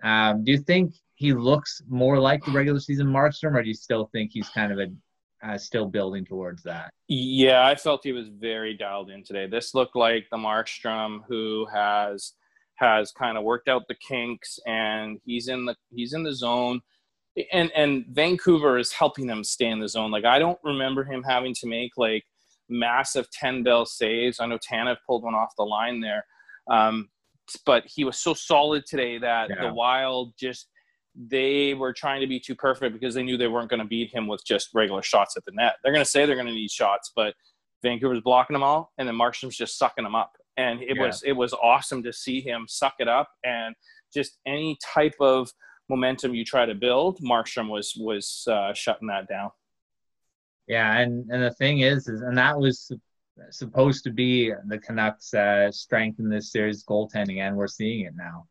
Um, 0.03 0.45
do 0.45 0.53
you 0.53 0.59
think 0.59 0.95
he 1.15 1.33
looks 1.33 1.83
more 1.89 2.19
like 2.19 2.45
the 2.45 2.51
regular 2.51 2.81
season 2.81 3.07
Markstrom, 3.07 3.55
or 3.55 3.63
do 3.63 3.69
you 3.69 3.75
still 3.75 4.09
think 4.13 4.33
he's 4.33 4.49
kind 4.49 4.73
of 4.73 4.79
a 4.79 4.87
uh, 5.45 5.59
still 5.59 5.87
building 5.87 6.25
towards 6.25 6.63
that? 6.63 6.93
Yeah, 7.09 7.67
I 7.67 7.75
felt 7.75 8.05
he 8.05 8.13
was 8.13 8.29
very 8.29 8.77
dialed 8.77 9.11
in 9.11 9.25
today. 9.25 9.47
This 9.47 9.75
looked 9.75 9.97
like 9.97 10.27
the 10.31 10.37
Markstrom 10.37 11.21
who 11.29 11.67
has 11.73 12.35
has 12.77 13.13
kind 13.13 13.39
of 13.39 13.45
worked 13.45 13.69
out 13.69 13.87
the 13.87 13.95
kinks 13.95 14.59
and 14.67 15.21
he's 15.25 15.49
in 15.49 15.65
the 15.65 15.77
he's 15.91 16.13
in 16.13 16.23
the 16.23 16.35
zone. 16.35 16.81
And 17.53 17.71
and 17.73 18.05
Vancouver 18.09 18.79
is 18.79 18.93
helping 18.93 19.29
him 19.29 19.45
stay 19.45 19.67
in 19.67 19.81
the 19.81 19.89
zone. 19.89 20.11
Like 20.11 20.25
I 20.25 20.39
don't 20.39 20.59
remember 20.65 21.05
him 21.05 21.23
having 21.23 21.55
to 21.55 21.67
make 21.67 21.93
like 21.97 22.25
massive 22.69 23.31
10 23.31 23.63
bell 23.63 23.85
saves. 23.85 24.41
I 24.41 24.47
know 24.47 24.59
Tanev 24.59 24.97
pulled 25.07 25.25
one 25.25 25.35
off 25.35 25.57
the 25.57 25.65
line 25.65 26.01
there. 26.01 26.25
Um, 26.71 27.09
but 27.67 27.85
he 27.87 28.05
was 28.05 28.19
so 28.19 28.35
solid 28.35 28.85
today 28.87 29.19
that 29.19 29.51
Yeah. 29.51 29.69
the 29.69 29.75
Wild 29.75 30.35
just 30.39 30.69
they 31.15 31.75
were 31.75 31.93
trying 31.93 32.23
to 32.23 32.27
be 32.27 32.41
too 32.41 32.55
perfect 32.55 32.95
because 32.95 33.15
they 33.15 33.23
knew 33.23 33.37
they 33.37 33.47
weren't 33.49 33.69
going 33.69 33.81
to 33.81 33.87
beat 33.87 34.11
him 34.15 34.27
with 34.27 34.43
just 34.47 34.71
regular 34.73 35.03
shots 35.03 35.37
at 35.37 35.45
the 35.45 35.53
net. 35.53 35.75
They're 35.83 35.93
going 35.93 36.05
to 36.05 36.11
say 36.11 36.25
they're 36.25 36.37
going 36.37 36.47
to 36.47 36.55
need 36.55 36.71
shots, 36.71 37.13
but 37.15 37.35
Vancouver's 37.83 38.23
blocking 38.23 38.55
them 38.55 38.63
all, 38.63 38.93
and 38.97 39.07
then 39.07 39.15
Markstrom's 39.15 39.57
just 39.57 39.77
sucking 39.77 40.05
them 40.05 40.15
up. 40.15 40.33
And 40.57 40.81
it 40.83 40.97
Yeah. 40.97 41.03
was 41.07 41.23
it 41.23 41.33
was 41.33 41.53
awesome 41.53 42.03
to 42.05 42.13
see 42.13 42.41
him 42.41 42.67
suck 42.69 42.95
it 42.99 43.09
up 43.09 43.29
and 43.45 43.75
just 44.15 44.39
any 44.47 44.79
type 44.95 45.15
of 45.21 45.51
momentum 45.89 46.35
you 46.35 46.45
try 46.45 46.65
to 46.65 46.75
build, 46.75 47.19
Markstrom 47.21 47.69
was 47.69 47.95
was 47.99 48.47
uh, 48.51 48.73
shutting 48.73 49.09
that 49.09 49.29
down. 49.29 49.51
Yeah, 50.67 50.99
and 50.99 51.31
and 51.31 51.43
the 51.43 51.51
thing 51.53 51.81
is, 51.81 52.09
is 52.09 52.23
and 52.23 52.39
that 52.39 52.59
was 52.59 52.91
supposed 53.51 54.05
to 54.05 54.11
be 54.11 54.53
the 54.67 54.79
Canucks' 54.79 55.35
uh, 55.35 55.71
strength 55.71 56.19
in 56.19 56.29
this 56.29 56.53
series, 56.53 56.85
goaltending, 56.85 57.41
and 57.41 57.57
we're 57.57 57.67
seeing 57.67 58.07
it 58.07 58.15
now. 58.17 58.47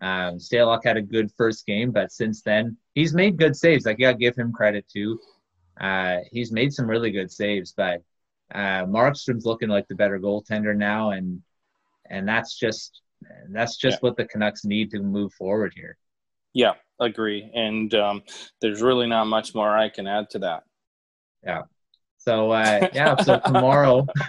Um, 0.00 0.38
Stalock 0.38 0.84
had 0.84 0.96
a 0.96 1.02
good 1.02 1.30
first 1.36 1.64
game, 1.64 1.92
but 1.92 2.10
since 2.10 2.42
then 2.42 2.76
he's 2.94 3.14
made 3.14 3.36
good 3.36 3.54
saves. 3.56 3.86
Like, 3.86 3.98
yeah, 4.00 4.12
give 4.12 4.34
him 4.34 4.52
credit 4.52 4.84
too. 4.92 5.18
Uh, 5.80 6.18
he's 6.30 6.52
made 6.52 6.72
some 6.72 6.86
really 6.86 7.10
good 7.10 7.30
saves, 7.30 7.72
but 7.76 8.02
uh, 8.54 8.84
Markstrom's 8.84 9.46
looking 9.46 9.68
like 9.68 9.86
the 9.88 9.94
better 9.94 10.18
goaltender 10.18 10.76
now, 10.76 11.10
and 11.10 11.40
and 12.10 12.28
that's 12.28 12.58
just 12.58 13.00
that's 13.50 13.76
just 13.76 14.02
what 14.02 14.16
the 14.16 14.24
Canucks 14.24 14.64
need 14.64 14.90
to 14.90 15.00
move 15.00 15.32
forward 15.34 15.72
here. 15.74 15.96
Yeah, 16.52 16.72
agree. 17.00 17.50
And 17.54 17.94
um, 17.94 18.22
there's 18.60 18.82
really 18.82 19.06
not 19.06 19.26
much 19.26 19.54
more 19.54 19.70
I 19.70 19.88
can 19.88 20.06
add 20.06 20.30
to 20.30 20.40
that. 20.40 20.64
So 22.24 22.52
uh, 22.52 22.88
yeah, 22.94 23.16
so 23.16 23.40
tomorrow, 23.44 24.06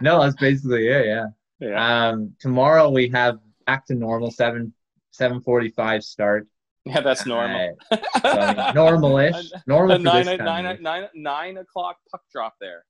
no, 0.00 0.22
that's 0.22 0.36
basically 0.36 0.88
it. 0.88 1.06
Yeah. 1.06 1.26
Yeah, 1.60 2.08
Um, 2.08 2.34
tomorrow 2.40 2.90
we 2.90 3.08
have 3.10 3.38
back 3.66 3.86
to 3.86 3.94
normal 3.94 4.30
seven 4.32 4.72
seven 5.12 5.40
forty 5.42 5.68
five 5.68 6.02
start. 6.02 6.48
yeah, 6.84 7.00
that's 7.00 7.24
normal. 7.26 7.76
Uh, 7.90 7.96
so, 8.22 8.28
I 8.30 8.54
mean, 8.66 8.74
normal-ish. 8.74 9.52
Normal 9.66 9.96
for 9.98 10.02
nine, 10.02 10.24
this 10.26 10.38
time 10.38 10.66
of 10.66 10.72
year. 10.72 10.80
nine, 10.82 11.08
nine 11.14 11.56
o'clock 11.58 11.98
puck 12.10 12.22
drop 12.32 12.54
there. 12.60 12.84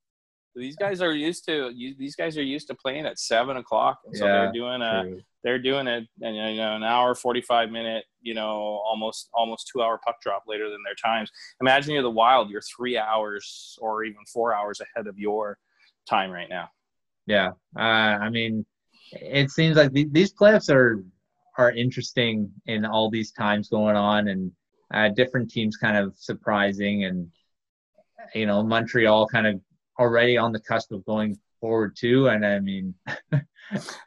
These 0.55 0.77
guys 0.77 1.03
are 1.03 1.13
used 1.13 1.45
to 1.47 1.71
you, 1.75 1.95
these 1.99 2.15
guys 2.17 2.39
are 2.39 2.43
used 2.43 2.69
to 2.69 2.75
playing 2.75 3.05
at 3.07 3.19
seven 3.19 3.57
o'clock, 3.59 3.99
and 4.07 4.17
so 4.17 4.25
Yeah, 4.25 4.33
they're 4.33 4.53
doing 4.53 4.81
a 4.83 5.03
True. 5.03 5.21
They're 5.45 5.59
doing 5.59 5.87
a 5.87 6.01
you 6.19 6.57
know 6.57 6.77
an 6.77 6.83
hour 6.83 7.15
forty 7.15 7.41
five 7.41 7.71
minute 7.71 8.05
you 8.21 8.35
know 8.35 8.81
almost 8.87 9.29
almost 9.35 9.71
two 9.73 9.83
hour 9.83 10.01
puck 10.05 10.17
drop 10.23 10.45
later 10.47 10.71
than 10.71 10.83
their 10.85 10.95
times. 10.95 11.31
Imagine 11.61 11.95
you're 11.95 12.03
the 12.03 12.11
Wild, 12.11 12.51
you're 12.51 12.63
three 12.63 12.97
hours 12.99 13.79
or 13.81 14.05
even 14.05 14.21
four 14.33 14.55
hours 14.55 14.81
ahead 14.81 15.07
of 15.07 15.19
your 15.19 15.59
time 16.09 16.31
right 16.31 16.49
now. 16.49 16.69
Yeah, 17.27 17.51
uh, 17.77 17.81
I 17.81 18.31
mean, 18.31 18.67
it 19.13 19.51
seems 19.51 19.77
like 19.77 19.93
the, 19.93 20.09
these 20.11 20.33
playoffs 20.33 20.73
are 20.73 21.05
are 21.59 21.73
interesting 21.73 22.51
in 22.67 22.85
all 22.85 23.11
these 23.11 23.33
times 23.33 23.69
going 23.69 23.97
on, 23.97 24.29
and 24.29 24.53
uh, 24.95 25.09
different 25.11 25.51
teams 25.51 25.77
kind 25.77 25.97
of 25.97 26.15
surprising, 26.17 27.05
and 27.05 27.29
you 28.35 28.47
know 28.47 28.63
Montreal 28.63 29.29
kind 29.29 29.47
of 29.47 29.61
already 29.99 30.37
on 30.37 30.53
the 30.53 30.61
cusp 30.61 30.91
of 30.93 31.05
going 31.05 31.39
forward 31.63 31.97
too. 31.97 32.29
And 32.29 32.45
I 32.45 32.59
mean, 32.59 32.95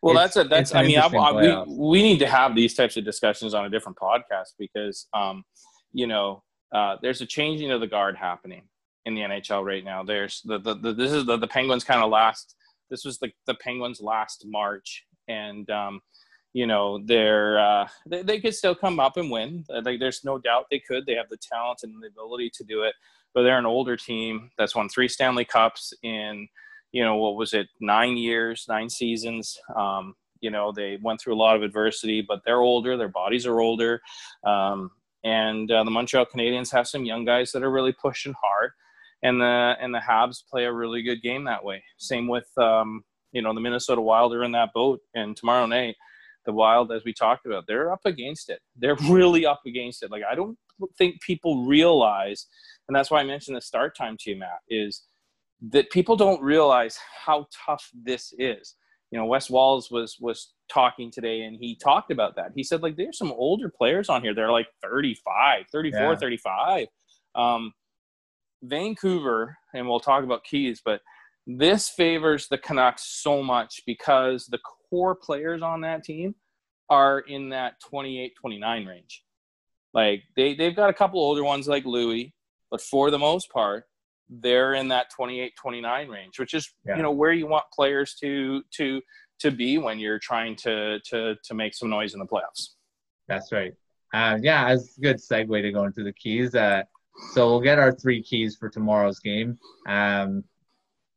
Well, 0.02 0.14
that's 0.14 0.36
a 0.36 0.44
that's. 0.44 0.76
I 0.76 0.84
mean, 0.84 1.00
I, 1.00 1.08
I, 1.08 1.66
we 1.66 1.76
we 1.76 2.04
need 2.04 2.20
to 2.20 2.28
have 2.28 2.56
these 2.56 2.74
types 2.74 2.98
of 2.98 3.06
discussions 3.06 3.54
on 3.54 3.66
a 3.66 3.70
different 3.70 3.98
podcast 3.98 4.54
because, 4.60 5.08
um, 5.14 5.44
you 5.92 6.08
know, 6.08 6.44
uh, 6.72 6.98
there's 7.02 7.22
a 7.22 7.26
changing 7.26 7.72
of 7.72 7.82
the 7.82 7.88
guard 7.88 8.16
happening 8.16 8.64
in 9.06 9.16
the 9.16 9.22
NHL 9.22 9.66
right 9.66 9.84
now. 9.84 10.04
There's 10.04 10.42
the 10.46 10.60
the, 10.60 10.76
the 10.76 10.94
this 10.94 11.12
is 11.12 11.26
the 11.26 11.38
the 11.38 11.48
Penguins 11.48 11.84
kind 11.84 12.04
of 12.04 12.12
last. 12.12 12.56
This 12.90 13.06
was 13.06 13.18
the 13.18 13.32
the 13.48 13.56
Penguins 13.56 14.02
last 14.02 14.44
March, 14.46 15.06
and 15.28 15.68
um, 15.70 16.02
you 16.54 16.68
know 16.68 17.00
they're 17.04 17.58
uh, 17.58 17.88
they, 18.06 18.22
they 18.22 18.40
could 18.40 18.56
still 18.56 18.76
come 18.76 19.00
up 19.00 19.18
and 19.18 19.32
win. 19.32 19.66
Like 19.70 20.00
there's 20.00 20.24
no 20.24 20.38
doubt 20.38 20.66
they 20.70 20.82
could. 20.88 21.06
They 21.06 21.16
have 21.16 21.30
the 21.30 21.38
talent 21.38 21.80
and 21.84 22.02
the 22.02 22.08
ability 22.08 22.52
to 22.56 22.64
do 22.64 22.84
it. 22.84 22.94
But 23.34 23.44
they're 23.44 23.60
an 23.60 23.66
older 23.66 23.98
team 23.98 24.50
that's 24.58 24.76
won 24.76 24.88
three 24.88 25.10
Stanley 25.10 25.44
Cups 25.44 25.92
in 26.04 26.48
you 26.96 27.04
know 27.04 27.18
what 27.18 27.36
was 27.36 27.54
it 27.54 27.68
nine 27.82 28.16
years 28.16 28.66
nine 28.70 28.90
seasons? 28.90 29.60
Um, 29.76 30.16
you 30.40 30.50
know 30.50 30.72
they 30.72 30.98
went 31.02 31.20
through 31.20 31.36
a 31.36 31.44
lot 31.46 31.58
of 31.58 31.62
adversity 31.62 32.22
but 32.22 32.40
they're 32.46 32.62
older 32.62 32.96
their 32.96 33.10
bodies 33.10 33.46
are 33.46 33.60
older. 33.60 34.02
Um, 34.46 34.92
and 35.26 35.70
uh, 35.70 35.84
the 35.84 35.92
montreal 35.92 36.26
canadiens 36.26 36.72
have 36.72 36.88
some 36.88 37.04
young 37.04 37.26
guys 37.26 37.52
that 37.52 37.64
are 37.64 37.72
really 37.72 37.92
pushing 37.92 38.34
hard 38.42 38.72
and 39.24 39.42
the 39.42 39.76
and 39.82 39.94
the 39.94 40.00
habs 40.00 40.38
play 40.50 40.64
a 40.64 40.72
really 40.72 41.02
good 41.02 41.22
game 41.22 41.44
that 41.44 41.66
way. 41.66 41.84
Same 41.98 42.30
with 42.30 42.48
um, 42.58 43.04
you 43.34 43.42
know 43.42 43.54
the 43.54 43.60
minnesota 43.60 44.02
wild 44.02 44.34
are 44.34 44.46
in 44.46 44.54
that 44.54 44.72
boat 44.74 45.02
and 45.16 45.36
tomorrow 45.36 45.66
night 45.66 45.96
the 46.46 46.54
wild 46.54 46.94
as 46.94 47.04
we 47.04 47.12
talked 47.12 47.46
about 47.46 47.66
they're 47.68 47.92
up 47.92 48.06
against 48.06 48.50
it. 48.50 48.62
They're 48.78 48.96
really 49.10 49.46
up 49.46 49.64
against 49.68 50.02
it. 50.02 50.12
Like 50.12 50.24
i 50.24 50.34
don't 50.34 50.58
think 50.98 51.22
people 51.22 51.66
realize 51.66 52.48
and 52.88 52.96
that's 52.96 53.12
why 53.12 53.20
i 53.20 53.24
mentioned 53.24 53.58
the 53.58 53.62
start 53.62 53.98
time 53.98 54.18
to 54.20 54.30
you 54.30 54.38
matt 54.38 54.60
is 54.70 55.04
that 55.62 55.90
people 55.90 56.16
don't 56.16 56.42
realize 56.42 56.98
how 57.26 57.48
tough 57.66 57.90
this 57.94 58.34
is. 58.38 58.76
You 59.12 59.20
know, 59.20 59.26
Wes 59.26 59.50
Walz 59.50 59.90
was 59.92 60.18
was 60.20 60.54
talking 60.68 61.12
today 61.12 61.42
and 61.42 61.56
he 61.60 61.76
talked 61.76 62.12
about 62.12 62.36
that. 62.36 62.52
He 62.56 62.64
said 62.64 62.82
like 62.82 62.98
there's 62.98 63.18
some 63.18 63.32
older 63.32 63.70
players 63.70 64.10
on 64.10 64.22
here. 64.22 64.34
They're 64.34 64.52
like 64.52 64.68
35, 64.82 65.66
34, 65.72 66.00
Yeah. 66.00 66.16
35. 66.16 66.88
Um, 67.36 67.74
Vancouver, 68.64 69.58
and 69.74 69.88
we'll 69.88 70.00
talk 70.00 70.24
about 70.24 70.44
keys, 70.44 70.82
but 70.84 71.02
this 71.48 71.90
favors 71.90 72.48
the 72.48 72.58
Canucks 72.58 73.04
so 73.22 73.44
much 73.44 73.82
because 73.86 74.48
the 74.48 74.60
core 74.90 75.16
players 75.16 75.62
on 75.62 75.82
that 75.82 76.04
team 76.04 76.34
are 76.90 77.20
in 77.20 77.50
that 77.50 77.80
28, 77.82 78.34
29 78.40 78.86
range. 78.86 79.24
Like 79.94 80.24
they, 80.36 80.56
they've 80.56 80.76
got 80.76 80.90
a 80.90 80.94
couple 80.94 81.20
older 81.20 81.44
ones 81.44 81.68
like 81.68 81.86
Loui, 81.86 82.34
but 82.72 82.82
for 82.82 83.12
the 83.12 83.20
most 83.20 83.50
part, 83.52 83.86
they're 84.30 84.74
in 84.74 84.88
that 84.88 85.10
28 85.16 85.54
29 85.56 86.08
range 86.10 86.40
which 86.40 86.54
is 86.54 86.74
Yeah. 86.86 86.98
you 86.98 87.04
know 87.04 87.12
where 87.12 87.32
you 87.32 87.48
want 87.48 87.66
players 87.74 88.16
to 88.22 88.64
to 88.72 89.02
to 89.40 89.52
be 89.52 89.78
when 89.78 90.00
you're 90.00 90.20
trying 90.20 90.56
to 90.58 91.00
to 91.02 91.36
to 91.44 91.54
make 91.54 91.76
some 91.76 91.90
noise 91.90 92.14
in 92.14 92.20
the 92.20 92.26
playoffs 92.26 92.76
That's 93.28 93.52
right. 93.52 93.74
Uh, 94.14 94.38
yeah, 94.42 94.72
it's 94.72 94.98
a 94.98 95.02
good 95.02 95.18
segue 95.18 95.62
to 95.62 95.72
go 95.72 95.84
into 95.84 96.04
the 96.04 96.14
keys. 96.14 96.56
Uh, 96.56 96.84
so 97.34 97.48
we'll 97.50 97.60
get 97.60 97.80
our 97.80 97.92
three 97.92 98.22
keys 98.24 98.56
for 98.56 98.70
tomorrow's 98.70 99.20
game. 99.20 99.58
Um, 99.88 100.44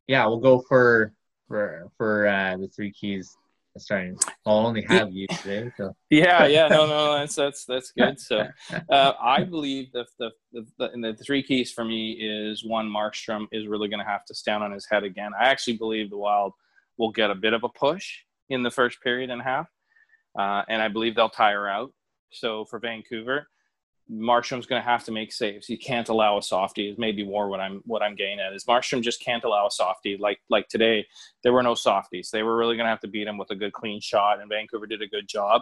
yeah, 0.07 0.25
we'll 0.25 0.39
go 0.39 0.59
for 0.67 1.13
for 1.47 1.87
for 1.97 2.27
uh, 2.27 2.57
the 2.57 2.67
three 2.67 2.91
keys. 2.91 3.37
Starting, 3.77 4.17
I'll 4.45 4.65
only 4.65 4.81
have 4.89 5.11
you 5.11 5.27
today. 5.27 5.71
So. 5.77 5.95
Yeah 6.09 6.47
yeah 6.47 6.67
no 6.67 6.85
no 6.85 7.17
that's 7.17 7.35
that's 7.35 7.65
that's 7.65 7.91
good. 7.91 8.19
So 8.19 8.45
uh, 8.89 9.13
i 9.21 9.43
believe 9.43 9.91
the 9.93 10.05
the, 10.17 10.31
the, 10.51 10.65
the 10.77 10.91
and 10.91 11.03
the 11.03 11.13
three 11.15 11.43
keys 11.43 11.71
for 11.71 11.85
me 11.85 12.11
is 12.11 12.65
one 12.65 12.89
markstrom 12.89 13.47
is 13.51 13.67
really 13.67 13.87
going 13.87 13.99
to 13.99 14.05
have 14.05 14.25
to 14.25 14.35
stand 14.35 14.63
on 14.63 14.71
his 14.71 14.85
head 14.89 15.03
again. 15.03 15.31
I 15.39 15.45
actually 15.45 15.77
believe 15.77 16.09
the 16.09 16.17
wild 16.17 16.53
will 16.97 17.11
get 17.11 17.31
a 17.31 17.35
bit 17.35 17.53
of 17.53 17.63
a 17.63 17.69
push 17.69 18.17
in 18.49 18.63
the 18.63 18.71
first 18.71 19.01
period 19.01 19.29
and 19.29 19.39
a 19.39 19.43
half 19.43 19.67
uh, 20.37 20.63
and 20.67 20.81
i 20.81 20.87
believe 20.87 21.15
they'll 21.15 21.29
tire 21.29 21.67
out. 21.67 21.93
So 22.31 22.65
for 22.65 22.79
vancouver 22.79 23.47
Markstrom's 24.11 24.65
going 24.65 24.81
to 24.81 24.87
have 24.87 25.03
to 25.03 25.11
make 25.11 25.31
saves. 25.31 25.67
He 25.67 25.77
can't 25.77 26.09
allow 26.09 26.37
a 26.37 26.41
softie. 26.41 26.89
Is 26.89 26.97
maybe 26.97 27.23
more 27.23 27.47
what 27.47 27.59
I'm 27.59 27.81
what 27.85 28.01
I'm 28.01 28.15
getting 28.15 28.39
at 28.39 28.53
is 28.53 28.65
Markstrom 28.65 29.03
just 29.03 29.21
can't 29.21 29.43
allow 29.43 29.67
a 29.67 29.71
softie. 29.71 30.17
Like 30.19 30.39
like 30.49 30.67
today, 30.67 31.05
there 31.43 31.53
were 31.53 31.61
no 31.61 31.75
softies. 31.75 32.29
They 32.31 32.41
were 32.41 32.57
really 32.57 32.75
going 32.75 32.85
to 32.85 32.89
have 32.89 33.01
to 33.01 33.07
beat 33.07 33.27
him 33.27 33.37
with 33.37 33.51
a 33.51 33.55
good 33.55 33.73
clean 33.73 34.01
shot, 34.01 34.39
and 34.39 34.49
Vancouver 34.49 34.87
did 34.87 35.01
a 35.01 35.07
good 35.07 35.27
job. 35.27 35.61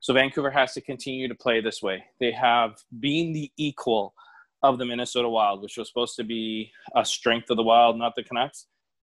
So 0.00 0.14
Vancouver 0.14 0.50
has 0.50 0.74
to 0.74 0.80
continue 0.80 1.26
to 1.26 1.34
play 1.34 1.60
this 1.60 1.82
way. 1.82 2.04
They 2.20 2.30
have 2.30 2.76
been 3.00 3.32
the 3.32 3.50
equal 3.56 4.14
of 4.62 4.78
the 4.78 4.84
Minnesota 4.84 5.28
Wild, 5.28 5.60
which 5.60 5.76
was 5.76 5.88
supposed 5.88 6.14
to 6.16 6.24
be 6.24 6.70
a 6.94 7.04
strength 7.04 7.50
of 7.50 7.56
the 7.56 7.64
Wild, 7.64 7.98
not 7.98 8.14
the 8.14 8.22
Canucks. 8.22 8.66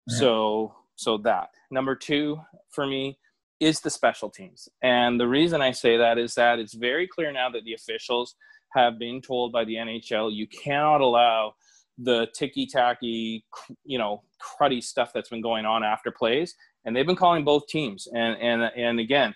Yeah. 0.08 0.18
So 0.18 0.74
so 0.96 1.16
that 1.18 1.50
number 1.70 1.94
two 1.94 2.40
for 2.70 2.86
me 2.86 3.18
is 3.60 3.80
the 3.80 3.90
special 3.90 4.30
teams, 4.30 4.68
and 4.82 5.20
the 5.20 5.28
reason 5.28 5.62
I 5.62 5.70
say 5.70 5.96
that 5.96 6.18
is 6.18 6.34
that 6.34 6.58
it's 6.58 6.74
very 6.74 7.06
clear 7.06 7.30
now 7.30 7.50
that 7.50 7.62
the 7.62 7.74
officials 7.74 8.34
have 8.74 8.98
been 8.98 9.20
told 9.20 9.52
by 9.52 9.64
the 9.64 9.74
NHL 9.74 10.32
you 10.34 10.46
cannot 10.46 11.00
allow 11.00 11.54
the 11.98 12.28
ticky 12.34 12.66
tacky, 12.66 13.44
you 13.84 13.98
know, 13.98 14.22
cruddy 14.40 14.82
stuff 14.82 15.12
that's 15.12 15.28
been 15.28 15.42
going 15.42 15.66
on 15.66 15.84
after 15.84 16.10
plays, 16.10 16.54
and 16.84 16.96
they've 16.96 17.06
been 17.06 17.16
calling 17.16 17.44
both 17.44 17.66
teams. 17.66 18.08
And 18.14 18.36
and 18.40 18.62
and 18.76 19.00
again, 19.00 19.34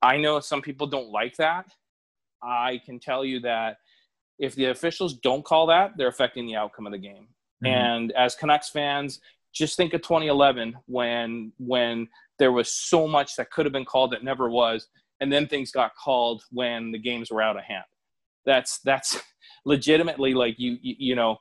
I 0.00 0.16
know 0.16 0.40
some 0.40 0.62
people 0.62 0.86
don't 0.86 1.10
like 1.10 1.36
that. 1.36 1.66
I 2.42 2.80
can 2.84 2.98
tell 2.98 3.24
you 3.24 3.40
that 3.40 3.76
if 4.38 4.54
the 4.54 4.66
officials 4.66 5.14
don't 5.14 5.44
call 5.44 5.66
that, 5.66 5.92
they're 5.96 6.08
affecting 6.08 6.46
the 6.46 6.56
outcome 6.56 6.86
of 6.86 6.92
the 6.92 6.98
game. 6.98 7.28
Mhm. 7.62 7.68
And 7.68 8.12
as 8.12 8.34
Canucks 8.34 8.70
fans, 8.70 9.20
just 9.52 9.76
think 9.76 9.92
of 9.92 10.02
2011 10.02 10.76
when 10.86 11.52
when 11.58 12.08
there 12.38 12.52
was 12.52 12.72
so 12.72 13.06
much 13.06 13.36
that 13.36 13.50
could 13.50 13.66
have 13.66 13.72
been 13.72 13.84
called 13.84 14.12
that 14.12 14.24
never 14.24 14.48
was, 14.48 14.88
and 15.20 15.30
then 15.30 15.46
things 15.46 15.70
got 15.70 15.94
called 15.94 16.42
when 16.50 16.90
the 16.90 16.98
games 16.98 17.30
were 17.30 17.42
out 17.42 17.56
of 17.56 17.62
hand. 17.62 17.84
That's 18.44 18.80
that's 18.84 19.20
legitimately 19.64 20.34
like 20.34 20.58
you 20.58 20.78
you, 20.82 20.94
you 20.98 21.14
know 21.14 21.38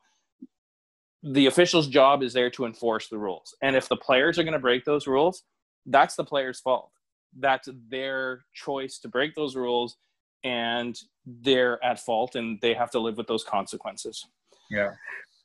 the 1.24 1.46
official's 1.46 1.88
job 1.88 2.24
is 2.24 2.34
there 2.34 2.50
to 2.50 2.66
enforce 2.66 3.08
the 3.08 3.18
rules. 3.18 3.56
And 3.62 3.76
if 3.76 3.88
the 3.88 3.96
players 3.96 4.40
are 4.40 4.44
going 4.44 4.54
to 4.54 4.60
break 4.60 4.86
those 4.86 5.06
rules, 5.06 5.44
that's 5.86 6.16
the 6.16 6.24
player's 6.24 6.60
fault. 6.60 6.92
That's 7.38 7.70
their 7.90 8.44
choice 8.54 8.98
to 9.00 9.08
break 9.08 9.36
those 9.36 9.56
rules 9.56 9.98
and 10.44 10.98
they're 11.26 11.84
at 11.84 12.00
fault 12.00 12.36
and 12.36 12.60
they 12.62 12.74
have 12.74 12.92
to 12.92 13.00
live 13.00 13.18
with 13.18 13.28
those 13.28 13.44
consequences. 13.44 14.26
yeah, 14.70 14.92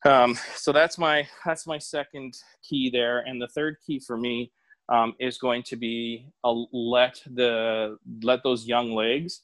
Um, 0.04 0.38
so 0.54 0.72
that's 0.72 0.98
my 0.98 1.28
that's 1.44 1.66
my 1.66 1.78
second 1.78 2.34
key 2.62 2.90
there, 2.90 3.20
and 3.20 3.40
the 3.40 3.48
third 3.48 3.76
key 3.86 3.98
for 3.98 4.16
me 4.16 4.52
um, 4.88 5.14
is 5.18 5.36
going 5.38 5.62
to 5.64 5.76
be 5.76 6.28
a 6.44 6.64
let 6.72 7.20
the 7.26 7.98
let 8.22 8.42
those 8.42 8.66
young 8.66 8.92
legs 8.92 9.42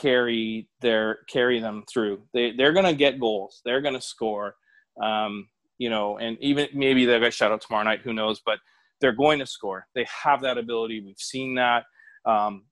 carry 0.00 0.68
their 0.80 1.18
carry 1.28 1.60
them 1.60 1.84
through. 1.92 2.22
They 2.32 2.52
they're 2.52 2.72
to 2.72 2.94
get 2.94 3.20
goals. 3.20 3.60
They're 3.64 3.80
to 3.80 4.00
score. 4.00 4.54
Um, 5.02 5.48
you 5.78 5.90
know, 5.90 6.18
and 6.18 6.38
even 6.40 6.68
maybe 6.72 7.04
they'll 7.04 7.20
get 7.20 7.34
shut 7.34 7.52
out 7.52 7.60
tomorrow 7.60 7.84
night. 7.84 8.00
Who 8.04 8.12
knows? 8.12 8.40
But 8.44 8.58
they're 9.00 9.12
going 9.12 9.38
to 9.40 9.46
score. 9.46 9.86
They 9.94 10.06
have 10.22 10.40
that 10.42 10.58
ability. 10.58 11.00
We've 11.00 11.18
seen 11.18 11.56
that. 11.56 11.84
Um, 12.24 12.64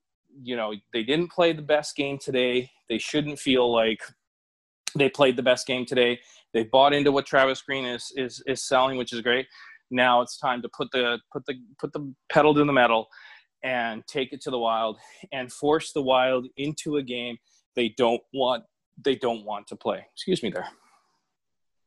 you 0.42 0.56
know, 0.56 0.72
they 0.92 1.02
didn't 1.02 1.30
play 1.30 1.52
the 1.52 1.62
best 1.62 1.96
game 1.96 2.18
today. 2.18 2.70
They 2.88 2.98
shouldn't 2.98 3.38
feel 3.38 3.72
like 3.72 4.00
they 4.96 5.08
played 5.08 5.36
the 5.36 5.42
best 5.42 5.66
game 5.66 5.84
today. 5.84 6.20
They 6.54 6.64
bought 6.64 6.92
into 6.92 7.12
what 7.12 7.26
Travis 7.26 7.62
Green 7.62 7.84
is 7.84 8.12
is 8.16 8.42
is 8.46 8.66
selling, 8.66 8.98
which 8.98 9.12
is 9.12 9.20
great. 9.20 9.46
Now 9.90 10.22
it's 10.22 10.38
time 10.38 10.62
to 10.62 10.68
put 10.76 10.88
the 10.92 11.18
put 11.32 11.44
the 11.46 11.54
put 11.78 11.92
the 11.92 12.14
pedal 12.30 12.54
to 12.54 12.64
the 12.64 12.72
metal 12.72 13.08
and 13.62 14.06
take 14.06 14.32
it 14.32 14.40
to 14.42 14.50
the 14.50 14.58
wild 14.58 14.98
and 15.32 15.52
force 15.52 15.92
the 15.92 16.02
wild 16.02 16.46
into 16.56 16.96
a 16.96 17.02
game 17.02 17.38
they 17.74 17.88
don't 17.90 18.22
want 18.32 18.64
they 19.02 19.14
don't 19.14 19.44
want 19.44 19.66
to 19.68 19.76
play. 19.76 20.06
Excuse 20.12 20.42
me 20.42 20.50
there. 20.50 20.68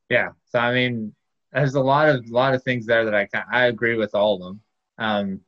yeah. 0.10 0.30
So 0.46 0.60
I 0.60 0.74
mean, 0.74 1.14
there's 1.52 1.76
a 1.76 1.82
lot 1.82 2.10
of 2.10 2.28
lot 2.30 2.54
of 2.54 2.64
things 2.64 2.86
there 2.86 3.06
that 3.06 3.16
I 3.16 3.28
I 3.52 3.66
agree 3.66 3.96
with 3.96 4.16
all 4.16 4.36
of 4.36 4.42
them. 4.42 4.62
Um, 4.98 5.42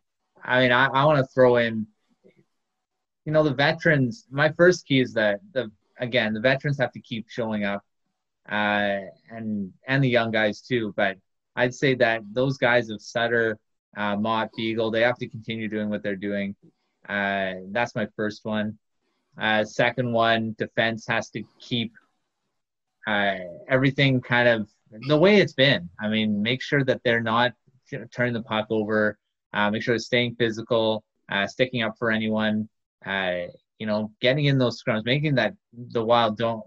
I 0.44 0.62
mean, 0.62 0.72
I, 0.72 0.88
I 0.88 1.06
want 1.06 1.20
to 1.20 1.34
throw 1.34 1.58
in, 1.58 1.88
you 3.26 3.32
know, 3.34 3.44
the 3.44 3.54
veterans. 3.54 4.26
My 4.30 4.52
first 4.52 4.86
key 4.86 5.00
is 5.00 5.14
that 5.14 5.40
the 5.54 5.72
again 6.00 6.34
the 6.34 6.40
veterans 6.40 6.78
have 6.80 6.92
to 6.94 7.02
keep 7.02 7.30
showing 7.30 7.64
up, 7.64 7.84
uh, 8.50 9.00
and 9.30 9.74
and 9.88 10.04
the 10.04 10.10
young 10.10 10.32
guys 10.32 10.62
too. 10.62 10.94
But 10.96 11.18
I'd 11.56 11.74
say 11.74 11.96
that 11.96 12.22
those 12.32 12.58
guys 12.58 12.90
of 12.90 13.02
Sutter, 13.02 13.58
uh, 13.96 14.16
Motte, 14.16 14.52
Beagle, 14.56 14.92
they 14.92 15.02
have 15.02 15.18
to 15.18 15.28
continue 15.28 15.68
doing 15.68 15.90
what 15.90 16.04
they're 16.04 16.16
doing. 16.16 16.56
Uh, 17.08 17.54
that's 17.72 17.96
my 17.96 18.08
first 18.16 18.44
one. 18.44 18.78
Uh, 19.40 19.64
second 19.64 20.12
one, 20.12 20.56
defense 20.58 21.06
has 21.08 21.30
to 21.30 21.44
keep 21.60 21.94
uh, 23.06 23.38
everything 23.70 24.20
kind 24.20 24.48
of 24.48 24.70
the 25.08 25.18
way 25.18 25.38
it's 25.38 25.54
been. 25.54 25.90
I 26.00 26.10
mean, 26.10 26.42
make 26.42 26.62
sure 26.62 26.84
that 26.84 27.02
they're 27.04 27.22
not 27.22 27.54
turning 28.12 28.34
the 28.34 28.42
puck 28.44 28.68
over. 28.70 29.18
Uh, 29.54 29.70
make 29.72 29.84
sure 29.84 29.94
they're 29.94 30.00
staying 30.00 30.36
physical, 30.36 31.04
uh, 31.32 31.48
sticking 31.48 31.84
up 31.84 31.96
for 31.98 32.12
anyone. 32.12 32.68
You 33.80 33.86
know, 33.86 34.12
getting 34.22 34.46
in 34.46 34.58
those 34.58 34.82
scrums, 34.82 35.06
making 35.06 35.36
that 35.36 35.54
the 35.72 36.04
Wild 36.04 36.36
don't 36.38 36.64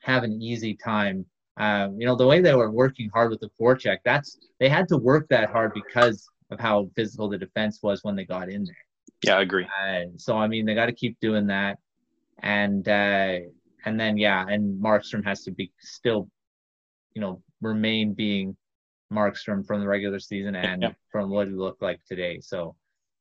have 0.00 0.24
an 0.24 0.42
easy 0.42 0.74
time. 0.74 1.24
Um, 1.56 2.00
you 2.00 2.06
know, 2.06 2.16
the 2.16 2.26
way 2.26 2.40
they 2.40 2.54
were 2.54 2.70
working 2.70 3.10
hard 3.10 3.30
with 3.30 3.40
the 3.40 3.50
forecheck, 3.60 3.98
that's 4.04 4.38
they 4.58 4.68
had 4.68 4.88
to 4.88 4.96
work 4.96 5.28
that 5.28 5.50
hard 5.50 5.72
because 5.72 6.28
of 6.50 6.60
how 6.60 6.90
physical 6.96 7.28
the 7.28 7.38
defense 7.38 7.80
was 7.82 8.02
when 8.02 8.16
they 8.16 8.24
got 8.24 8.48
in 8.48 8.64
there. 8.64 8.76
Yeah, 9.24 9.38
I 9.38 9.42
agree. 9.42 9.64
Uh, 9.66 10.04
so 10.16 10.36
I 10.36 10.46
mean, 10.46 10.66
they 10.66 10.74
got 10.74 10.86
to 10.86 10.92
keep 10.92 11.18
doing 11.20 11.46
that, 11.48 11.78
and 12.40 12.86
uh, 12.88 13.38
and 13.84 13.98
then 13.98 14.16
yeah, 14.16 14.44
and 14.46 14.82
Markstrom 14.82 15.24
has 15.24 15.42
to 15.44 15.50
be 15.50 15.72
still, 15.80 16.28
you 17.14 17.20
know, 17.20 17.42
remain 17.60 18.14
being 18.14 18.56
Markstrom 19.12 19.66
from 19.66 19.80
the 19.80 19.88
regular 19.88 20.18
season 20.18 20.54
and 20.54 20.82
yeah. 20.82 20.92
from 21.10 21.30
what 21.30 21.48
he 21.48 21.54
looked 21.54 21.82
like 21.82 22.00
today. 22.06 22.40
So, 22.40 22.76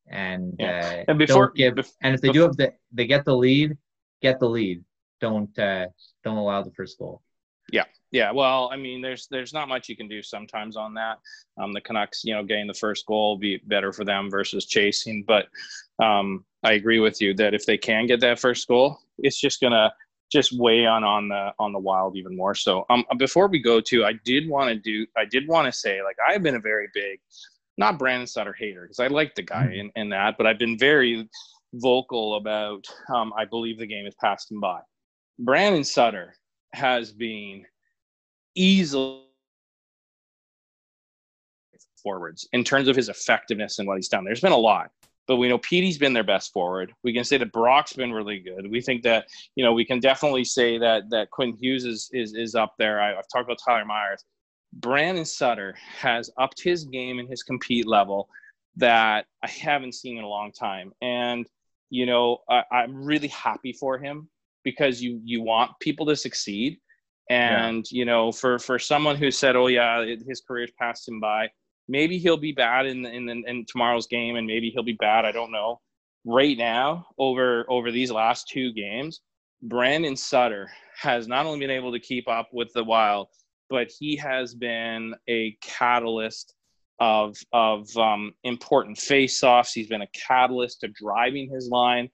and 0.07 0.53
yeah. 0.59 1.03
uh, 1.07 1.11
and 1.11 1.19
before 1.19 1.51
give, 1.51 1.78
and 2.01 2.15
if 2.15 2.21
they 2.21 2.30
do 2.30 2.41
have 2.41 2.57
the 2.57 2.73
they 2.91 3.07
get 3.07 3.25
the 3.25 3.36
lead, 3.36 3.78
get 4.21 4.39
the 4.39 4.49
lead. 4.49 4.84
Don't 5.19 5.57
uh, 5.57 5.88
don't 6.23 6.38
allow 6.38 6.61
the 6.61 6.71
first 6.71 6.99
goal. 6.99 7.21
Yeah, 7.72 7.84
yeah. 8.11 8.32
Well, 8.32 8.70
I 8.72 8.78
mean, 8.78 9.01
there's 9.01 9.28
there's 9.30 9.53
not 9.53 9.68
much 9.68 9.89
you 9.89 9.97
can 9.97 10.07
do 10.07 10.22
sometimes 10.22 10.78
on 10.78 10.93
that. 10.93 11.20
Um, 11.61 11.74
the 11.74 11.82
Canucks, 11.82 12.24
you 12.24 12.34
know, 12.34 12.43
getting 12.43 12.68
the 12.68 12.74
first 12.74 13.05
goal 13.05 13.32
will 13.32 13.38
be 13.38 13.57
better 13.65 13.91
for 13.91 14.05
them 14.05 14.30
versus 14.30 14.65
chasing. 14.65 15.24
But 15.28 15.47
um, 16.01 16.45
I 16.63 16.74
agree 16.74 16.99
with 16.99 17.22
you 17.22 17.34
that 17.36 17.53
if 17.53 17.65
they 17.65 17.78
can 17.78 18.05
get 18.05 18.20
that 18.22 18.39
first 18.39 18.68
goal, 18.68 18.99
it's 19.18 19.39
just 19.39 19.61
gonna 19.61 19.91
just 20.32 20.57
weigh 20.57 20.86
on 20.86 21.03
on 21.03 21.30
the 21.30 21.53
on 21.59 21.74
the 21.74 21.80
wild 21.80 22.15
even 22.15 22.36
more. 22.36 22.55
So 22.55 22.86
um, 22.89 23.05
before 23.18 23.47
we 23.47 23.59
go 23.59 23.82
to, 23.82 24.05
I 24.05 24.13
did 24.24 24.47
want 24.47 24.70
to 24.70 24.76
do, 24.76 25.05
I 25.18 25.26
did 25.26 25.47
want 25.47 25.72
to 25.72 25.78
say, 25.78 26.01
like 26.03 26.18
I've 26.28 26.43
been 26.43 26.55
a 26.55 26.59
very 26.59 26.88
big, 26.93 27.20
not 27.78 27.99
Brandon 27.99 28.28
Sutter 28.28 28.53
hater 28.53 28.84
because 28.84 28.99
I 28.99 29.07
like 29.07 29.36
the 29.36 29.43
guy 29.43 29.63
mm-hmm. 29.63 29.74
in, 29.74 29.91
in 29.95 30.09
that, 30.09 30.36
but 30.38 30.47
I've 30.47 30.59
been 30.59 30.78
very 30.78 31.30
vocal 31.74 32.36
about. 32.36 32.88
Um, 33.13 33.34
I 33.38 33.45
believe 33.45 33.78
the 33.78 33.88
game 33.88 34.05
has 34.05 34.15
passed 34.15 34.51
him 34.51 34.59
by. 34.59 34.80
Brandon 35.39 35.84
Sutter 35.84 36.34
has 36.74 37.11
been 37.11 37.65
easily 38.55 39.24
forwards 42.01 42.47
in 42.53 42.63
terms 42.63 42.88
of 42.88 42.95
his 42.95 43.09
effectiveness 43.09 43.80
and 43.80 43.88
what 43.88 43.97
he's 43.97 44.09
done. 44.09 44.24
There's 44.24 44.41
been 44.41 44.51
a 44.51 44.57
lot 44.57 44.91
but 45.28 45.36
we 45.36 45.49
know 45.49 45.57
Petey's 45.57 45.97
been 45.97 46.13
their 46.13 46.24
best 46.24 46.53
forward. 46.53 46.93
We 47.03 47.13
can 47.13 47.26
say 47.26 47.38
that 47.38 47.51
Brock's 47.51 47.93
been 47.93 48.13
really 48.13 48.39
good. 48.39 48.70
We 48.72 48.82
think 48.82 49.03
that 49.03 49.28
you 49.55 49.63
know 49.63 49.74
we 49.74 49.86
can 49.86 49.99
definitely 49.99 50.45
say 50.45 50.78
that 50.78 51.09
that 51.09 51.30
Quinn 51.30 51.53
Hughes 51.53 51.86
is 51.86 52.09
is, 52.13 52.34
is 52.34 52.55
up 52.55 52.74
there. 52.80 53.01
I, 53.01 53.09
have 53.09 53.28
talked 53.32 53.45
about 53.45 53.59
Tyler 53.63 53.86
Myers. 53.86 54.24
Brandon 54.74 55.26
Sutter 55.26 55.76
has 55.99 56.30
upped 56.38 56.61
his 56.61 56.86
game 56.86 57.20
and 57.20 57.30
his 57.30 57.43
compete 57.43 57.88
level 57.88 58.30
that 58.78 59.26
I 59.43 59.49
haven't 59.49 59.95
seen 59.95 60.18
in 60.18 60.24
a 60.24 60.30
long 60.30 60.51
time, 60.51 60.93
and 61.01 61.45
you 61.89 62.05
know 62.05 62.39
I, 62.49 62.63
I'm 62.72 63.03
really 63.03 63.30
happy 63.30 63.74
for 63.74 63.97
him 63.97 64.30
because 64.70 65.01
you 65.01 65.22
you 65.24 65.41
want 65.41 65.72
people 65.80 66.05
to 66.07 66.15
succeed, 66.15 66.78
and 67.30 67.86
yeah. 67.89 67.99
you 67.99 68.05
know 68.05 68.32
for 68.32 68.59
for 68.59 68.78
someone 68.78 69.15
who 69.15 69.32
said, 69.32 69.55
oh 69.55 69.68
yeah, 69.68 70.05
his 70.28 70.41
career's 70.47 70.72
passed 70.80 71.07
him 71.07 71.20
by 71.20 71.49
Maybe 71.89 72.18
he'll 72.18 72.38
be 72.38 72.51
bad 72.51 72.86
in, 72.86 73.05
in 73.05 73.30
in 73.30 73.65
tomorrow's 73.65 74.07
game, 74.07 74.36
and 74.36 74.45
maybe 74.45 74.70
he'll 74.70 74.84
be 74.84 74.97
bad. 74.99 75.26
I 75.26 75.32
don't 75.32 75.51
know. 75.51 75.80
Right 76.26 76.57
now, 76.57 77.07
over 77.18 77.65
over 77.70 77.91
these 77.91 78.11
last 78.11 78.49
two 78.49 78.74
games, 78.74 79.22
Brandon 79.61 80.15
Sutter 80.15 80.70
has 81.01 81.28
not 81.28 81.45
only 81.45 81.59
been 81.59 81.72
able 81.72 81.93
to 81.93 81.99
keep 81.99 82.28
up 82.28 82.49
with 82.51 82.72
the 82.74 82.84
Wild, 82.84 83.28
but 83.70 83.89
he 83.97 84.18
has 84.18 84.53
been 84.53 85.15
a 85.30 85.57
catalyst 85.61 86.53
of 86.99 87.38
of 87.53 87.95
um, 87.95 88.34
important 88.43 88.97
face-offs. 88.97 89.72
He's 89.72 89.88
been 89.88 90.01
a 90.01 90.07
catalyst 90.28 90.82
to 90.82 90.89
driving 90.89 91.49
his 91.49 91.70
line. 91.70 92.09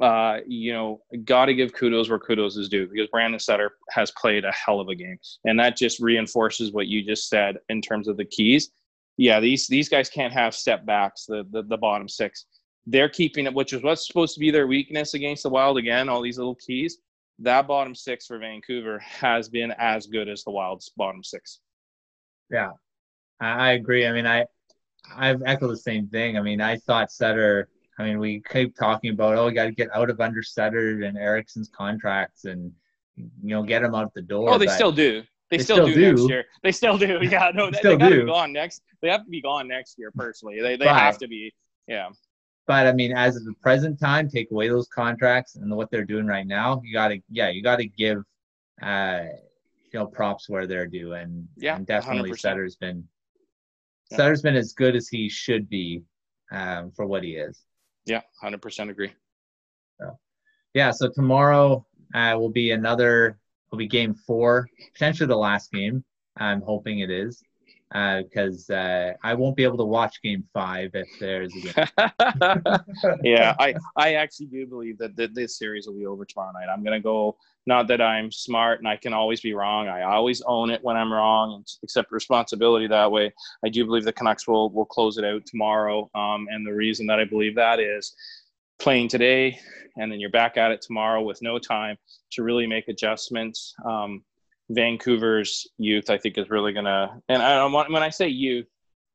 Uh, 0.00 0.38
you 0.46 0.72
know, 0.72 1.00
got 1.24 1.44
to 1.46 1.54
give 1.54 1.72
kudos 1.72 2.08
where 2.08 2.18
kudos 2.18 2.56
is 2.56 2.68
due 2.68 2.88
because 2.88 3.08
Brandon 3.08 3.38
Sutter 3.38 3.72
has 3.90 4.10
played 4.12 4.44
a 4.44 4.52
hell 4.52 4.80
of 4.80 4.88
a 4.88 4.94
game, 4.94 5.18
and 5.44 5.58
that 5.60 5.76
just 5.76 6.00
reinforces 6.00 6.72
what 6.72 6.88
you 6.88 7.02
just 7.04 7.28
said 7.28 7.58
in 7.68 7.80
terms 7.80 8.08
of 8.08 8.16
the 8.16 8.24
keys 8.24 8.70
yeah, 9.16 9.40
these 9.40 9.66
these 9.66 9.88
guys 9.88 10.10
can't 10.10 10.32
have 10.32 10.54
step 10.54 10.84
backs. 10.84 11.26
The 11.26 11.46
the, 11.50 11.62
the 11.62 11.76
bottom 11.76 12.08
six, 12.08 12.46
they're 12.86 13.08
keeping 13.08 13.46
it, 13.46 13.54
which 13.54 13.72
is 13.72 13.82
what's 13.82 14.06
supposed 14.06 14.34
to 14.34 14.40
be 14.40 14.50
their 14.50 14.66
weakness 14.66 15.14
against 15.14 15.44
the 15.44 15.50
Wild. 15.50 15.78
Again, 15.78 16.08
all 16.08 16.22
these 16.22 16.38
little 16.38 16.56
keys. 16.56 16.98
That 17.40 17.66
bottom 17.66 17.94
six 17.94 18.26
for 18.26 18.38
Vancouver 18.38 18.98
has 19.00 19.48
been 19.48 19.72
as 19.78 20.06
good 20.06 20.28
as 20.28 20.44
the 20.44 20.50
Wild's 20.50 20.90
bottom 20.96 21.22
six. 21.22 21.60
Yeah, 22.50 22.70
I 23.40 23.72
agree. 23.72 24.06
I 24.06 24.12
mean, 24.12 24.26
I 24.26 24.46
I've 25.14 25.42
echoed 25.44 25.68
the 25.68 25.76
same 25.76 26.08
thing. 26.08 26.36
I 26.36 26.42
mean, 26.42 26.60
I 26.60 26.76
thought 26.76 27.12
Sutter. 27.12 27.68
I 27.98 28.04
mean, 28.04 28.18
we 28.18 28.42
keep 28.50 28.76
talking 28.76 29.12
about 29.12 29.36
oh, 29.36 29.46
we 29.46 29.52
got 29.52 29.64
to 29.64 29.72
get 29.72 29.94
out 29.94 30.10
of 30.10 30.20
under 30.20 30.42
Sutter 30.42 31.02
and 31.02 31.16
Eriksson's 31.16 31.68
contracts 31.68 32.44
and 32.44 32.72
you 33.16 33.30
know 33.42 33.62
get 33.62 33.82
them 33.82 33.94
out 33.94 34.12
the 34.14 34.22
door. 34.22 34.50
Oh, 34.50 34.58
they 34.58 34.66
still 34.66 34.92
do. 34.92 35.22
They, 35.50 35.58
they 35.58 35.62
still, 35.62 35.76
still, 35.76 35.86
do, 35.86 35.94
do, 35.94 36.10
next 36.12 36.28
year. 36.28 36.44
They 36.62 36.72
still 36.72 36.98
do. 36.98 37.20
Yeah, 37.22 37.50
no, 37.54 37.70
they, 37.70 37.78
they 37.82 37.96
got 37.96 38.08
to 38.08 38.20
be 38.20 38.26
gone 38.26 38.52
next. 38.52 38.82
They 39.00 39.08
have 39.08 39.24
to 39.24 39.30
be 39.30 39.40
gone 39.40 39.68
next 39.68 39.98
year. 39.98 40.10
Personally, 40.10 40.60
they 40.60 40.76
they 40.76 40.86
but, 40.86 40.96
have 40.96 41.18
to 41.18 41.28
be. 41.28 41.52
Yeah. 41.86 42.08
But 42.66 42.86
I 42.86 42.92
mean, 42.92 43.12
as 43.12 43.36
of 43.36 43.44
the 43.44 43.52
present 43.60 44.00
time, 44.00 44.28
take 44.28 44.50
away 44.50 44.68
those 44.68 44.88
contracts 44.88 45.56
and 45.56 45.70
what 45.74 45.90
they're 45.90 46.04
doing 46.04 46.26
right 46.26 46.46
now. 46.46 46.80
You 46.82 46.94
got 46.94 47.08
to, 47.08 47.18
yeah, 47.28 47.50
you 47.50 47.62
got 47.62 47.76
to 47.76 47.86
give, 47.86 48.22
uh, 48.82 49.24
you 49.92 49.98
know, 49.98 50.06
props 50.06 50.48
where 50.48 50.66
they're 50.66 50.86
due, 50.86 51.12
and 51.12 51.46
yeah, 51.56 51.76
and 51.76 51.86
definitely 51.86 52.30
100%. 52.30 52.38
Sutter's 52.40 52.76
been, 52.76 53.06
yeah. 54.10 54.16
Sutter's 54.16 54.40
been 54.40 54.56
as 54.56 54.72
good 54.72 54.96
as 54.96 55.08
he 55.08 55.28
should 55.28 55.68
be, 55.68 56.02
um, 56.52 56.90
for 56.90 57.04
what 57.04 57.22
he 57.22 57.36
is. 57.36 57.60
Yeah, 58.06 58.22
hundred 58.40 58.62
percent 58.62 58.90
agree. 58.90 59.12
So, 60.00 60.18
yeah, 60.74 60.90
so 60.90 61.08
tomorrow 61.08 61.86
uh, 62.14 62.36
will 62.38 62.50
be 62.50 62.72
another 62.72 63.38
will 63.70 63.78
be 63.78 63.88
game 63.88 64.14
four, 64.14 64.68
potentially 64.92 65.26
the 65.26 65.36
last 65.36 65.72
game. 65.72 66.04
I'm 66.36 66.60
hoping 66.62 67.00
it 67.00 67.10
is 67.10 67.42
because 67.94 68.68
uh, 68.70 68.74
uh, 68.74 69.12
I 69.22 69.34
won't 69.34 69.56
be 69.56 69.62
able 69.62 69.78
to 69.78 69.84
watch 69.84 70.20
Game 70.20 70.44
Five 70.52 70.90
if 70.94 71.08
there's 71.20 71.54
a 71.54 71.60
game. 71.60 73.18
yeah, 73.22 73.54
I 73.60 73.74
I 73.96 74.14
actually 74.14 74.46
do 74.46 74.66
believe 74.66 74.98
that, 74.98 75.14
that 75.16 75.34
this 75.34 75.58
series 75.58 75.86
will 75.86 75.94
be 75.94 76.06
over 76.06 76.24
tomorrow 76.24 76.52
night. 76.52 76.68
I'm 76.72 76.82
gonna 76.82 77.00
go. 77.00 77.36
Not 77.66 77.88
that 77.88 78.00
I'm 78.00 78.30
smart 78.30 78.78
and 78.80 78.88
I 78.88 78.96
can 78.96 79.14
always 79.14 79.40
be 79.40 79.54
wrong. 79.54 79.88
I 79.88 80.02
always 80.02 80.42
own 80.42 80.70
it 80.70 80.82
when 80.82 80.96
I'm 80.96 81.12
wrong 81.12 81.54
and 81.54 81.66
accept 81.82 82.12
responsibility 82.12 82.86
that 82.88 83.10
way. 83.10 83.32
I 83.64 83.70
do 83.70 83.86
believe 83.86 84.04
the 84.04 84.12
Canucks 84.12 84.46
will 84.46 84.70
will 84.70 84.84
close 84.84 85.16
it 85.16 85.24
out 85.24 85.46
tomorrow. 85.46 86.10
Um, 86.14 86.46
and 86.50 86.66
the 86.66 86.74
reason 86.74 87.06
that 87.06 87.18
I 87.18 87.24
believe 87.24 87.54
that 87.54 87.80
is 87.80 88.14
playing 88.78 89.08
today 89.08 89.58
and 89.96 90.10
then 90.10 90.20
you're 90.20 90.30
back 90.30 90.56
at 90.56 90.70
it 90.70 90.82
tomorrow 90.82 91.22
with 91.22 91.40
no 91.42 91.58
time 91.58 91.96
to 92.32 92.42
really 92.42 92.66
make 92.66 92.88
adjustments. 92.88 93.74
Um, 93.84 94.22
Vancouver's 94.70 95.66
youth, 95.78 96.10
I 96.10 96.18
think, 96.18 96.38
is 96.38 96.50
really 96.50 96.72
going 96.72 96.86
to, 96.86 97.10
and 97.28 97.42
I 97.42 97.64
when 97.66 98.02
I 98.02 98.10
say 98.10 98.28
youth, 98.28 98.66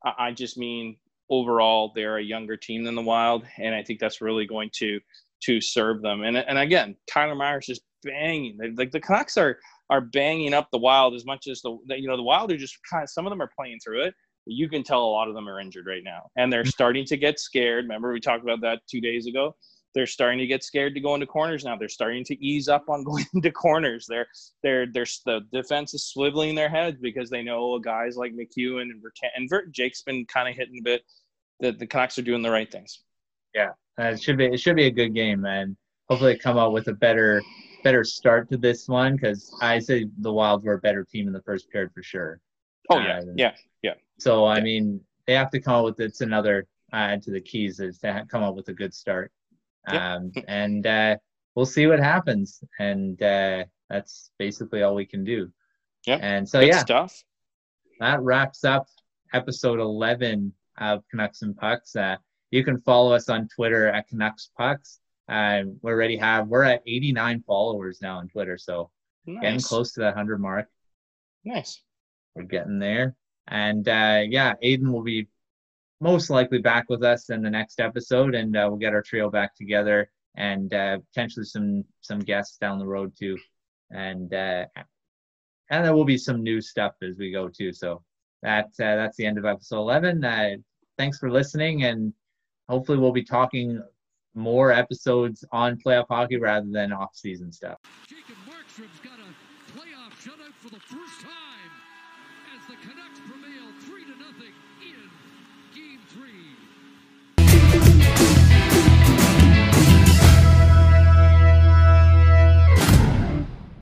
I, 0.04 0.14
I 0.18 0.32
just 0.32 0.58
mean 0.58 0.98
overall 1.30 1.92
they're 1.94 2.18
a 2.18 2.24
younger 2.24 2.56
team 2.56 2.84
than 2.84 2.96
the 2.96 3.02
Wild, 3.02 3.46
and 3.58 3.74
I 3.76 3.84
think 3.84 4.00
that's 4.00 4.22
really 4.22 4.46
going 4.46 4.70
to 4.76 5.00
to 5.44 5.62
serve 5.62 6.02
them. 6.02 6.24
And 6.24 6.38
and 6.38 6.58
again, 6.58 6.96
Tyler 7.08 7.36
Myers 7.36 7.66
just 7.66 7.82
banging. 8.04 8.58
Like 8.76 8.92
the 8.92 9.00
Canucks 9.00 9.38
are 9.38 9.58
are 9.90 10.02
banging 10.02 10.54
up 10.54 10.70
the 10.72 10.78
Wild 10.78 11.16
as 11.16 11.26
much 11.26 11.48
as 11.48 11.62
the 11.62 11.78
you 11.88 12.08
know 12.08 12.18
the 12.18 12.24
Wild 12.24 12.52
are 12.52 12.58
just 12.58 12.78
kind 12.90 13.04
of 13.04 13.10
some 13.10 13.26
of 13.26 13.32
them 13.32 13.42
are 13.42 13.52
playing 13.58 13.80
through 13.84 14.04
it. 14.04 14.14
You 14.46 14.68
can 14.68 14.84
tell 14.84 15.04
a 15.04 15.12
lot 15.12 15.28
of 15.28 15.36
them 15.36 15.48
are 15.48 15.60
injured 15.60 15.86
right 15.86 16.04
now, 16.04 16.30
and 16.36 16.52
they're 16.52 16.66
starting 16.66 17.06
to 17.06 17.18
get 17.18 17.40
scared. 17.40 17.86
Remember 17.86 18.12
we 18.12 18.20
talked 18.20 18.44
about 18.44 18.62
that 18.62 18.82
two 18.90 19.02
days 19.02 19.28
ago 19.28 19.56
they're 19.96 20.06
starting 20.06 20.40
to 20.40 20.48
get 20.48 20.64
scared 20.64 20.94
to 20.94 21.02
go 21.02 21.14
into 21.16 21.26
corners 21.26 21.64
now. 21.64 21.76
They're 21.76 21.90
starting 21.90 22.24
to 22.26 22.46
ease 22.46 22.70
up 22.70 22.86
on 22.90 23.04
going 23.10 23.26
into 23.34 23.52
corners. 23.52 24.06
They're 24.08 24.28
they're 24.64 24.88
they're 24.92 25.06
the 25.26 25.42
defense 25.52 25.94
is 25.94 26.12
swiveling 26.16 26.56
their 26.56 26.70
heads 26.70 26.98
because 27.02 27.30
they 27.30 27.42
know 27.42 27.78
guys 27.80 28.16
like 28.16 28.34
MacEwen 28.34 28.84
and 28.84 29.02
Virtanen 29.02 29.30
and 29.36 29.50
Vert, 29.50 29.72
Jake's 29.72 30.04
been 30.04 30.26
kind 30.26 30.48
of 30.48 30.56
hitting 30.56 30.80
a 30.80 30.84
bit 30.84 31.04
that 31.60 31.80
the 31.80 31.88
Canucks 31.88 32.18
are 32.18 32.24
doing 32.24 32.42
the 32.42 32.52
right 32.52 32.72
things. 32.72 33.02
Yeah, 33.54 33.72
uh, 34.00 34.06
it 34.06 34.22
should 34.22 34.38
be 34.38 34.46
it 34.46 34.60
should 34.60 34.76
be 34.76 34.86
a 34.86 34.92
good 34.92 35.14
game, 35.14 35.46
and 35.46 35.76
hopefully 36.08 36.38
come 36.38 36.58
out 36.58 36.74
with 36.74 36.88
a 36.88 36.94
better 36.94 37.42
better 37.84 38.04
start 38.04 38.50
to 38.50 38.58
this 38.58 38.88
one 38.88 39.16
because 39.16 39.56
I 39.62 39.80
say 39.80 40.08
the 40.20 40.32
Wilds 40.32 40.66
were 40.66 40.74
a 40.74 40.80
better 40.80 41.04
team 41.04 41.28
in 41.28 41.34
the 41.34 41.42
first 41.42 41.70
period 41.70 41.92
for 41.94 42.04
sure. 42.04 42.40
Oh 42.90 43.00
yeah, 43.00 43.20
uh, 43.20 43.34
yeah, 43.36 43.56
yeah. 43.82 43.94
So 44.18 44.46
I 44.46 44.58
yeah. 44.58 44.64
mean, 44.64 45.02
they 45.28 45.34
have 45.34 45.52
to 45.52 45.60
come 45.60 45.76
out 45.76 45.86
with 45.86 46.00
it's 46.00 46.22
another 46.22 46.68
add 46.92 47.20
uh, 47.20 47.22
to 47.22 47.32
the 47.32 47.42
keys 47.42 47.80
is 47.80 48.00
to 48.00 48.26
come 48.30 48.44
up 48.44 48.56
with 48.56 48.68
a 48.70 48.74
good 48.74 48.94
start. 48.94 49.32
Um, 49.88 50.32
and 50.48 50.86
uh, 50.86 51.18
we'll 51.56 51.66
see 51.66 51.88
what 51.88 52.00
happens. 52.00 52.64
And 52.80 53.22
uh, 53.22 53.66
that's 53.90 54.32
basically 54.38 54.84
all 54.84 54.96
we 54.96 55.06
can 55.06 55.24
do. 55.24 55.52
Yeah. 56.06 56.20
And 56.22 56.48
so, 56.48 56.60
yeah, 56.60 56.80
stuff. 56.80 57.24
That 58.00 58.22
wraps 58.22 58.64
up 58.64 58.88
episode 59.34 59.80
11 59.80 60.54
of 60.80 61.04
Canucks 61.10 61.42
and 61.42 61.56
Pucks. 61.56 61.96
Uh, 61.96 62.18
you 62.52 62.64
can 62.64 62.80
follow 62.82 63.14
us 63.14 63.30
on 63.30 63.48
Twitter 63.48 63.88
at 63.88 64.08
Canucks 64.08 64.50
Pucks. 64.58 65.00
Uh, 65.30 65.64
we 65.82 65.92
already 65.92 66.18
have 66.18 66.48
we're 66.48 66.64
at 66.64 66.82
89 66.88 67.44
followers 67.46 68.02
now 68.02 68.18
on 68.18 68.28
Twitter, 68.28 68.58
so 68.58 68.90
Nice. 69.26 69.42
getting 69.42 69.60
close 69.62 69.92
to 69.94 70.00
that 70.02 70.16
100 70.16 70.40
mark. 70.42 70.68
Nice. 71.46 71.82
We're 72.36 72.44
getting 72.44 72.80
there, 72.80 73.16
and 73.48 73.88
uh, 73.88 74.22
yeah, 74.28 74.54
Aiden 74.64 74.92
will 74.92 75.04
be 75.04 75.28
most 76.02 76.30
likely 76.30 76.60
back 76.60 76.90
with 76.90 77.04
us 77.04 77.30
in 77.30 77.42
the 77.42 77.50
next 77.50 77.80
episode, 77.80 78.34
and 78.34 78.56
uh, 78.56 78.66
we'll 78.70 78.78
get 78.80 78.94
our 78.94 79.02
trio 79.02 79.30
back 79.30 79.56
together, 79.56 80.10
and 80.36 80.74
uh, 80.74 80.98
potentially 81.14 81.46
some 81.46 81.84
some 82.02 82.20
guests 82.20 82.58
down 82.58 82.80
the 82.80 82.88
road 82.88 83.14
too, 83.18 83.38
and 83.92 84.34
uh, 84.34 84.66
and 85.70 85.86
there 85.86 85.94
will 85.94 86.06
be 86.06 86.18
some 86.18 86.42
new 86.42 86.62
stuff 86.62 86.94
as 87.04 87.18
we 87.18 87.32
go 87.32 87.48
too. 87.50 87.72
So 87.74 88.04
that 88.42 88.66
uh, 88.80 88.96
that's 88.96 89.18
the 89.18 89.26
end 89.26 89.38
of 89.38 89.46
episode 89.46 89.80
11. 89.82 90.24
Uh, 90.24 90.56
thanks 90.98 91.20
for 91.20 91.30
listening, 91.30 91.84
and 91.84 92.14
hopefully 92.70 92.98
we'll 92.98 93.12
be 93.12 93.24
talking 93.24 93.82
more 94.36 94.72
episodes 94.72 95.44
on 95.52 95.78
playoff 95.78 96.06
hockey 96.10 96.38
rather 96.38 96.68
than 96.70 96.92
off 96.94 97.16
season 97.16 97.52
stuff. 97.52 97.78